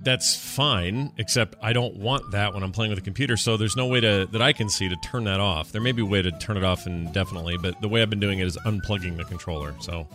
that's 0.00 0.34
fine, 0.34 1.12
except 1.18 1.54
I 1.62 1.72
don't 1.72 1.96
want 1.96 2.32
that 2.32 2.54
when 2.54 2.62
I'm 2.62 2.72
playing 2.72 2.90
with 2.90 2.98
a 2.98 3.02
computer. 3.02 3.36
So 3.36 3.56
there's 3.56 3.76
no 3.76 3.86
way 3.86 4.00
to 4.00 4.28
that 4.32 4.42
I 4.42 4.52
can 4.52 4.68
see 4.68 4.88
to 4.88 4.96
turn 4.96 5.24
that 5.24 5.40
off. 5.40 5.70
There 5.72 5.80
may 5.80 5.92
be 5.92 6.02
a 6.02 6.06
way 6.06 6.22
to 6.22 6.32
turn 6.32 6.56
it 6.56 6.64
off 6.64 6.86
indefinitely, 6.86 7.56
but 7.56 7.80
the 7.80 7.88
way 7.88 8.02
I've 8.02 8.10
been 8.10 8.20
doing 8.20 8.40
it 8.40 8.46
is 8.46 8.56
unplugging 8.58 9.16
the 9.16 9.24
controller. 9.24 9.74
So 9.80 10.08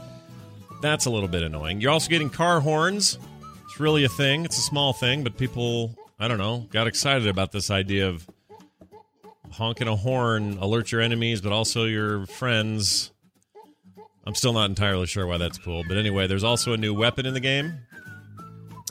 that's 0.82 1.06
a 1.06 1.10
little 1.10 1.30
bit 1.30 1.44
annoying. 1.44 1.80
You're 1.82 1.92
also 1.92 2.10
getting 2.10 2.30
car 2.30 2.60
horns. 2.60 3.18
Really 3.80 4.04
a 4.04 4.10
thing. 4.10 4.44
It's 4.44 4.58
a 4.58 4.62
small 4.62 4.92
thing, 4.92 5.24
but 5.24 5.38
people, 5.38 5.96
I 6.20 6.28
don't 6.28 6.40
know, 6.40 6.66
got 6.72 6.88
excited 6.88 7.28
about 7.28 7.52
this 7.52 7.70
idea 7.70 8.10
of 8.10 8.28
honking 9.52 9.88
a 9.88 9.96
horn 9.96 10.58
alert 10.60 10.92
your 10.92 11.00
enemies, 11.00 11.42
but 11.42 11.52
also 11.52 11.86
your 11.86 12.26
friends. 12.26 13.12
I'm 14.26 14.34
still 14.34 14.54
not 14.54 14.70
entirely 14.70 15.06
sure 15.06 15.28
why 15.28 15.38
that's 15.38 15.60
cool, 15.60 15.84
but 15.88 15.96
anyway, 15.96 16.26
there's 16.26 16.44
also 16.44 16.74
a 16.74 16.78
new 16.78 16.94
weapon 16.94 17.28
in 17.28 17.36
the 17.36 17.40
game. 17.40 17.74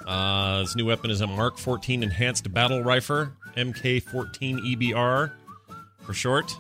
Uh, 0.07 0.61
this 0.61 0.77
new 0.77 0.87
weapon 0.87 1.11
is 1.11 1.21
a 1.21 1.27
Mark 1.27 1.59
14 1.59 2.05
Enhanced 2.05 2.53
Battle 2.55 2.85
Rifle, 2.85 3.29
MK14 3.57 4.77
EBR 4.77 5.33
for 6.03 6.15
short, 6.15 6.57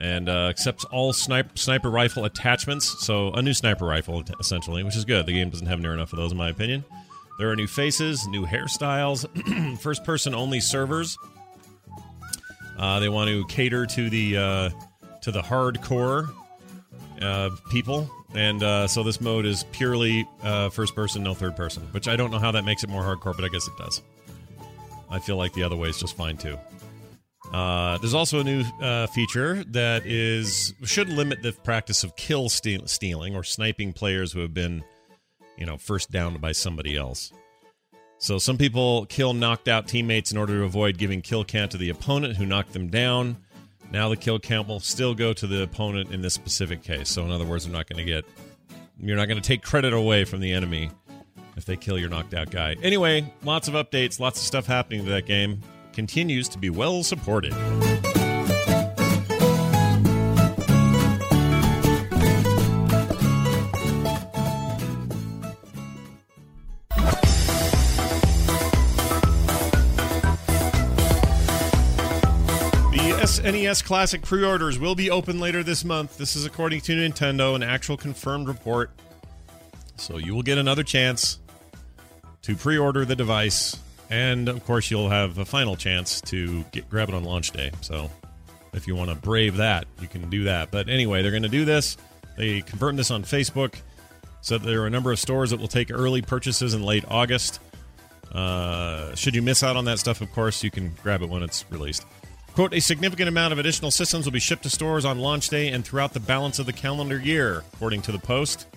and 0.00 0.28
uh, 0.28 0.48
accepts 0.48 0.84
all 0.86 1.12
sniper 1.12 1.56
sniper 1.56 1.90
rifle 1.90 2.24
attachments. 2.24 3.06
So 3.06 3.30
a 3.32 3.40
new 3.40 3.54
sniper 3.54 3.86
rifle, 3.86 4.24
essentially, 4.40 4.82
which 4.82 4.96
is 4.96 5.04
good. 5.04 5.26
The 5.26 5.32
game 5.32 5.50
doesn't 5.50 5.68
have 5.68 5.78
near 5.78 5.94
enough 5.94 6.12
of 6.12 6.18
those, 6.18 6.32
in 6.32 6.38
my 6.38 6.48
opinion. 6.50 6.84
There 7.36 7.50
are 7.50 7.56
new 7.56 7.66
faces, 7.66 8.26
new 8.28 8.46
hairstyles, 8.46 9.26
first 9.80 10.04
person 10.04 10.34
only 10.34 10.60
servers. 10.60 11.18
Uh, 12.78 13.00
they 13.00 13.08
want 13.08 13.28
to 13.28 13.44
cater 13.46 13.86
to 13.86 14.10
the 14.10 14.36
uh, 14.36 14.70
to 15.22 15.32
the 15.32 15.42
hardcore 15.42 16.32
uh, 17.20 17.50
people, 17.70 18.10
and 18.34 18.62
uh, 18.62 18.86
so 18.86 19.02
this 19.02 19.20
mode 19.20 19.46
is 19.46 19.64
purely 19.72 20.28
uh, 20.42 20.68
first 20.70 20.94
person, 20.94 21.22
no 21.22 21.34
third 21.34 21.56
person. 21.56 21.82
Which 21.92 22.08
I 22.08 22.16
don't 22.16 22.30
know 22.30 22.38
how 22.38 22.52
that 22.52 22.64
makes 22.64 22.84
it 22.84 22.90
more 22.90 23.02
hardcore, 23.02 23.34
but 23.34 23.44
I 23.44 23.48
guess 23.48 23.66
it 23.66 23.76
does. 23.78 24.02
I 25.10 25.18
feel 25.18 25.36
like 25.36 25.52
the 25.52 25.62
other 25.62 25.76
way 25.76 25.88
is 25.88 25.98
just 25.98 26.16
fine 26.16 26.36
too. 26.36 26.58
Uh, 27.52 27.98
there's 27.98 28.14
also 28.14 28.40
a 28.40 28.44
new 28.44 28.64
feature 29.08 29.62
that 29.68 30.06
is 30.06 30.74
should 30.84 31.08
limit 31.08 31.42
the 31.42 31.52
practice 31.52 32.02
of 32.02 32.16
kill 32.16 32.48
steal, 32.48 32.86
stealing 32.86 33.36
or 33.36 33.44
sniping 33.44 33.92
players 33.92 34.32
who 34.32 34.40
have 34.40 34.54
been, 34.54 34.82
you 35.56 35.66
know, 35.66 35.76
first 35.76 36.10
downed 36.10 36.40
by 36.40 36.52
somebody 36.52 36.96
else. 36.96 37.32
So 38.18 38.38
some 38.38 38.56
people 38.56 39.06
kill 39.06 39.34
knocked 39.34 39.68
out 39.68 39.88
teammates 39.88 40.32
in 40.32 40.38
order 40.38 40.58
to 40.58 40.64
avoid 40.64 40.98
giving 40.98 41.20
kill 41.20 41.44
count 41.44 41.72
to 41.72 41.76
the 41.76 41.90
opponent 41.90 42.36
who 42.36 42.46
knocked 42.46 42.72
them 42.72 42.88
down. 42.88 43.36
Now 43.90 44.08
the 44.08 44.16
kill 44.16 44.38
count 44.38 44.66
will 44.66 44.80
still 44.80 45.14
go 45.14 45.32
to 45.32 45.46
the 45.46 45.62
opponent 45.62 46.10
in 46.10 46.22
this 46.22 46.34
specific 46.34 46.82
case. 46.82 47.08
So 47.10 47.24
in 47.24 47.30
other 47.30 47.44
words, 47.44 47.64
they're 47.64 47.72
not 47.72 47.88
going 47.88 48.04
to 48.04 48.10
get 48.10 48.24
you're 48.98 49.16
not 49.16 49.26
going 49.26 49.40
to 49.40 49.46
take 49.46 49.62
credit 49.62 49.92
away 49.92 50.24
from 50.24 50.40
the 50.40 50.52
enemy 50.52 50.90
if 51.56 51.64
they 51.64 51.76
kill 51.76 51.98
your 51.98 52.08
knocked 52.08 52.34
out 52.34 52.50
guy. 52.50 52.76
Anyway, 52.82 53.30
lots 53.42 53.68
of 53.68 53.74
updates, 53.74 54.20
lots 54.20 54.40
of 54.40 54.46
stuff 54.46 54.66
happening 54.66 55.04
to 55.04 55.10
that 55.10 55.26
game. 55.26 55.60
Continues 55.92 56.48
to 56.48 56.58
be 56.58 56.70
well 56.70 57.02
supported. 57.02 57.52
SNES 73.64 73.84
Classic 73.84 74.20
pre 74.20 74.44
orders 74.44 74.78
will 74.78 74.94
be 74.94 75.10
open 75.10 75.40
later 75.40 75.62
this 75.62 75.86
month. 75.86 76.18
This 76.18 76.36
is 76.36 76.44
according 76.44 76.82
to 76.82 76.92
Nintendo, 76.92 77.54
an 77.54 77.62
actual 77.62 77.96
confirmed 77.96 78.46
report. 78.46 78.90
So 79.96 80.18
you 80.18 80.34
will 80.34 80.42
get 80.42 80.58
another 80.58 80.82
chance 80.82 81.38
to 82.42 82.56
pre 82.56 82.76
order 82.76 83.06
the 83.06 83.16
device. 83.16 83.76
And 84.10 84.50
of 84.50 84.62
course, 84.66 84.90
you'll 84.90 85.08
have 85.08 85.38
a 85.38 85.46
final 85.46 85.76
chance 85.76 86.20
to 86.22 86.62
get, 86.72 86.90
grab 86.90 87.08
it 87.08 87.14
on 87.14 87.24
launch 87.24 87.52
day. 87.52 87.70
So 87.80 88.10
if 88.74 88.86
you 88.86 88.96
want 88.96 89.08
to 89.08 89.16
brave 89.16 89.56
that, 89.56 89.86
you 89.98 90.08
can 90.08 90.28
do 90.28 90.44
that. 90.44 90.70
But 90.70 90.90
anyway, 90.90 91.22
they're 91.22 91.30
going 91.30 91.42
to 91.44 91.48
do 91.48 91.64
this. 91.64 91.96
They 92.36 92.60
confirmed 92.60 92.98
this 92.98 93.10
on 93.10 93.22
Facebook. 93.22 93.76
So 94.42 94.58
there 94.58 94.82
are 94.82 94.86
a 94.86 94.90
number 94.90 95.10
of 95.10 95.18
stores 95.18 95.50
that 95.50 95.60
will 95.60 95.68
take 95.68 95.90
early 95.90 96.20
purchases 96.20 96.74
in 96.74 96.82
late 96.82 97.04
August. 97.08 97.60
Uh, 98.30 99.14
should 99.14 99.34
you 99.34 99.40
miss 99.40 99.62
out 99.62 99.76
on 99.76 99.86
that 99.86 100.00
stuff, 100.00 100.20
of 100.20 100.30
course, 100.32 100.62
you 100.62 100.70
can 100.70 100.94
grab 101.02 101.22
it 101.22 101.30
when 101.30 101.42
it's 101.42 101.64
released. 101.70 102.04
Quote, 102.54 102.72
a 102.72 102.80
significant 102.80 103.28
amount 103.28 103.52
of 103.52 103.58
additional 103.58 103.90
systems 103.90 104.26
will 104.26 104.32
be 104.32 104.38
shipped 104.38 104.62
to 104.62 104.70
stores 104.70 105.04
on 105.04 105.18
launch 105.18 105.48
day 105.48 105.68
and 105.68 105.84
throughout 105.84 106.12
the 106.12 106.20
balance 106.20 106.60
of 106.60 106.66
the 106.66 106.72
calendar 106.72 107.18
year, 107.18 107.64
according 107.74 108.00
to 108.02 108.12
the 108.12 108.18
Post. 108.18 108.68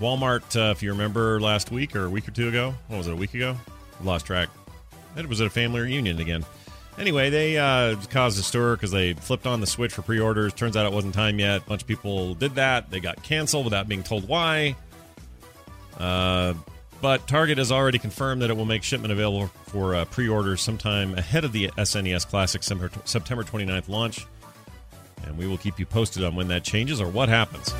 Walmart, 0.00 0.56
uh, 0.56 0.72
if 0.72 0.82
you 0.82 0.90
remember 0.90 1.40
last 1.40 1.70
week 1.70 1.94
or 1.94 2.06
a 2.06 2.10
week 2.10 2.26
or 2.26 2.32
two 2.32 2.48
ago, 2.48 2.74
what 2.88 2.96
was 2.96 3.06
it, 3.06 3.12
a 3.12 3.16
week 3.16 3.34
ago? 3.34 3.56
Lost 4.02 4.26
track. 4.26 4.48
It 5.16 5.28
was 5.28 5.40
at 5.40 5.46
a 5.46 5.50
family 5.50 5.80
reunion 5.80 6.18
again. 6.18 6.44
Anyway, 6.98 7.30
they 7.30 7.56
uh, 7.56 7.94
caused 8.10 8.38
a 8.40 8.42
stir 8.42 8.74
because 8.74 8.90
they 8.90 9.12
flipped 9.12 9.46
on 9.46 9.60
the 9.60 9.66
switch 9.66 9.92
for 9.92 10.02
pre 10.02 10.18
orders. 10.18 10.52
Turns 10.52 10.76
out 10.76 10.84
it 10.84 10.92
wasn't 10.92 11.14
time 11.14 11.38
yet. 11.38 11.62
A 11.62 11.64
bunch 11.68 11.82
of 11.82 11.88
people 11.88 12.34
did 12.34 12.56
that. 12.56 12.90
They 12.90 12.98
got 12.98 13.22
canceled 13.22 13.64
without 13.64 13.88
being 13.88 14.02
told 14.02 14.26
why. 14.26 14.74
Uh, 15.96 16.54
but 17.00 17.26
Target 17.26 17.58
has 17.58 17.70
already 17.70 17.98
confirmed 17.98 18.42
that 18.42 18.50
it 18.50 18.56
will 18.56 18.64
make 18.64 18.82
shipment 18.82 19.12
available 19.12 19.48
for 19.66 19.94
uh, 19.94 20.04
pre 20.06 20.28
orders 20.28 20.60
sometime 20.60 21.14
ahead 21.14 21.44
of 21.44 21.52
the 21.52 21.68
SNES 21.76 22.26
Classic 22.26 22.62
September 22.62 22.88
29th 23.44 23.88
launch. 23.88 24.26
And 25.26 25.36
we 25.36 25.46
will 25.46 25.58
keep 25.58 25.78
you 25.78 25.86
posted 25.86 26.24
on 26.24 26.34
when 26.34 26.48
that 26.48 26.64
changes 26.64 27.00
or 27.00 27.08
what 27.08 27.28
happens. 27.28 27.74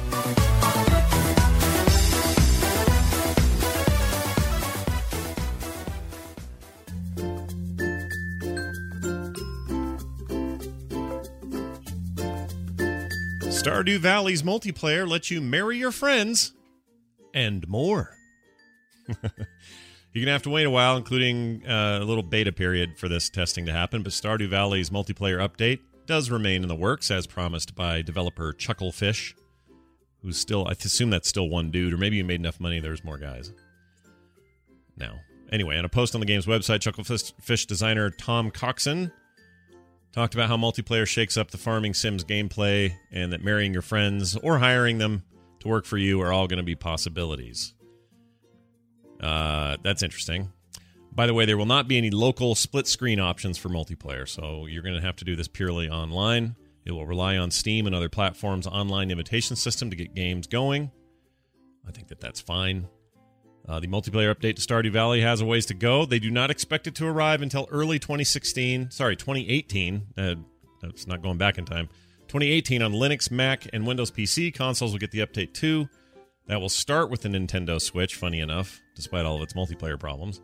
Stardew 13.48 13.98
Valley's 13.98 14.42
multiplayer 14.42 15.08
lets 15.08 15.30
you 15.30 15.40
marry 15.40 15.78
your 15.78 15.92
friends 15.92 16.52
and 17.34 17.66
more. 17.68 18.17
You're 20.12 20.24
going 20.24 20.26
to 20.26 20.32
have 20.32 20.42
to 20.44 20.50
wait 20.50 20.64
a 20.64 20.70
while, 20.70 20.96
including 20.96 21.66
uh, 21.66 21.98
a 22.00 22.04
little 22.04 22.22
beta 22.22 22.50
period 22.52 22.98
for 22.98 23.08
this 23.08 23.28
testing 23.28 23.66
to 23.66 23.72
happen, 23.72 24.02
but 24.02 24.12
Stardew 24.12 24.48
Valley's 24.48 24.90
multiplayer 24.90 25.38
update 25.38 25.80
does 26.06 26.30
remain 26.30 26.62
in 26.62 26.68
the 26.68 26.74
works 26.74 27.10
as 27.10 27.26
promised 27.26 27.74
by 27.74 28.00
developer 28.00 28.52
Chucklefish, 28.54 29.34
who's 30.22 30.38
still, 30.38 30.66
I 30.66 30.72
assume 30.72 31.10
that's 31.10 31.28
still 31.28 31.48
one 31.48 31.70
dude, 31.70 31.92
or 31.92 31.98
maybe 31.98 32.16
you 32.16 32.24
made 32.24 32.40
enough 32.40 32.58
money, 32.58 32.80
there's 32.80 33.04
more 33.04 33.18
guys. 33.18 33.52
Now, 34.96 35.20
anyway, 35.52 35.76
on 35.76 35.84
a 35.84 35.88
post 35.88 36.14
on 36.14 36.20
the 36.20 36.26
game's 36.26 36.46
website, 36.46 36.80
Chucklefish 36.80 37.66
designer 37.66 38.10
Tom 38.10 38.50
Coxon 38.50 39.12
talked 40.12 40.34
about 40.34 40.48
how 40.48 40.56
multiplayer 40.56 41.06
shakes 41.06 41.36
up 41.36 41.50
the 41.50 41.58
farming 41.58 41.94
sims 41.94 42.24
gameplay 42.24 42.94
and 43.12 43.32
that 43.32 43.44
marrying 43.44 43.72
your 43.72 43.82
friends 43.82 44.36
or 44.36 44.58
hiring 44.58 44.98
them 44.98 45.22
to 45.60 45.68
work 45.68 45.84
for 45.84 45.98
you 45.98 46.20
are 46.20 46.32
all 46.32 46.48
going 46.48 46.56
to 46.56 46.64
be 46.64 46.74
possibilities. 46.74 47.74
Uh, 49.20 49.76
that's 49.82 50.02
interesting. 50.02 50.52
By 51.12 51.26
the 51.26 51.34
way, 51.34 51.46
there 51.46 51.56
will 51.56 51.66
not 51.66 51.88
be 51.88 51.98
any 51.98 52.10
local 52.10 52.54
split 52.54 52.86
screen 52.86 53.18
options 53.18 53.58
for 53.58 53.68
multiplayer, 53.68 54.28
so 54.28 54.66
you're 54.66 54.82
going 54.82 54.94
to 54.94 55.00
have 55.00 55.16
to 55.16 55.24
do 55.24 55.34
this 55.34 55.48
purely 55.48 55.88
online. 55.88 56.54
It 56.84 56.92
will 56.92 57.06
rely 57.06 57.36
on 57.36 57.50
Steam 57.50 57.86
and 57.86 57.94
other 57.94 58.08
platforms' 58.08 58.66
online 58.66 59.10
invitation 59.10 59.56
system 59.56 59.90
to 59.90 59.96
get 59.96 60.14
games 60.14 60.46
going. 60.46 60.90
I 61.86 61.90
think 61.90 62.08
that 62.08 62.20
that's 62.20 62.40
fine. 62.40 62.88
Uh, 63.68 63.80
the 63.80 63.86
multiplayer 63.86 64.34
update 64.34 64.56
to 64.56 64.62
Stardew 64.62 64.92
Valley 64.92 65.20
has 65.20 65.40
a 65.40 65.44
ways 65.44 65.66
to 65.66 65.74
go. 65.74 66.06
They 66.06 66.18
do 66.18 66.30
not 66.30 66.50
expect 66.50 66.86
it 66.86 66.94
to 66.96 67.06
arrive 67.06 67.42
until 67.42 67.68
early 67.70 67.98
2016. 67.98 68.90
Sorry, 68.90 69.16
2018. 69.16 70.06
Uh, 70.16 70.34
that's 70.80 71.06
not 71.06 71.22
going 71.22 71.36
back 71.36 71.58
in 71.58 71.66
time. 71.66 71.88
2018 72.28 72.82
on 72.82 72.92
Linux, 72.92 73.30
Mac, 73.30 73.66
and 73.72 73.86
Windows 73.86 74.10
PC. 74.10 74.54
Consoles 74.54 74.92
will 74.92 74.98
get 74.98 75.10
the 75.10 75.20
update 75.20 75.52
too. 75.52 75.88
That 76.48 76.60
will 76.60 76.70
start 76.70 77.10
with 77.10 77.22
the 77.22 77.28
Nintendo 77.28 77.80
Switch, 77.80 78.16
funny 78.16 78.40
enough, 78.40 78.80
despite 78.96 79.26
all 79.26 79.36
of 79.36 79.42
its 79.42 79.52
multiplayer 79.52 80.00
problems. 80.00 80.40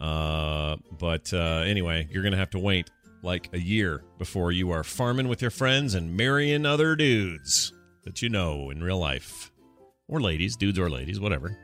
Uh, 0.00 0.76
but 0.98 1.32
uh, 1.32 1.62
anyway, 1.64 2.08
you're 2.10 2.22
going 2.22 2.32
to 2.32 2.38
have 2.38 2.50
to 2.50 2.58
wait 2.58 2.90
like 3.22 3.48
a 3.52 3.58
year 3.58 4.02
before 4.18 4.52
you 4.52 4.70
are 4.70 4.82
farming 4.84 5.28
with 5.28 5.40
your 5.40 5.52
friends 5.52 5.94
and 5.94 6.16
marrying 6.16 6.66
other 6.66 6.96
dudes 6.96 7.72
that 8.02 8.22
you 8.22 8.28
know 8.28 8.70
in 8.70 8.82
real 8.82 8.98
life. 8.98 9.50
Or 10.08 10.20
ladies, 10.20 10.56
dudes 10.56 10.78
or 10.78 10.90
ladies, 10.90 11.20
whatever. 11.20 11.56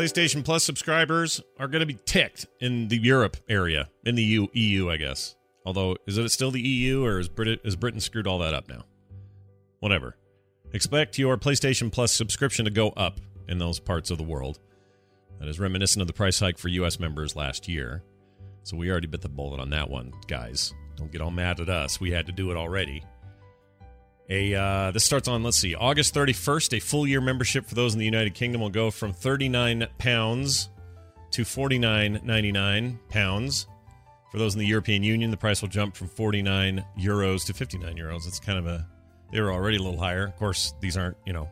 PlayStation 0.00 0.42
Plus 0.42 0.64
subscribers 0.64 1.42
are 1.58 1.68
going 1.68 1.80
to 1.80 1.86
be 1.86 1.98
ticked 2.06 2.46
in 2.58 2.88
the 2.88 2.96
Europe 2.96 3.36
area, 3.50 3.90
in 4.02 4.14
the 4.14 4.22
EU, 4.22 4.46
EU, 4.54 4.90
I 4.90 4.96
guess. 4.96 5.36
Although, 5.66 5.98
is 6.06 6.16
it 6.16 6.26
still 6.30 6.50
the 6.50 6.58
EU 6.58 7.04
or 7.04 7.18
is 7.18 7.28
Britain, 7.28 7.58
is 7.64 7.76
Britain 7.76 8.00
screwed 8.00 8.26
all 8.26 8.38
that 8.38 8.54
up 8.54 8.66
now? 8.66 8.84
Whatever. 9.80 10.16
Expect 10.72 11.18
your 11.18 11.36
PlayStation 11.36 11.92
Plus 11.92 12.12
subscription 12.12 12.64
to 12.64 12.70
go 12.70 12.88
up 12.92 13.20
in 13.46 13.58
those 13.58 13.78
parts 13.78 14.10
of 14.10 14.16
the 14.16 14.24
world. 14.24 14.58
That 15.38 15.48
is 15.48 15.60
reminiscent 15.60 16.00
of 16.00 16.06
the 16.06 16.14
price 16.14 16.40
hike 16.40 16.56
for 16.56 16.68
U.S. 16.68 16.98
members 16.98 17.36
last 17.36 17.68
year. 17.68 18.02
So 18.62 18.78
we 18.78 18.90
already 18.90 19.06
bit 19.06 19.20
the 19.20 19.28
bullet 19.28 19.60
on 19.60 19.68
that 19.68 19.90
one, 19.90 20.14
guys. 20.28 20.72
Don't 20.96 21.12
get 21.12 21.20
all 21.20 21.30
mad 21.30 21.60
at 21.60 21.68
us. 21.68 22.00
We 22.00 22.10
had 22.10 22.24
to 22.24 22.32
do 22.32 22.50
it 22.50 22.56
already. 22.56 23.04
A 24.30 24.54
uh, 24.54 24.90
this 24.92 25.04
starts 25.04 25.26
on 25.26 25.42
let's 25.42 25.56
see 25.56 25.74
August 25.74 26.14
31st. 26.14 26.76
A 26.76 26.80
full 26.80 27.06
year 27.06 27.20
membership 27.20 27.66
for 27.66 27.74
those 27.74 27.94
in 27.94 27.98
the 27.98 28.04
United 28.04 28.34
Kingdom 28.34 28.60
will 28.60 28.70
go 28.70 28.90
from 28.90 29.12
39 29.12 29.88
pounds 29.98 30.70
to 31.32 31.42
49.99 31.42 32.98
pounds. 33.08 33.66
For 34.30 34.38
those 34.38 34.54
in 34.54 34.60
the 34.60 34.66
European 34.66 35.02
Union, 35.02 35.32
the 35.32 35.36
price 35.36 35.60
will 35.60 35.68
jump 35.68 35.96
from 35.96 36.06
49 36.06 36.84
euros 36.96 37.44
to 37.46 37.52
59 37.54 37.96
euros. 37.96 38.28
It's 38.28 38.38
kind 38.38 38.58
of 38.58 38.66
a 38.66 38.86
they 39.32 39.40
were 39.40 39.52
already 39.52 39.78
a 39.78 39.82
little 39.82 39.98
higher. 39.98 40.26
Of 40.26 40.36
course, 40.36 40.74
these 40.80 40.96
aren't 40.96 41.16
you 41.26 41.32
know 41.32 41.48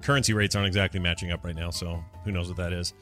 currency 0.00 0.32
rates 0.32 0.56
aren't 0.56 0.68
exactly 0.68 0.98
matching 0.98 1.30
up 1.30 1.44
right 1.44 1.54
now, 1.54 1.68
so 1.68 2.02
who 2.24 2.32
knows 2.32 2.48
what 2.48 2.56
that 2.56 2.72
is. 2.72 2.94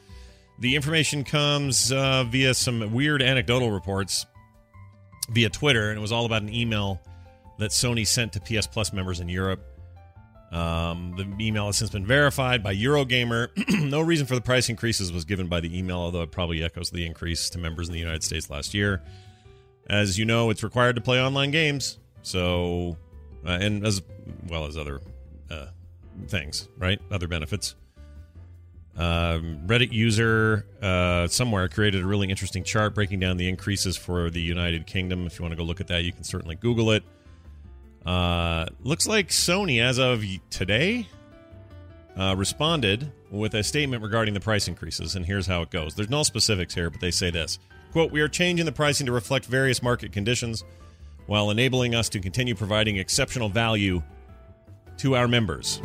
The 0.59 0.75
information 0.75 1.23
comes 1.23 1.93
uh, 1.93 2.25
via 2.25 2.53
some 2.53 2.93
weird 2.93 3.21
anecdotal 3.21 3.71
reports 3.71 4.25
via 5.29 5.49
Twitter, 5.49 5.89
and 5.89 5.97
it 5.97 6.01
was 6.01 6.11
all 6.11 6.25
about 6.25 6.41
an 6.41 6.53
email 6.53 6.99
that 7.61 7.69
Sony 7.69 8.07
sent 8.07 8.33
to 8.33 8.39
PS 8.39 8.65
Plus 8.65 8.91
members 8.91 9.19
in 9.19 9.29
Europe. 9.29 9.63
Um, 10.51 11.13
the 11.15 11.45
email 11.45 11.67
has 11.67 11.77
since 11.77 11.91
been 11.91 12.07
verified 12.07 12.63
by 12.63 12.75
Eurogamer. 12.75 13.49
no 13.89 14.01
reason 14.01 14.25
for 14.25 14.33
the 14.33 14.41
price 14.41 14.67
increases 14.67 15.13
was 15.13 15.25
given 15.25 15.47
by 15.47 15.59
the 15.59 15.77
email, 15.77 15.97
although 15.97 16.23
it 16.23 16.31
probably 16.31 16.63
echoes 16.63 16.89
the 16.89 17.05
increase 17.05 17.51
to 17.51 17.59
members 17.59 17.87
in 17.87 17.93
the 17.93 17.99
United 17.99 18.23
States 18.23 18.49
last 18.49 18.73
year. 18.73 19.01
As 19.87 20.17
you 20.17 20.25
know, 20.25 20.49
it's 20.49 20.63
required 20.63 20.95
to 20.95 21.01
play 21.01 21.21
online 21.21 21.51
games, 21.51 21.99
so 22.23 22.97
uh, 23.45 23.59
and 23.61 23.85
as 23.85 24.01
well 24.47 24.65
as 24.65 24.75
other 24.75 24.99
uh, 25.51 25.67
things, 26.27 26.67
right? 26.79 26.99
Other 27.11 27.27
benefits. 27.27 27.75
Um, 28.97 29.61
Reddit 29.67 29.91
user 29.91 30.65
uh, 30.81 31.27
somewhere 31.27 31.69
created 31.69 32.01
a 32.01 32.07
really 32.07 32.29
interesting 32.29 32.63
chart 32.63 32.95
breaking 32.95 33.19
down 33.19 33.37
the 33.37 33.47
increases 33.47 33.97
for 33.97 34.31
the 34.31 34.41
United 34.41 34.87
Kingdom. 34.87 35.27
If 35.27 35.37
you 35.37 35.43
want 35.43 35.53
to 35.53 35.57
go 35.57 35.63
look 35.63 35.79
at 35.79 35.87
that, 35.87 36.03
you 36.03 36.11
can 36.11 36.23
certainly 36.23 36.55
Google 36.55 36.91
it. 36.91 37.03
Uh, 38.05 38.65
looks 38.81 39.07
like 39.07 39.29
Sony, 39.29 39.81
as 39.81 39.99
of 39.99 40.23
today, 40.49 41.07
uh, 42.17 42.35
responded 42.37 43.11
with 43.29 43.53
a 43.53 43.63
statement 43.63 44.03
regarding 44.03 44.33
the 44.33 44.39
price 44.39 44.67
increases, 44.67 45.15
and 45.15 45.25
here's 45.25 45.47
how 45.47 45.61
it 45.61 45.69
goes. 45.69 45.95
There's 45.95 46.09
no 46.09 46.23
specifics 46.23 46.73
here, 46.73 46.89
but 46.89 46.99
they 46.99 47.11
say 47.11 47.29
this 47.29 47.59
quote, 47.91 48.11
We 48.11 48.21
are 48.21 48.27
changing 48.27 48.65
the 48.65 48.71
pricing 48.71 49.05
to 49.05 49.11
reflect 49.11 49.45
various 49.45 49.83
market 49.83 50.11
conditions 50.11 50.63
while 51.27 51.51
enabling 51.51 51.95
us 51.95 52.09
to 52.09 52.19
continue 52.19 52.55
providing 52.55 52.97
exceptional 52.97 53.49
value 53.49 54.01
to 54.97 55.15
our 55.15 55.27
members. 55.27 55.81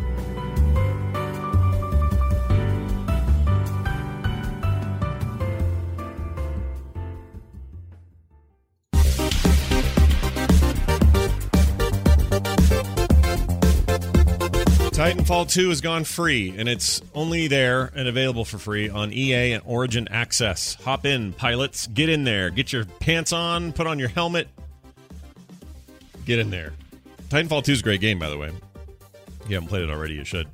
Titanfall 15.16 15.50
2 15.50 15.70
has 15.70 15.80
gone 15.80 16.04
free, 16.04 16.54
and 16.58 16.68
it's 16.68 17.00
only 17.14 17.48
there 17.48 17.90
and 17.94 18.06
available 18.06 18.44
for 18.44 18.58
free 18.58 18.90
on 18.90 19.14
EA 19.14 19.52
and 19.52 19.62
Origin 19.64 20.06
Access. 20.08 20.74
Hop 20.84 21.06
in, 21.06 21.32
pilots. 21.32 21.86
Get 21.86 22.10
in 22.10 22.24
there. 22.24 22.50
Get 22.50 22.70
your 22.70 22.84
pants 22.84 23.32
on, 23.32 23.72
put 23.72 23.86
on 23.86 23.98
your 23.98 24.10
helmet. 24.10 24.46
Get 26.26 26.38
in 26.38 26.50
there. 26.50 26.74
Titanfall 27.30 27.64
2 27.64 27.72
is 27.72 27.80
a 27.80 27.82
great 27.82 28.02
game, 28.02 28.18
by 28.18 28.28
the 28.28 28.36
way. 28.36 28.48
If 28.48 29.48
you 29.48 29.54
haven't 29.54 29.70
played 29.70 29.84
it 29.84 29.90
already, 29.90 30.14
you 30.14 30.24
should. 30.24 30.48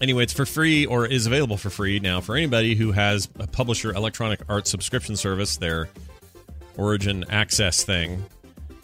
Anyway, 0.00 0.22
it's 0.22 0.32
for 0.32 0.46
free 0.46 0.86
or 0.86 1.04
is 1.04 1.26
available 1.26 1.56
for 1.56 1.70
free 1.70 1.98
now 1.98 2.20
for 2.20 2.36
anybody 2.36 2.76
who 2.76 2.92
has 2.92 3.28
a 3.40 3.48
publisher 3.48 3.92
electronic 3.92 4.40
art 4.48 4.68
subscription 4.68 5.16
service, 5.16 5.56
their 5.56 5.88
Origin 6.76 7.24
Access 7.28 7.82
thing 7.82 8.24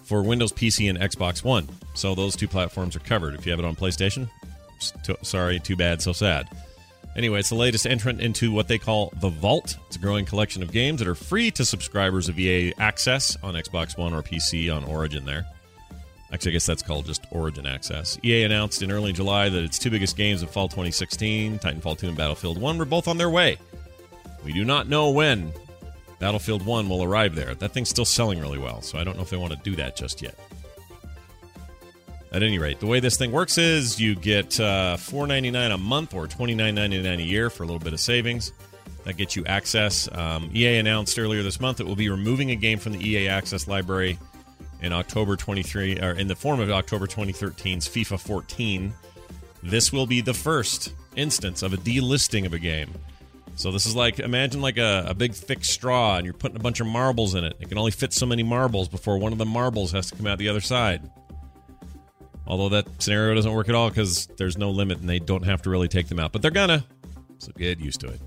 for 0.02 0.22
Windows 0.22 0.52
PC 0.52 0.90
and 0.90 0.98
Xbox 0.98 1.44
One. 1.44 1.68
So 1.94 2.16
those 2.16 2.34
two 2.34 2.48
platforms 2.48 2.96
are 2.96 3.00
covered. 3.00 3.34
If 3.34 3.46
you 3.46 3.52
have 3.52 3.60
it 3.60 3.64
on 3.64 3.76
PlayStation, 3.76 4.28
sorry, 5.22 5.60
too 5.60 5.76
bad, 5.76 6.02
so 6.02 6.12
sad. 6.12 6.48
Anyway, 7.16 7.38
it's 7.38 7.48
the 7.48 7.54
latest 7.54 7.86
entrant 7.86 8.20
into 8.20 8.52
what 8.52 8.68
they 8.68 8.78
call 8.78 9.10
the 9.20 9.30
Vault. 9.30 9.78
It's 9.86 9.96
a 9.96 9.98
growing 9.98 10.26
collection 10.26 10.62
of 10.62 10.70
games 10.70 10.98
that 10.98 11.08
are 11.08 11.14
free 11.14 11.50
to 11.52 11.64
subscribers 11.64 12.28
of 12.28 12.38
EA 12.38 12.74
Access 12.78 13.38
on 13.42 13.54
Xbox 13.54 13.96
One 13.96 14.12
or 14.12 14.22
PC 14.22 14.74
on 14.74 14.84
Origin 14.84 15.24
there. 15.24 15.46
Actually, 16.30 16.50
I 16.50 16.54
guess 16.54 16.66
that's 16.66 16.82
called 16.82 17.06
just 17.06 17.24
Origin 17.30 17.66
Access. 17.66 18.18
EA 18.22 18.42
announced 18.42 18.82
in 18.82 18.90
early 18.90 19.12
July 19.12 19.48
that 19.48 19.64
its 19.64 19.78
two 19.78 19.90
biggest 19.90 20.16
games 20.16 20.42
of 20.42 20.50
fall 20.50 20.68
2016, 20.68 21.58
Titanfall 21.60 21.98
2 21.98 22.08
and 22.08 22.16
Battlefield 22.16 22.60
1, 22.60 22.78
were 22.78 22.84
both 22.84 23.08
on 23.08 23.16
their 23.16 23.30
way. 23.30 23.56
We 24.44 24.52
do 24.52 24.64
not 24.64 24.88
know 24.88 25.10
when 25.10 25.52
Battlefield 26.18 26.66
1 26.66 26.88
will 26.88 27.02
arrive 27.02 27.34
there. 27.34 27.54
That 27.54 27.72
thing's 27.72 27.88
still 27.88 28.04
selling 28.04 28.40
really 28.40 28.58
well, 28.58 28.82
so 28.82 28.98
I 28.98 29.04
don't 29.04 29.16
know 29.16 29.22
if 29.22 29.30
they 29.30 29.36
want 29.36 29.52
to 29.52 29.58
do 29.62 29.74
that 29.76 29.96
just 29.96 30.20
yet. 30.20 30.38
At 32.36 32.42
any 32.42 32.58
rate, 32.58 32.80
the 32.80 32.86
way 32.86 33.00
this 33.00 33.16
thing 33.16 33.32
works 33.32 33.56
is 33.56 33.98
you 33.98 34.14
get 34.14 34.60
uh, 34.60 34.98
$4.99 34.98 35.72
a 35.72 35.78
month 35.78 36.12
or 36.12 36.26
$29.99 36.26 37.16
a 37.18 37.22
year 37.22 37.48
for 37.48 37.62
a 37.62 37.66
little 37.66 37.80
bit 37.80 37.94
of 37.94 37.98
savings. 37.98 38.52
That 39.04 39.16
gets 39.16 39.36
you 39.36 39.46
access. 39.46 40.06
Um, 40.12 40.50
EA 40.54 40.76
announced 40.76 41.18
earlier 41.18 41.42
this 41.42 41.60
month 41.60 41.80
it 41.80 41.86
will 41.86 41.96
be 41.96 42.10
removing 42.10 42.50
a 42.50 42.54
game 42.54 42.78
from 42.78 42.92
the 42.92 42.98
EA 42.98 43.28
Access 43.28 43.66
library 43.66 44.18
in 44.82 44.92
October 44.92 45.34
23, 45.34 45.98
or 46.00 46.10
in 46.10 46.28
the 46.28 46.36
form 46.36 46.60
of 46.60 46.70
October 46.70 47.06
2013's 47.06 47.88
FIFA 47.88 48.20
14. 48.20 48.92
This 49.62 49.90
will 49.90 50.06
be 50.06 50.20
the 50.20 50.34
first 50.34 50.92
instance 51.14 51.62
of 51.62 51.72
a 51.72 51.78
delisting 51.78 52.44
of 52.44 52.52
a 52.52 52.58
game. 52.58 52.92
So 53.54 53.72
this 53.72 53.86
is 53.86 53.96
like 53.96 54.18
imagine 54.18 54.60
like 54.60 54.76
a, 54.76 55.06
a 55.08 55.14
big 55.14 55.32
thick 55.32 55.64
straw 55.64 56.16
and 56.16 56.26
you're 56.26 56.34
putting 56.34 56.58
a 56.58 56.62
bunch 56.62 56.80
of 56.80 56.86
marbles 56.86 57.34
in 57.34 57.44
it. 57.44 57.56
It 57.60 57.70
can 57.70 57.78
only 57.78 57.92
fit 57.92 58.12
so 58.12 58.26
many 58.26 58.42
marbles 58.42 58.90
before 58.90 59.16
one 59.16 59.32
of 59.32 59.38
the 59.38 59.46
marbles 59.46 59.92
has 59.92 60.10
to 60.10 60.16
come 60.16 60.26
out 60.26 60.36
the 60.36 60.50
other 60.50 60.60
side. 60.60 61.10
Although 62.46 62.68
that 62.70 63.02
scenario 63.02 63.34
doesn't 63.34 63.52
work 63.52 63.68
at 63.68 63.74
all 63.74 63.88
because 63.88 64.28
there's 64.36 64.56
no 64.56 64.70
limit 64.70 64.98
and 64.98 65.08
they 65.08 65.18
don't 65.18 65.44
have 65.44 65.62
to 65.62 65.70
really 65.70 65.88
take 65.88 66.08
them 66.08 66.20
out. 66.20 66.32
But 66.32 66.42
they're 66.42 66.50
gonna. 66.50 66.86
So 67.38 67.52
get 67.56 67.80
used 67.80 68.00
to 68.00 68.08
it. 68.08 68.20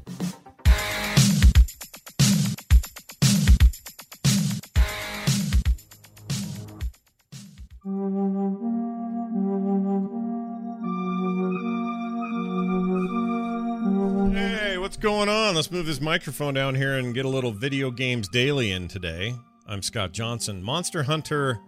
Hey, 14.32 14.78
what's 14.78 14.98
going 14.98 15.30
on? 15.30 15.56
Let's 15.56 15.72
move 15.72 15.86
this 15.86 16.02
microphone 16.02 16.54
down 16.54 16.76
here 16.76 16.98
and 16.98 17.16
get 17.16 17.26
a 17.26 17.30
little 17.30 17.52
video 17.52 17.90
games 17.90 18.28
daily 18.28 18.72
in 18.72 18.88
today. 18.88 19.34
I'm 19.66 19.82
Scott 19.82 20.12
Johnson. 20.12 20.62
Monster 20.62 21.04
Hunter 21.04 21.60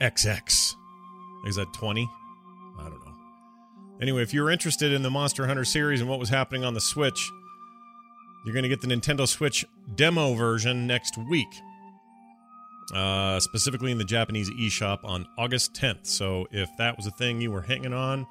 XX. 0.00 0.74
Is 1.46 1.56
that 1.56 1.72
20? 1.72 2.08
I 2.78 2.82
don't 2.82 2.92
know. 2.92 3.14
Anyway, 4.00 4.22
if 4.22 4.32
you're 4.32 4.50
interested 4.50 4.92
in 4.92 5.02
the 5.02 5.10
Monster 5.10 5.46
Hunter 5.46 5.64
series 5.64 6.00
and 6.00 6.08
what 6.08 6.18
was 6.18 6.28
happening 6.28 6.64
on 6.64 6.74
the 6.74 6.80
Switch, 6.80 7.30
you're 8.44 8.54
going 8.54 8.62
to 8.62 8.68
get 8.68 8.80
the 8.80 8.86
Nintendo 8.86 9.28
Switch 9.28 9.64
demo 9.94 10.34
version 10.34 10.86
next 10.86 11.18
week. 11.28 11.48
Uh, 12.94 13.38
specifically 13.38 13.92
in 13.92 13.98
the 13.98 14.04
Japanese 14.04 14.50
eShop 14.50 15.04
on 15.04 15.24
August 15.38 15.74
10th. 15.74 16.06
So 16.06 16.48
if 16.50 16.68
that 16.78 16.96
was 16.96 17.06
a 17.06 17.12
thing 17.12 17.40
you 17.40 17.52
were 17.52 17.60
hanging 17.62 17.92
on 17.92 18.26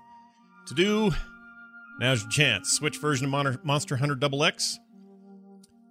to 0.67 0.73
do, 0.73 1.11
Now's 1.99 2.21
your 2.21 2.31
chance. 2.31 2.71
Switch 2.71 2.97
version 2.97 3.31
of 3.33 3.65
Monster 3.65 3.97
Hunter 3.97 4.15
Double 4.15 4.45
X. 4.45 4.79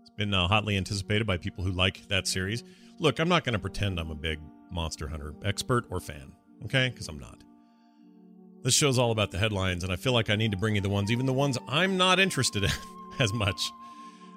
It's 0.01 0.11
been 0.17 0.33
uh, 0.33 0.49
hotly 0.49 0.75
anticipated 0.79 1.27
by 1.27 1.37
people 1.37 1.65
who 1.65 1.71
like 1.71 2.09
that 2.09 2.27
series. 2.27 2.65
Look, 2.99 3.19
I'm 3.19 3.29
not 3.29 3.45
going 3.45 3.53
to 3.53 3.59
pretend 3.59 4.01
I'm 4.01 4.11
a 4.11 4.15
big 4.15 4.39
Monster 4.71 5.09
Hunter 5.09 5.35
expert 5.45 5.85
or 5.91 6.01
fan, 6.01 6.33
okay? 6.65 6.91
Because 6.91 7.09
I'm 7.09 7.19
not. 7.19 7.43
This 8.63 8.75
show's 8.75 8.99
all 8.99 9.13
about 9.13 9.31
the 9.31 9.39
headlines, 9.39 9.85
and 9.85 9.93
I 9.93 9.97
feel 9.97 10.13
like 10.13 10.31
I 10.31 10.37
need 10.37 10.51
to 10.51 10.57
bring 10.57 10.75
you 10.75 10.81
the 10.81 10.89
ones, 10.89 11.11
even 11.11 11.27
the 11.27 11.33
ones 11.33 11.59
I'm 11.69 11.97
not 11.97 12.19
interested 12.19 12.65
in 12.65 12.71
as 13.19 13.33
much. 13.33 13.71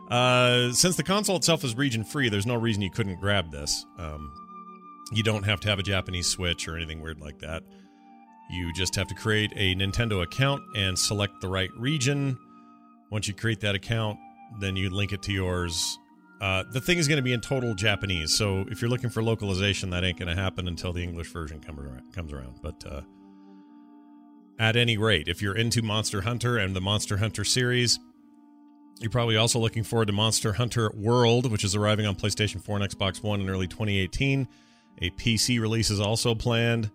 Uh, 0.10 0.72
since 0.74 0.96
the 0.96 1.04
console 1.04 1.38
itself 1.38 1.64
is 1.64 1.76
region 1.76 2.04
free, 2.04 2.30
there's 2.30 2.46
no 2.46 2.56
reason 2.56 2.82
you 2.82 2.92
couldn't 2.92 3.20
grab 3.20 3.52
this. 3.52 3.86
Um, 3.98 4.32
you 5.12 5.24
don't 5.24 5.44
have 5.44 5.60
to 5.62 5.70
have 5.70 5.80
a 5.80 5.84
Japanese 5.84 6.28
Switch 6.28 6.68
or 6.68 6.76
anything 6.76 7.02
weird 7.02 7.20
like 7.20 7.40
that. 7.40 7.64
You 8.50 8.74
just 8.74 8.96
have 8.96 9.08
to 9.08 9.16
create 9.16 9.52
a 9.56 9.76
Nintendo 9.76 10.22
account 10.22 10.62
and 10.76 11.00
select 11.00 11.40
the 11.42 11.48
right 11.48 11.70
region. 11.78 12.38
Once 13.10 13.28
you 13.28 13.34
create 13.34 13.62
that 13.62 13.76
account, 13.76 14.20
then 14.60 14.76
you 14.76 14.90
link 14.90 15.14
it 15.14 15.22
to 15.24 15.32
yours. 15.32 15.98
Uh, 16.42 16.64
the 16.72 16.82
thing 16.82 16.98
is 16.98 17.08
going 17.08 17.18
to 17.18 17.24
be 17.24 17.34
in 17.34 17.40
total 17.40 17.76
Japanese, 17.76 18.36
so 18.36 18.66
if 18.72 18.82
you're 18.82 18.90
looking 18.90 19.12
for 19.12 19.22
localization, 19.22 19.92
that 19.92 20.04
ain't 20.04 20.18
going 20.18 20.28
to 20.28 20.42
happen 20.42 20.68
until 20.68 20.92
the 20.92 21.04
English 21.04 21.28
version 21.28 21.62
around, 21.68 22.02
comes 22.16 22.34
around. 22.34 22.56
But 22.64 22.84
uh, 22.84 23.02
at 24.58 24.76
any 24.76 24.98
rate, 24.98 25.28
if 25.28 25.40
you're 25.40 25.56
into 25.56 25.84
Monster 25.84 26.22
Hunter 26.22 26.58
and 26.58 26.76
the 26.76 26.82
Monster 26.82 27.18
Hunter 27.18 27.44
series, 27.44 28.00
you're 29.00 29.12
probably 29.12 29.38
also 29.38 29.60
looking 29.60 29.84
forward 29.84 30.08
to 30.08 30.14
Monster 30.14 30.54
Hunter 30.54 30.92
World, 30.96 31.52
which 31.52 31.64
is 31.64 31.76
arriving 31.76 32.08
on 32.08 32.16
PlayStation 32.16 32.60
4 32.60 32.78
and 32.78 32.90
Xbox 32.90 33.22
One 33.22 33.40
in 33.40 33.48
early 33.48 33.68
2018. 33.68 34.48
A 35.04 35.10
PC 35.12 35.62
release 35.62 35.92
is 35.92 36.00
also 36.00 36.34
planned. 36.34 36.90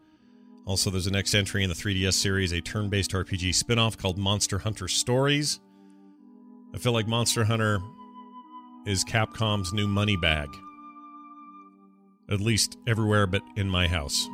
Also, 0.66 0.90
there's 0.90 1.06
a 1.06 1.12
next 1.12 1.34
entry 1.34 1.62
in 1.62 1.68
the 1.68 1.76
3DS 1.76 2.14
series, 2.14 2.52
a 2.52 2.60
turn 2.60 2.88
based 2.88 3.12
RPG 3.12 3.54
spin 3.54 3.78
off 3.78 3.96
called 3.96 4.18
Monster 4.18 4.58
Hunter 4.58 4.88
Stories. 4.88 5.60
I 6.74 6.78
feel 6.78 6.92
like 6.92 7.06
Monster 7.06 7.44
Hunter 7.44 7.78
is 8.86 9.04
Capcom's 9.04 9.72
new 9.72 9.88
money 9.88 10.16
bag. 10.16 10.48
at 12.28 12.40
least 12.40 12.76
everywhere 12.86 13.26
but 13.26 13.42
in 13.56 13.68
my 13.68 13.86
house. 13.86 14.28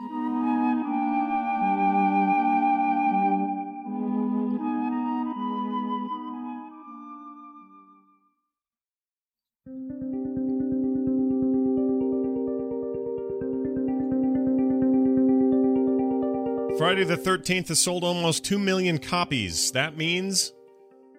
Friday 16.79 17.05
the 17.05 17.17
13th 17.17 17.69
has 17.69 17.79
sold 17.79 18.05
almost 18.05 18.45
2 18.45 18.59
million 18.59 18.99
copies. 18.99 19.71
That 19.73 19.97
means 19.97 20.53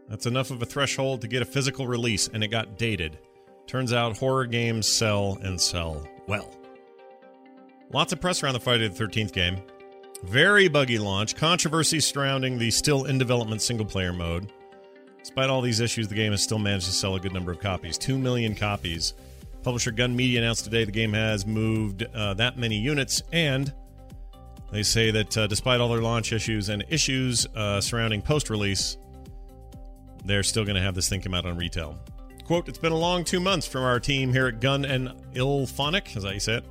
that's 0.08 0.26
enough 0.26 0.51
of 0.51 0.62
a 0.62 0.66
threshold 0.66 1.22
to 1.22 1.28
get 1.28 1.41
a 1.41 1.45
physical 1.45 1.88
release, 1.88 2.28
and 2.28 2.43
it 2.43 2.49
got 2.49 2.78
dated. 2.78 3.20
Turns 3.68 3.93
out 3.93 4.18
horror 4.18 4.45
games 4.45 4.88
sell 4.88 5.38
and 5.41 5.60
sell 5.60 6.08
well. 6.28 6.49
Lots 7.91 8.12
of 8.12 8.20
press 8.20 8.43
around 8.43 8.54
the 8.54 8.60
Friday 8.60 8.88
the 8.88 9.04
13th 9.04 9.32
game. 9.32 9.58
Very 10.24 10.68
buggy 10.68 10.97
launch, 10.97 11.36
controversy 11.36 11.99
surrounding 11.99 12.58
the 12.58 12.72
still 12.72 13.06
in 13.06 13.18
development 13.18 13.62
single 13.62 13.86
player 13.86 14.14
mode. 14.14 14.51
Despite 15.20 15.49
all 15.49 15.62
these 15.62 15.80
issues, 15.80 16.08
the 16.08 16.16
game 16.16 16.32
has 16.32 16.41
still 16.41 16.60
managed 16.60 16.86
to 16.88 16.91
sell 16.91 17.16
a 17.16 17.20
good 17.20 17.34
number 17.34 17.51
of 17.51 17.60
copies 17.60 17.97
2 17.97 18.18
million 18.18 18.56
copies. 18.56 19.14
Publisher 19.64 19.91
Gun 19.91 20.16
Media 20.16 20.41
announced 20.41 20.66
today 20.66 20.84
the 20.84 20.91
game 20.91 21.14
has 21.14 21.45
moved 21.45 22.04
uh, 22.14 22.34
that 22.34 22.58
many 22.58 22.78
units, 22.78 23.22
and 23.32 23.74
they 24.72 24.84
say 24.84 25.12
that 25.12 25.38
uh, 25.38 25.47
despite 25.47 25.80
all 25.80 25.89
their 25.89 26.01
launch 26.01 26.34
issues 26.34 26.68
and 26.70 26.84
issues 26.89 27.45
uh, 27.56 27.80
surrounding 27.80 28.22
post 28.22 28.49
release, 28.49 28.97
they're 30.26 30.43
still 30.43 30.63
going 30.63 30.76
to 30.76 30.82
have 30.82 30.95
this 30.95 31.09
thing 31.09 31.21
come 31.21 31.34
out 31.34 31.45
on 31.45 31.57
retail. 31.57 31.97
Quote, 32.45 32.67
it's 32.67 32.78
been 32.78 32.91
a 32.91 32.97
long 32.97 33.24
two 33.24 33.39
months 33.39 33.65
from 33.65 33.84
our 33.84 33.99
team 33.99 34.32
here 34.32 34.47
at 34.47 34.59
Gun 34.59 34.84
and 34.86 35.09
IllFonic, 35.34 36.13
that 36.21 36.34
you 36.34 36.39
say 36.39 36.55
it? 36.55 36.65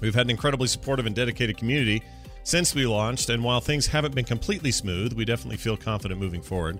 We've 0.00 0.14
had 0.14 0.26
an 0.26 0.30
incredibly 0.30 0.68
supportive 0.68 1.06
and 1.06 1.14
dedicated 1.14 1.56
community 1.56 2.02
since 2.44 2.74
we 2.74 2.86
launched, 2.86 3.30
and 3.30 3.42
while 3.42 3.60
things 3.60 3.86
haven't 3.86 4.14
been 4.14 4.24
completely 4.24 4.70
smooth, 4.70 5.14
we 5.14 5.24
definitely 5.24 5.56
feel 5.56 5.76
confident 5.76 6.20
moving 6.20 6.42
forward. 6.42 6.78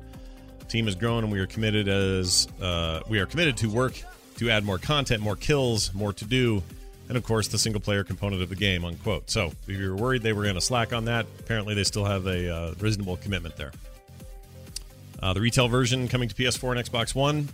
The 0.59 0.67
team 0.67 0.85
has 0.87 0.95
grown, 0.95 1.25
and 1.25 1.33
we 1.33 1.41
are 1.41 1.47
committed 1.47 1.89
as 1.89 2.47
uh, 2.61 3.01
we 3.09 3.19
are 3.19 3.27
committed 3.27 3.57
to 3.59 3.71
work 3.71 4.03
to 4.37 4.51
add 4.51 4.65
more 4.65 4.79
content, 4.79 5.23
more 5.23 5.37
kills, 5.37 5.95
more 5.95 6.13
to 6.13 6.25
do, 6.27 6.63
and 7.09 7.17
of 7.17 7.25
course 7.25 7.49
the 7.49 7.59
single 7.59 7.81
player 7.81 8.05
component 8.05 8.43
of 8.43 8.49
the 8.49 8.57
game. 8.57 8.85
Unquote. 8.85 9.31
So 9.31 9.53
if 9.67 9.69
you 9.69 9.91
were 9.91 9.97
worried 9.97 10.23
they 10.23 10.33
were 10.33 10.43
going 10.43 10.55
to 10.55 10.61
slack 10.61 10.93
on 10.93 11.07
that, 11.07 11.27
apparently 11.39 11.75
they 11.75 11.85
still 11.85 12.05
have 12.05 12.27
a 12.27 12.55
uh, 12.55 12.75
reasonable 12.81 13.17
commitment 13.17 13.57
there. 13.57 13.73
Uh, 15.25 15.33
the 15.33 15.41
retail 15.41 15.69
version 15.69 16.07
coming 16.07 16.29
to 16.29 16.35
PS4 16.35 16.77
and 16.77 16.87
Xbox 16.87 17.15
One 17.15 17.49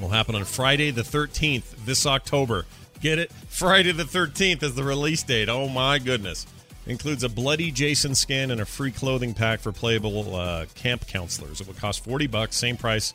will 0.00 0.08
happen 0.08 0.34
on 0.34 0.44
Friday 0.44 0.90
the 0.90 1.02
13th 1.02 1.84
this 1.84 2.06
October. 2.06 2.64
Get 3.02 3.18
it? 3.18 3.30
Friday 3.48 3.92
the 3.92 4.04
13th 4.04 4.62
is 4.62 4.74
the 4.74 4.82
release 4.82 5.22
date. 5.22 5.50
Oh 5.50 5.68
my 5.68 5.98
goodness. 5.98 6.46
Includes 6.86 7.22
a 7.22 7.28
bloody 7.28 7.70
Jason 7.70 8.14
skin 8.14 8.50
and 8.50 8.62
a 8.62 8.64
free 8.64 8.90
clothing 8.90 9.34
pack 9.34 9.60
for 9.60 9.72
playable 9.72 10.36
uh, 10.36 10.64
camp 10.74 11.06
counselors. 11.06 11.60
It 11.60 11.66
will 11.66 11.74
cost 11.74 12.02
40 12.02 12.28
bucks, 12.28 12.56
same 12.56 12.78
price 12.78 13.12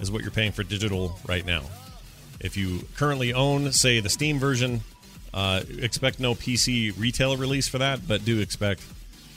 as 0.00 0.10
what 0.10 0.22
you're 0.22 0.32
paying 0.32 0.50
for 0.50 0.64
digital 0.64 1.16
right 1.28 1.46
now. 1.46 1.62
If 2.40 2.56
you 2.56 2.80
currently 2.96 3.32
own, 3.32 3.70
say, 3.70 4.00
the 4.00 4.08
Steam 4.08 4.40
version, 4.40 4.80
uh, 5.32 5.62
expect 5.78 6.18
no 6.18 6.34
PC 6.34 6.98
retail 6.98 7.36
release 7.36 7.68
for 7.68 7.78
that, 7.78 8.08
but 8.08 8.24
do 8.24 8.40
expect 8.40 8.82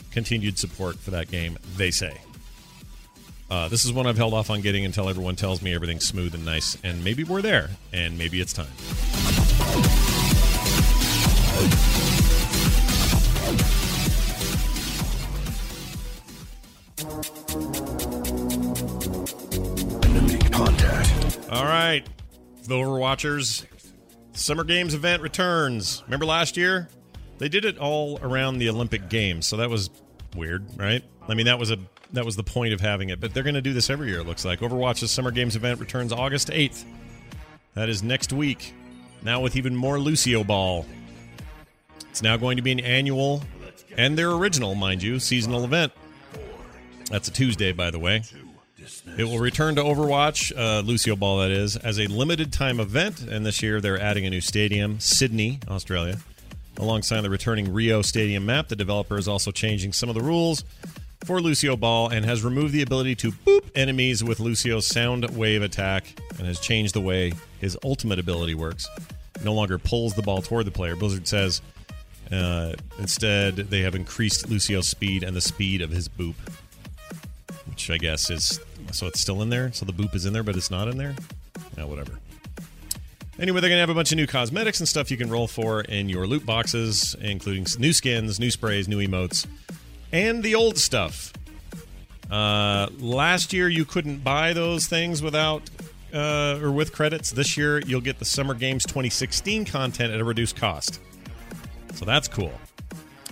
continued 0.10 0.58
support 0.58 0.98
for 0.98 1.12
that 1.12 1.30
game, 1.30 1.60
they 1.78 1.92
say. 1.92 2.18
Uh, 3.50 3.68
this 3.68 3.86
is 3.86 3.94
one 3.94 4.08
I've 4.08 4.18
held 4.18 4.34
off 4.34 4.50
on 4.50 4.62
getting 4.62 4.86
until 4.86 5.08
everyone 5.08 5.36
tells 5.36 5.62
me 5.62 5.74
everything's 5.74 6.06
smooth 6.06 6.34
and 6.34 6.44
nice, 6.44 6.78
and 6.84 7.04
maybe 7.04 7.24
we're 7.24 7.42
there, 7.44 7.70
and 7.94 8.18
maybe 8.18 8.42
it's 8.42 8.54
time. 8.54 8.68
Contact. 20.52 21.40
All 21.52 21.66
right, 21.66 22.04
the 22.64 22.74
Overwatchers 22.76 23.66
Summer 24.34 24.64
Games 24.64 24.96
event 24.96 25.22
returns. 25.22 26.02
Remember 26.06 26.26
last 26.26 26.58
year? 26.58 26.90
They 27.38 27.50
did 27.50 27.64
it 27.66 27.78
all 27.78 28.18
around 28.24 28.58
the 28.58 28.70
Olympic 28.70 29.10
Games, 29.10 29.46
so 29.46 29.58
that 29.58 29.70
was 29.70 29.90
weird, 30.36 30.66
right? 30.78 31.04
I 31.28 31.34
mean, 31.36 31.46
that 31.46 31.60
was 31.60 31.70
a 31.70 31.78
that 32.16 32.26
was 32.26 32.36
the 32.36 32.44
point 32.44 32.74
of 32.74 32.82
having 32.82 33.10
it, 33.10 33.20
but 33.20 33.34
they're 33.34 33.44
going 33.44 33.56
to 33.56 33.62
do 33.62 33.74
this 33.74 33.90
every 33.90 34.10
year. 34.10 34.20
It 34.20 34.28
looks 34.28 34.46
like 34.46 34.60
Overwatch's 34.60 35.12
Summer 35.12 35.32
Games 35.32 35.56
event 35.56 35.80
returns 35.80 36.12
August 36.12 36.50
eighth. 36.52 36.86
That 37.74 37.90
is 37.90 38.02
next 38.02 38.34
week. 38.34 38.74
Now 39.22 39.42
with 39.42 39.56
even 39.56 39.76
more 39.76 40.00
Lucio 40.00 40.44
Ball. 40.44 40.86
It's 42.10 42.22
now 42.22 42.38
going 42.38 42.58
to 42.58 42.64
be 42.64 42.72
an 42.72 42.80
annual 42.80 43.44
and 43.98 44.18
their 44.18 44.32
original, 44.32 44.76
mind 44.76 45.04
you, 45.04 45.20
seasonal 45.20 45.64
event. 45.64 45.94
That's 47.10 47.28
a 47.28 47.32
Tuesday, 47.32 47.72
by 47.72 47.92
the 47.92 48.00
way. 48.00 48.24
It 49.18 49.24
will 49.24 49.40
return 49.40 49.76
to 49.76 49.82
Overwatch, 49.82 50.56
uh, 50.58 50.82
Lucio 50.82 51.16
Ball, 51.16 51.40
that 51.40 51.52
is, 51.52 51.76
as 51.76 52.00
a 52.00 52.08
limited 52.08 52.52
time 52.52 52.80
event. 52.80 53.22
And 53.22 53.46
this 53.46 53.62
year 53.64 53.82
they're 53.82 54.00
adding 54.00 54.26
a 54.26 54.30
new 54.30 54.42
stadium, 54.42 55.00
Sydney, 55.00 55.60
Australia. 55.68 56.18
Alongside 56.78 57.22
the 57.22 57.30
returning 57.30 57.74
Rio 57.74 58.02
Stadium 58.02 58.46
map, 58.46 58.68
the 58.68 58.76
developer 58.76 59.18
is 59.18 59.28
also 59.28 59.52
changing 59.52 59.94
some 59.94 60.10
of 60.10 60.16
the 60.16 60.22
rules 60.22 60.64
for 61.26 61.42
Lucio 61.42 61.76
Ball 61.76 62.10
and 62.10 62.24
has 62.24 62.44
removed 62.44 62.72
the 62.72 62.84
ability 62.84 63.16
to 63.16 63.32
boop 63.32 63.68
enemies 63.74 64.24
with 64.24 64.40
Lucio's 64.40 64.86
sound 64.86 65.28
wave 65.36 65.64
attack 65.64 66.06
and 66.38 66.46
has 66.46 66.60
changed 66.60 66.94
the 66.94 67.02
way 67.02 67.34
his 67.60 67.76
ultimate 67.84 68.20
ability 68.20 68.54
works. 68.54 68.88
No 69.44 69.54
longer 69.54 69.80
pulls 69.80 70.14
the 70.14 70.22
ball 70.22 70.44
toward 70.44 70.66
the 70.66 70.72
player. 70.72 70.96
Blizzard 70.96 71.28
says 71.28 71.62
uh, 72.32 72.74
instead 73.00 73.56
they 73.56 73.82
have 73.82 73.96
increased 73.96 74.50
Lucio's 74.50 74.88
speed 74.88 75.24
and 75.24 75.36
the 75.36 75.42
speed 75.42 75.82
of 75.82 75.90
his 75.90 76.08
boop, 76.08 76.36
which 77.68 77.90
I 77.90 77.98
guess 77.98 78.30
is 78.30 78.60
so 78.92 79.08
it's 79.08 79.20
still 79.20 79.42
in 79.42 79.50
there. 79.50 79.74
So 79.74 79.86
the 79.86 79.94
boop 79.94 80.14
is 80.14 80.28
in 80.28 80.34
there, 80.34 80.44
but 80.44 80.56
it's 80.56 80.70
not 80.70 80.88
in 80.88 80.98
there. 80.98 81.16
Yeah, 81.76 81.86
whatever. 81.86 82.20
Anyway, 83.40 83.60
they're 83.60 83.70
going 83.70 83.78
to 83.78 83.82
have 83.82 83.90
a 83.90 83.96
bunch 83.96 84.12
of 84.12 84.18
new 84.18 84.28
cosmetics 84.28 84.80
and 84.80 84.88
stuff 84.88 85.12
you 85.12 85.18
can 85.18 85.30
roll 85.30 85.48
for 85.48 85.82
in 85.82 86.08
your 86.08 86.26
loot 86.26 86.46
boxes, 86.46 87.16
including 87.20 87.66
new 87.80 87.92
skins, 87.92 88.40
new 88.40 88.50
sprays, 88.50 88.88
new 88.88 89.06
emotes, 89.06 89.46
and 90.12 90.44
the 90.44 90.56
old 90.56 90.78
stuff. 90.78 91.34
Uh, 92.30 92.88
last 93.00 93.54
year, 93.54 93.70
you 93.70 93.86
couldn't 93.86 94.24
buy 94.24 94.54
those 94.54 94.88
things 94.88 95.22
without 95.22 95.70
uh, 96.14 96.60
or 96.62 96.72
with 96.72 96.92
credits. 96.92 97.32
This 97.32 97.58
year, 97.58 97.80
you'll 97.80 98.02
get 98.02 98.20
the 98.20 98.26
Summer 98.26 98.54
Games 98.54 98.84
2016 98.86 99.66
content 99.66 100.14
at 100.14 100.20
a 100.20 100.24
reduced 100.24 100.56
cost. 100.56 101.00
So 101.94 102.06
that's 102.06 102.28
cool. 102.28 102.54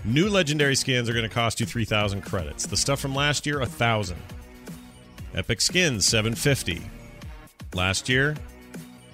New 0.05 0.29
legendary 0.29 0.75
skins 0.75 1.09
are 1.09 1.13
going 1.13 1.27
to 1.27 1.33
cost 1.33 1.59
you 1.59 1.65
3,000 1.65 2.21
credits. 2.21 2.65
The 2.65 2.77
stuff 2.77 2.99
from 2.99 3.15
last 3.15 3.45
year, 3.45 3.59
1,000. 3.59 4.17
Epic 5.33 5.61
skins, 5.61 6.05
750. 6.05 6.81
Last 7.73 8.09
year, 8.09 8.35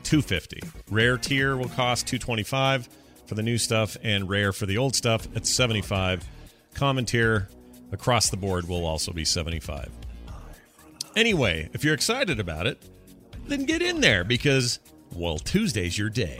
250. 0.04 0.62
Rare 0.90 1.18
tier 1.18 1.56
will 1.56 1.70
cost 1.70 2.08
225 2.08 2.90
for 3.28 3.36
the 3.36 3.44
new 3.44 3.60
stuff, 3.60 3.96
and 4.02 4.28
rare 4.28 4.52
for 4.52 4.66
the 4.66 4.78
old 4.78 4.96
stuff 4.96 5.28
at 5.36 5.46
75. 5.46 6.28
Common 6.80 7.06
across 7.92 8.30
the 8.30 8.38
board 8.38 8.70
will 8.70 8.86
also 8.86 9.12
be 9.12 9.26
75. 9.26 9.92
Anyway, 11.14 11.70
if 11.74 11.84
you're 11.84 11.94
excited 11.94 12.40
about 12.40 12.68
it, 12.68 12.82
then 13.48 13.66
get 13.66 13.82
in 13.82 14.00
there 14.00 14.24
because, 14.24 14.80
well, 15.14 15.38
Tuesday's 15.38 15.98
your 15.98 16.10
day. 16.10 16.38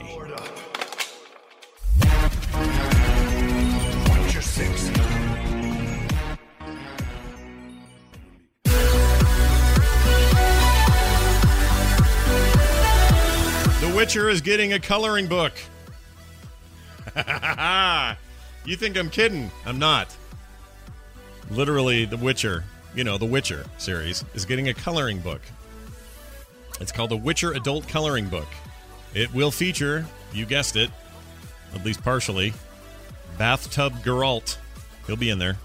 The 13.80 13.92
Witcher 13.94 14.30
is 14.30 14.40
getting 14.40 14.72
a 14.72 14.80
coloring 14.80 15.26
book. 15.26 15.52
you 18.64 18.76
think 18.76 18.96
I'm 18.96 19.10
kidding? 19.10 19.50
I'm 19.66 19.78
not. 19.78 20.16
Literally, 21.50 22.04
The 22.04 22.16
Witcher, 22.16 22.64
you 22.94 23.04
know, 23.04 23.18
The 23.18 23.26
Witcher 23.26 23.66
series, 23.78 24.24
is 24.34 24.44
getting 24.44 24.68
a 24.68 24.74
coloring 24.74 25.18
book. 25.18 25.40
It's 26.80 26.92
called 26.92 27.10
The 27.10 27.16
Witcher 27.16 27.52
Adult 27.52 27.88
Coloring 27.88 28.28
Book. 28.28 28.48
It 29.14 29.32
will 29.34 29.50
feature, 29.50 30.06
you 30.32 30.46
guessed 30.46 30.76
it, 30.76 30.90
at 31.74 31.84
least 31.84 32.02
partially, 32.02 32.52
Bathtub 33.36 33.92
Geralt. 34.02 34.56
He'll 35.06 35.16
be 35.16 35.30
in 35.30 35.38
there. 35.38 35.56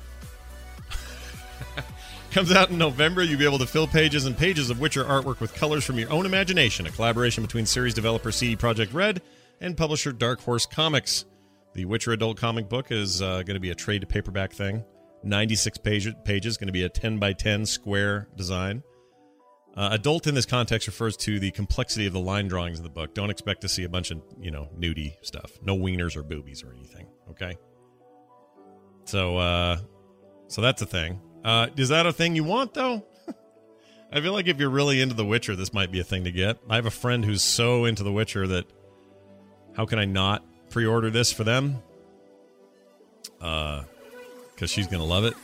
Comes 2.32 2.52
out 2.52 2.72
in 2.72 2.78
November. 2.78 3.24
You'll 3.24 3.40
be 3.40 3.46
able 3.46 3.60
to 3.60 3.68
fill 3.68 3.88
pages 3.88 4.26
and 4.26 4.36
pages 4.38 4.70
of 4.70 4.80
Witcher 4.80 5.04
artwork 5.04 5.40
with 5.40 5.54
colors 5.54 5.86
from 5.86 6.00
your 6.00 6.12
own 6.12 6.26
imagination. 6.26 6.88
A 6.88 6.92
collaboration 6.92 7.44
between 7.44 7.66
series 7.66 7.94
developer 7.94 8.32
CD 8.32 8.56
Projekt 8.56 8.94
Red 8.94 9.22
and 9.62 9.78
publisher 9.78 10.12
Dark 10.12 10.42
Horse 10.42 10.66
Comics. 10.66 11.26
The 11.74 11.86
Witcher 11.86 12.12
adult 12.14 12.38
comic 12.38 12.70
book 12.70 12.92
is 12.92 13.22
uh, 13.22 13.44
going 13.44 13.56
to 13.56 13.60
be 13.60 13.70
a 13.70 13.76
trade 13.76 14.08
paperback 14.10 14.52
thing. 14.52 14.84
96 15.26 15.78
page, 15.80 16.14
pages, 16.24 16.58
going 16.58 16.68
to 16.68 16.74
be 16.74 16.84
a 16.84 16.90
10 16.90 17.18
by 17.18 17.34
10 17.34 17.66
square 17.66 18.28
design. 18.36 18.84
Uh, 19.76 19.90
adult 19.92 20.26
in 20.26 20.36
this 20.36 20.46
context 20.46 20.88
refers 20.88 21.18
to 21.18 21.38
the 21.38 21.52
complexity 21.52 22.06
of 22.06 22.14
the 22.14 22.20
line 22.20 22.48
drawings 22.48 22.80
of 22.80 22.84
the 22.84 22.90
book. 22.90 23.14
Don't 23.14 23.30
expect 23.30 23.62
to 23.62 23.68
see 23.68 23.84
a 23.84 23.90
bunch 23.90 24.10
of, 24.12 24.22
you 24.40 24.52
know, 24.52 24.70
nudie 24.78 25.16
stuff. 25.22 25.52
No 25.62 25.76
wieners 25.76 26.16
or 26.16 26.24
boobies 26.24 26.64
or 26.64 26.72
anything. 26.72 27.08
Okay. 27.32 27.58
So, 29.04 29.38
uh, 29.38 29.78
so 30.48 30.62
that's 30.62 30.82
a 30.82 30.86
thing. 30.86 31.20
Uh, 31.44 31.68
is 31.76 31.90
that 31.90 32.06
a 32.06 32.14
thing 32.14 32.36
you 32.36 32.44
want 32.44 32.74
though? 32.74 33.06
I 34.12 34.22
feel 34.22 34.32
like 34.32 34.48
if 34.48 34.60
you're 34.60 34.70
really 34.70 35.02
into 35.02 35.14
The 35.14 35.26
Witcher, 35.26 35.56
this 35.58 35.74
might 35.74 35.92
be 35.92 36.00
a 36.00 36.04
thing 36.06 36.24
to 36.24 36.32
get. 36.32 36.58
I 36.70 36.76
have 36.76 36.86
a 36.86 36.92
friend 36.92 37.26
who's 37.26 37.44
so 37.44 37.84
into 37.84 38.04
The 38.04 38.12
Witcher 38.14 38.48
that 38.48 38.66
how 39.76 39.86
can 39.86 40.00
I 40.00 40.06
not 40.06 40.46
pre-order 40.70 41.10
this 41.10 41.34
for 41.34 41.44
them? 41.44 41.84
Uh, 43.42 43.84
because 44.56 44.72
she's 44.72 44.88
gonna 44.88 45.06
love 45.06 45.26
it. 45.26 45.36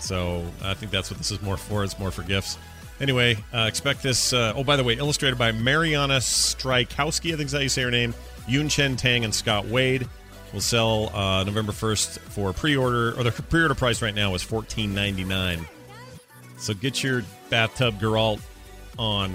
So 0.00 0.44
I 0.62 0.74
think 0.74 0.92
that's 0.92 1.10
what 1.10 1.18
this 1.18 1.30
is 1.30 1.40
more 1.40 1.56
for. 1.56 1.84
It's 1.84 1.98
more 1.98 2.10
for 2.10 2.22
gifts. 2.22 2.58
Anyway, 3.00 3.36
uh, 3.52 3.66
expect 3.68 4.02
this. 4.02 4.32
Uh, 4.32 4.52
oh, 4.56 4.64
by 4.64 4.76
the 4.76 4.84
way, 4.84 4.94
illustrated 4.94 5.38
by 5.38 5.52
Mariana 5.52 6.16
Strykowski. 6.16 7.32
I 7.32 7.36
think 7.36 7.46
is 7.46 7.52
how 7.52 7.58
you 7.58 7.68
say 7.68 7.82
her 7.82 7.90
name. 7.90 8.14
Yun 8.48 8.68
Chen 8.68 8.96
Tang 8.96 9.24
and 9.24 9.34
Scott 9.34 9.66
Wade 9.66 10.08
will 10.52 10.60
sell 10.60 11.14
uh, 11.14 11.44
November 11.44 11.72
1st 11.72 12.18
for 12.20 12.52
pre-order, 12.52 13.18
or 13.18 13.24
the 13.24 13.32
pre-order 13.32 13.74
price 13.74 14.00
right 14.00 14.14
now 14.14 14.34
is 14.34 14.44
$14.99. 14.44 15.66
So 16.58 16.72
get 16.72 17.02
your 17.02 17.22
bathtub 17.50 18.00
Geralt 18.00 18.40
on. 18.98 19.34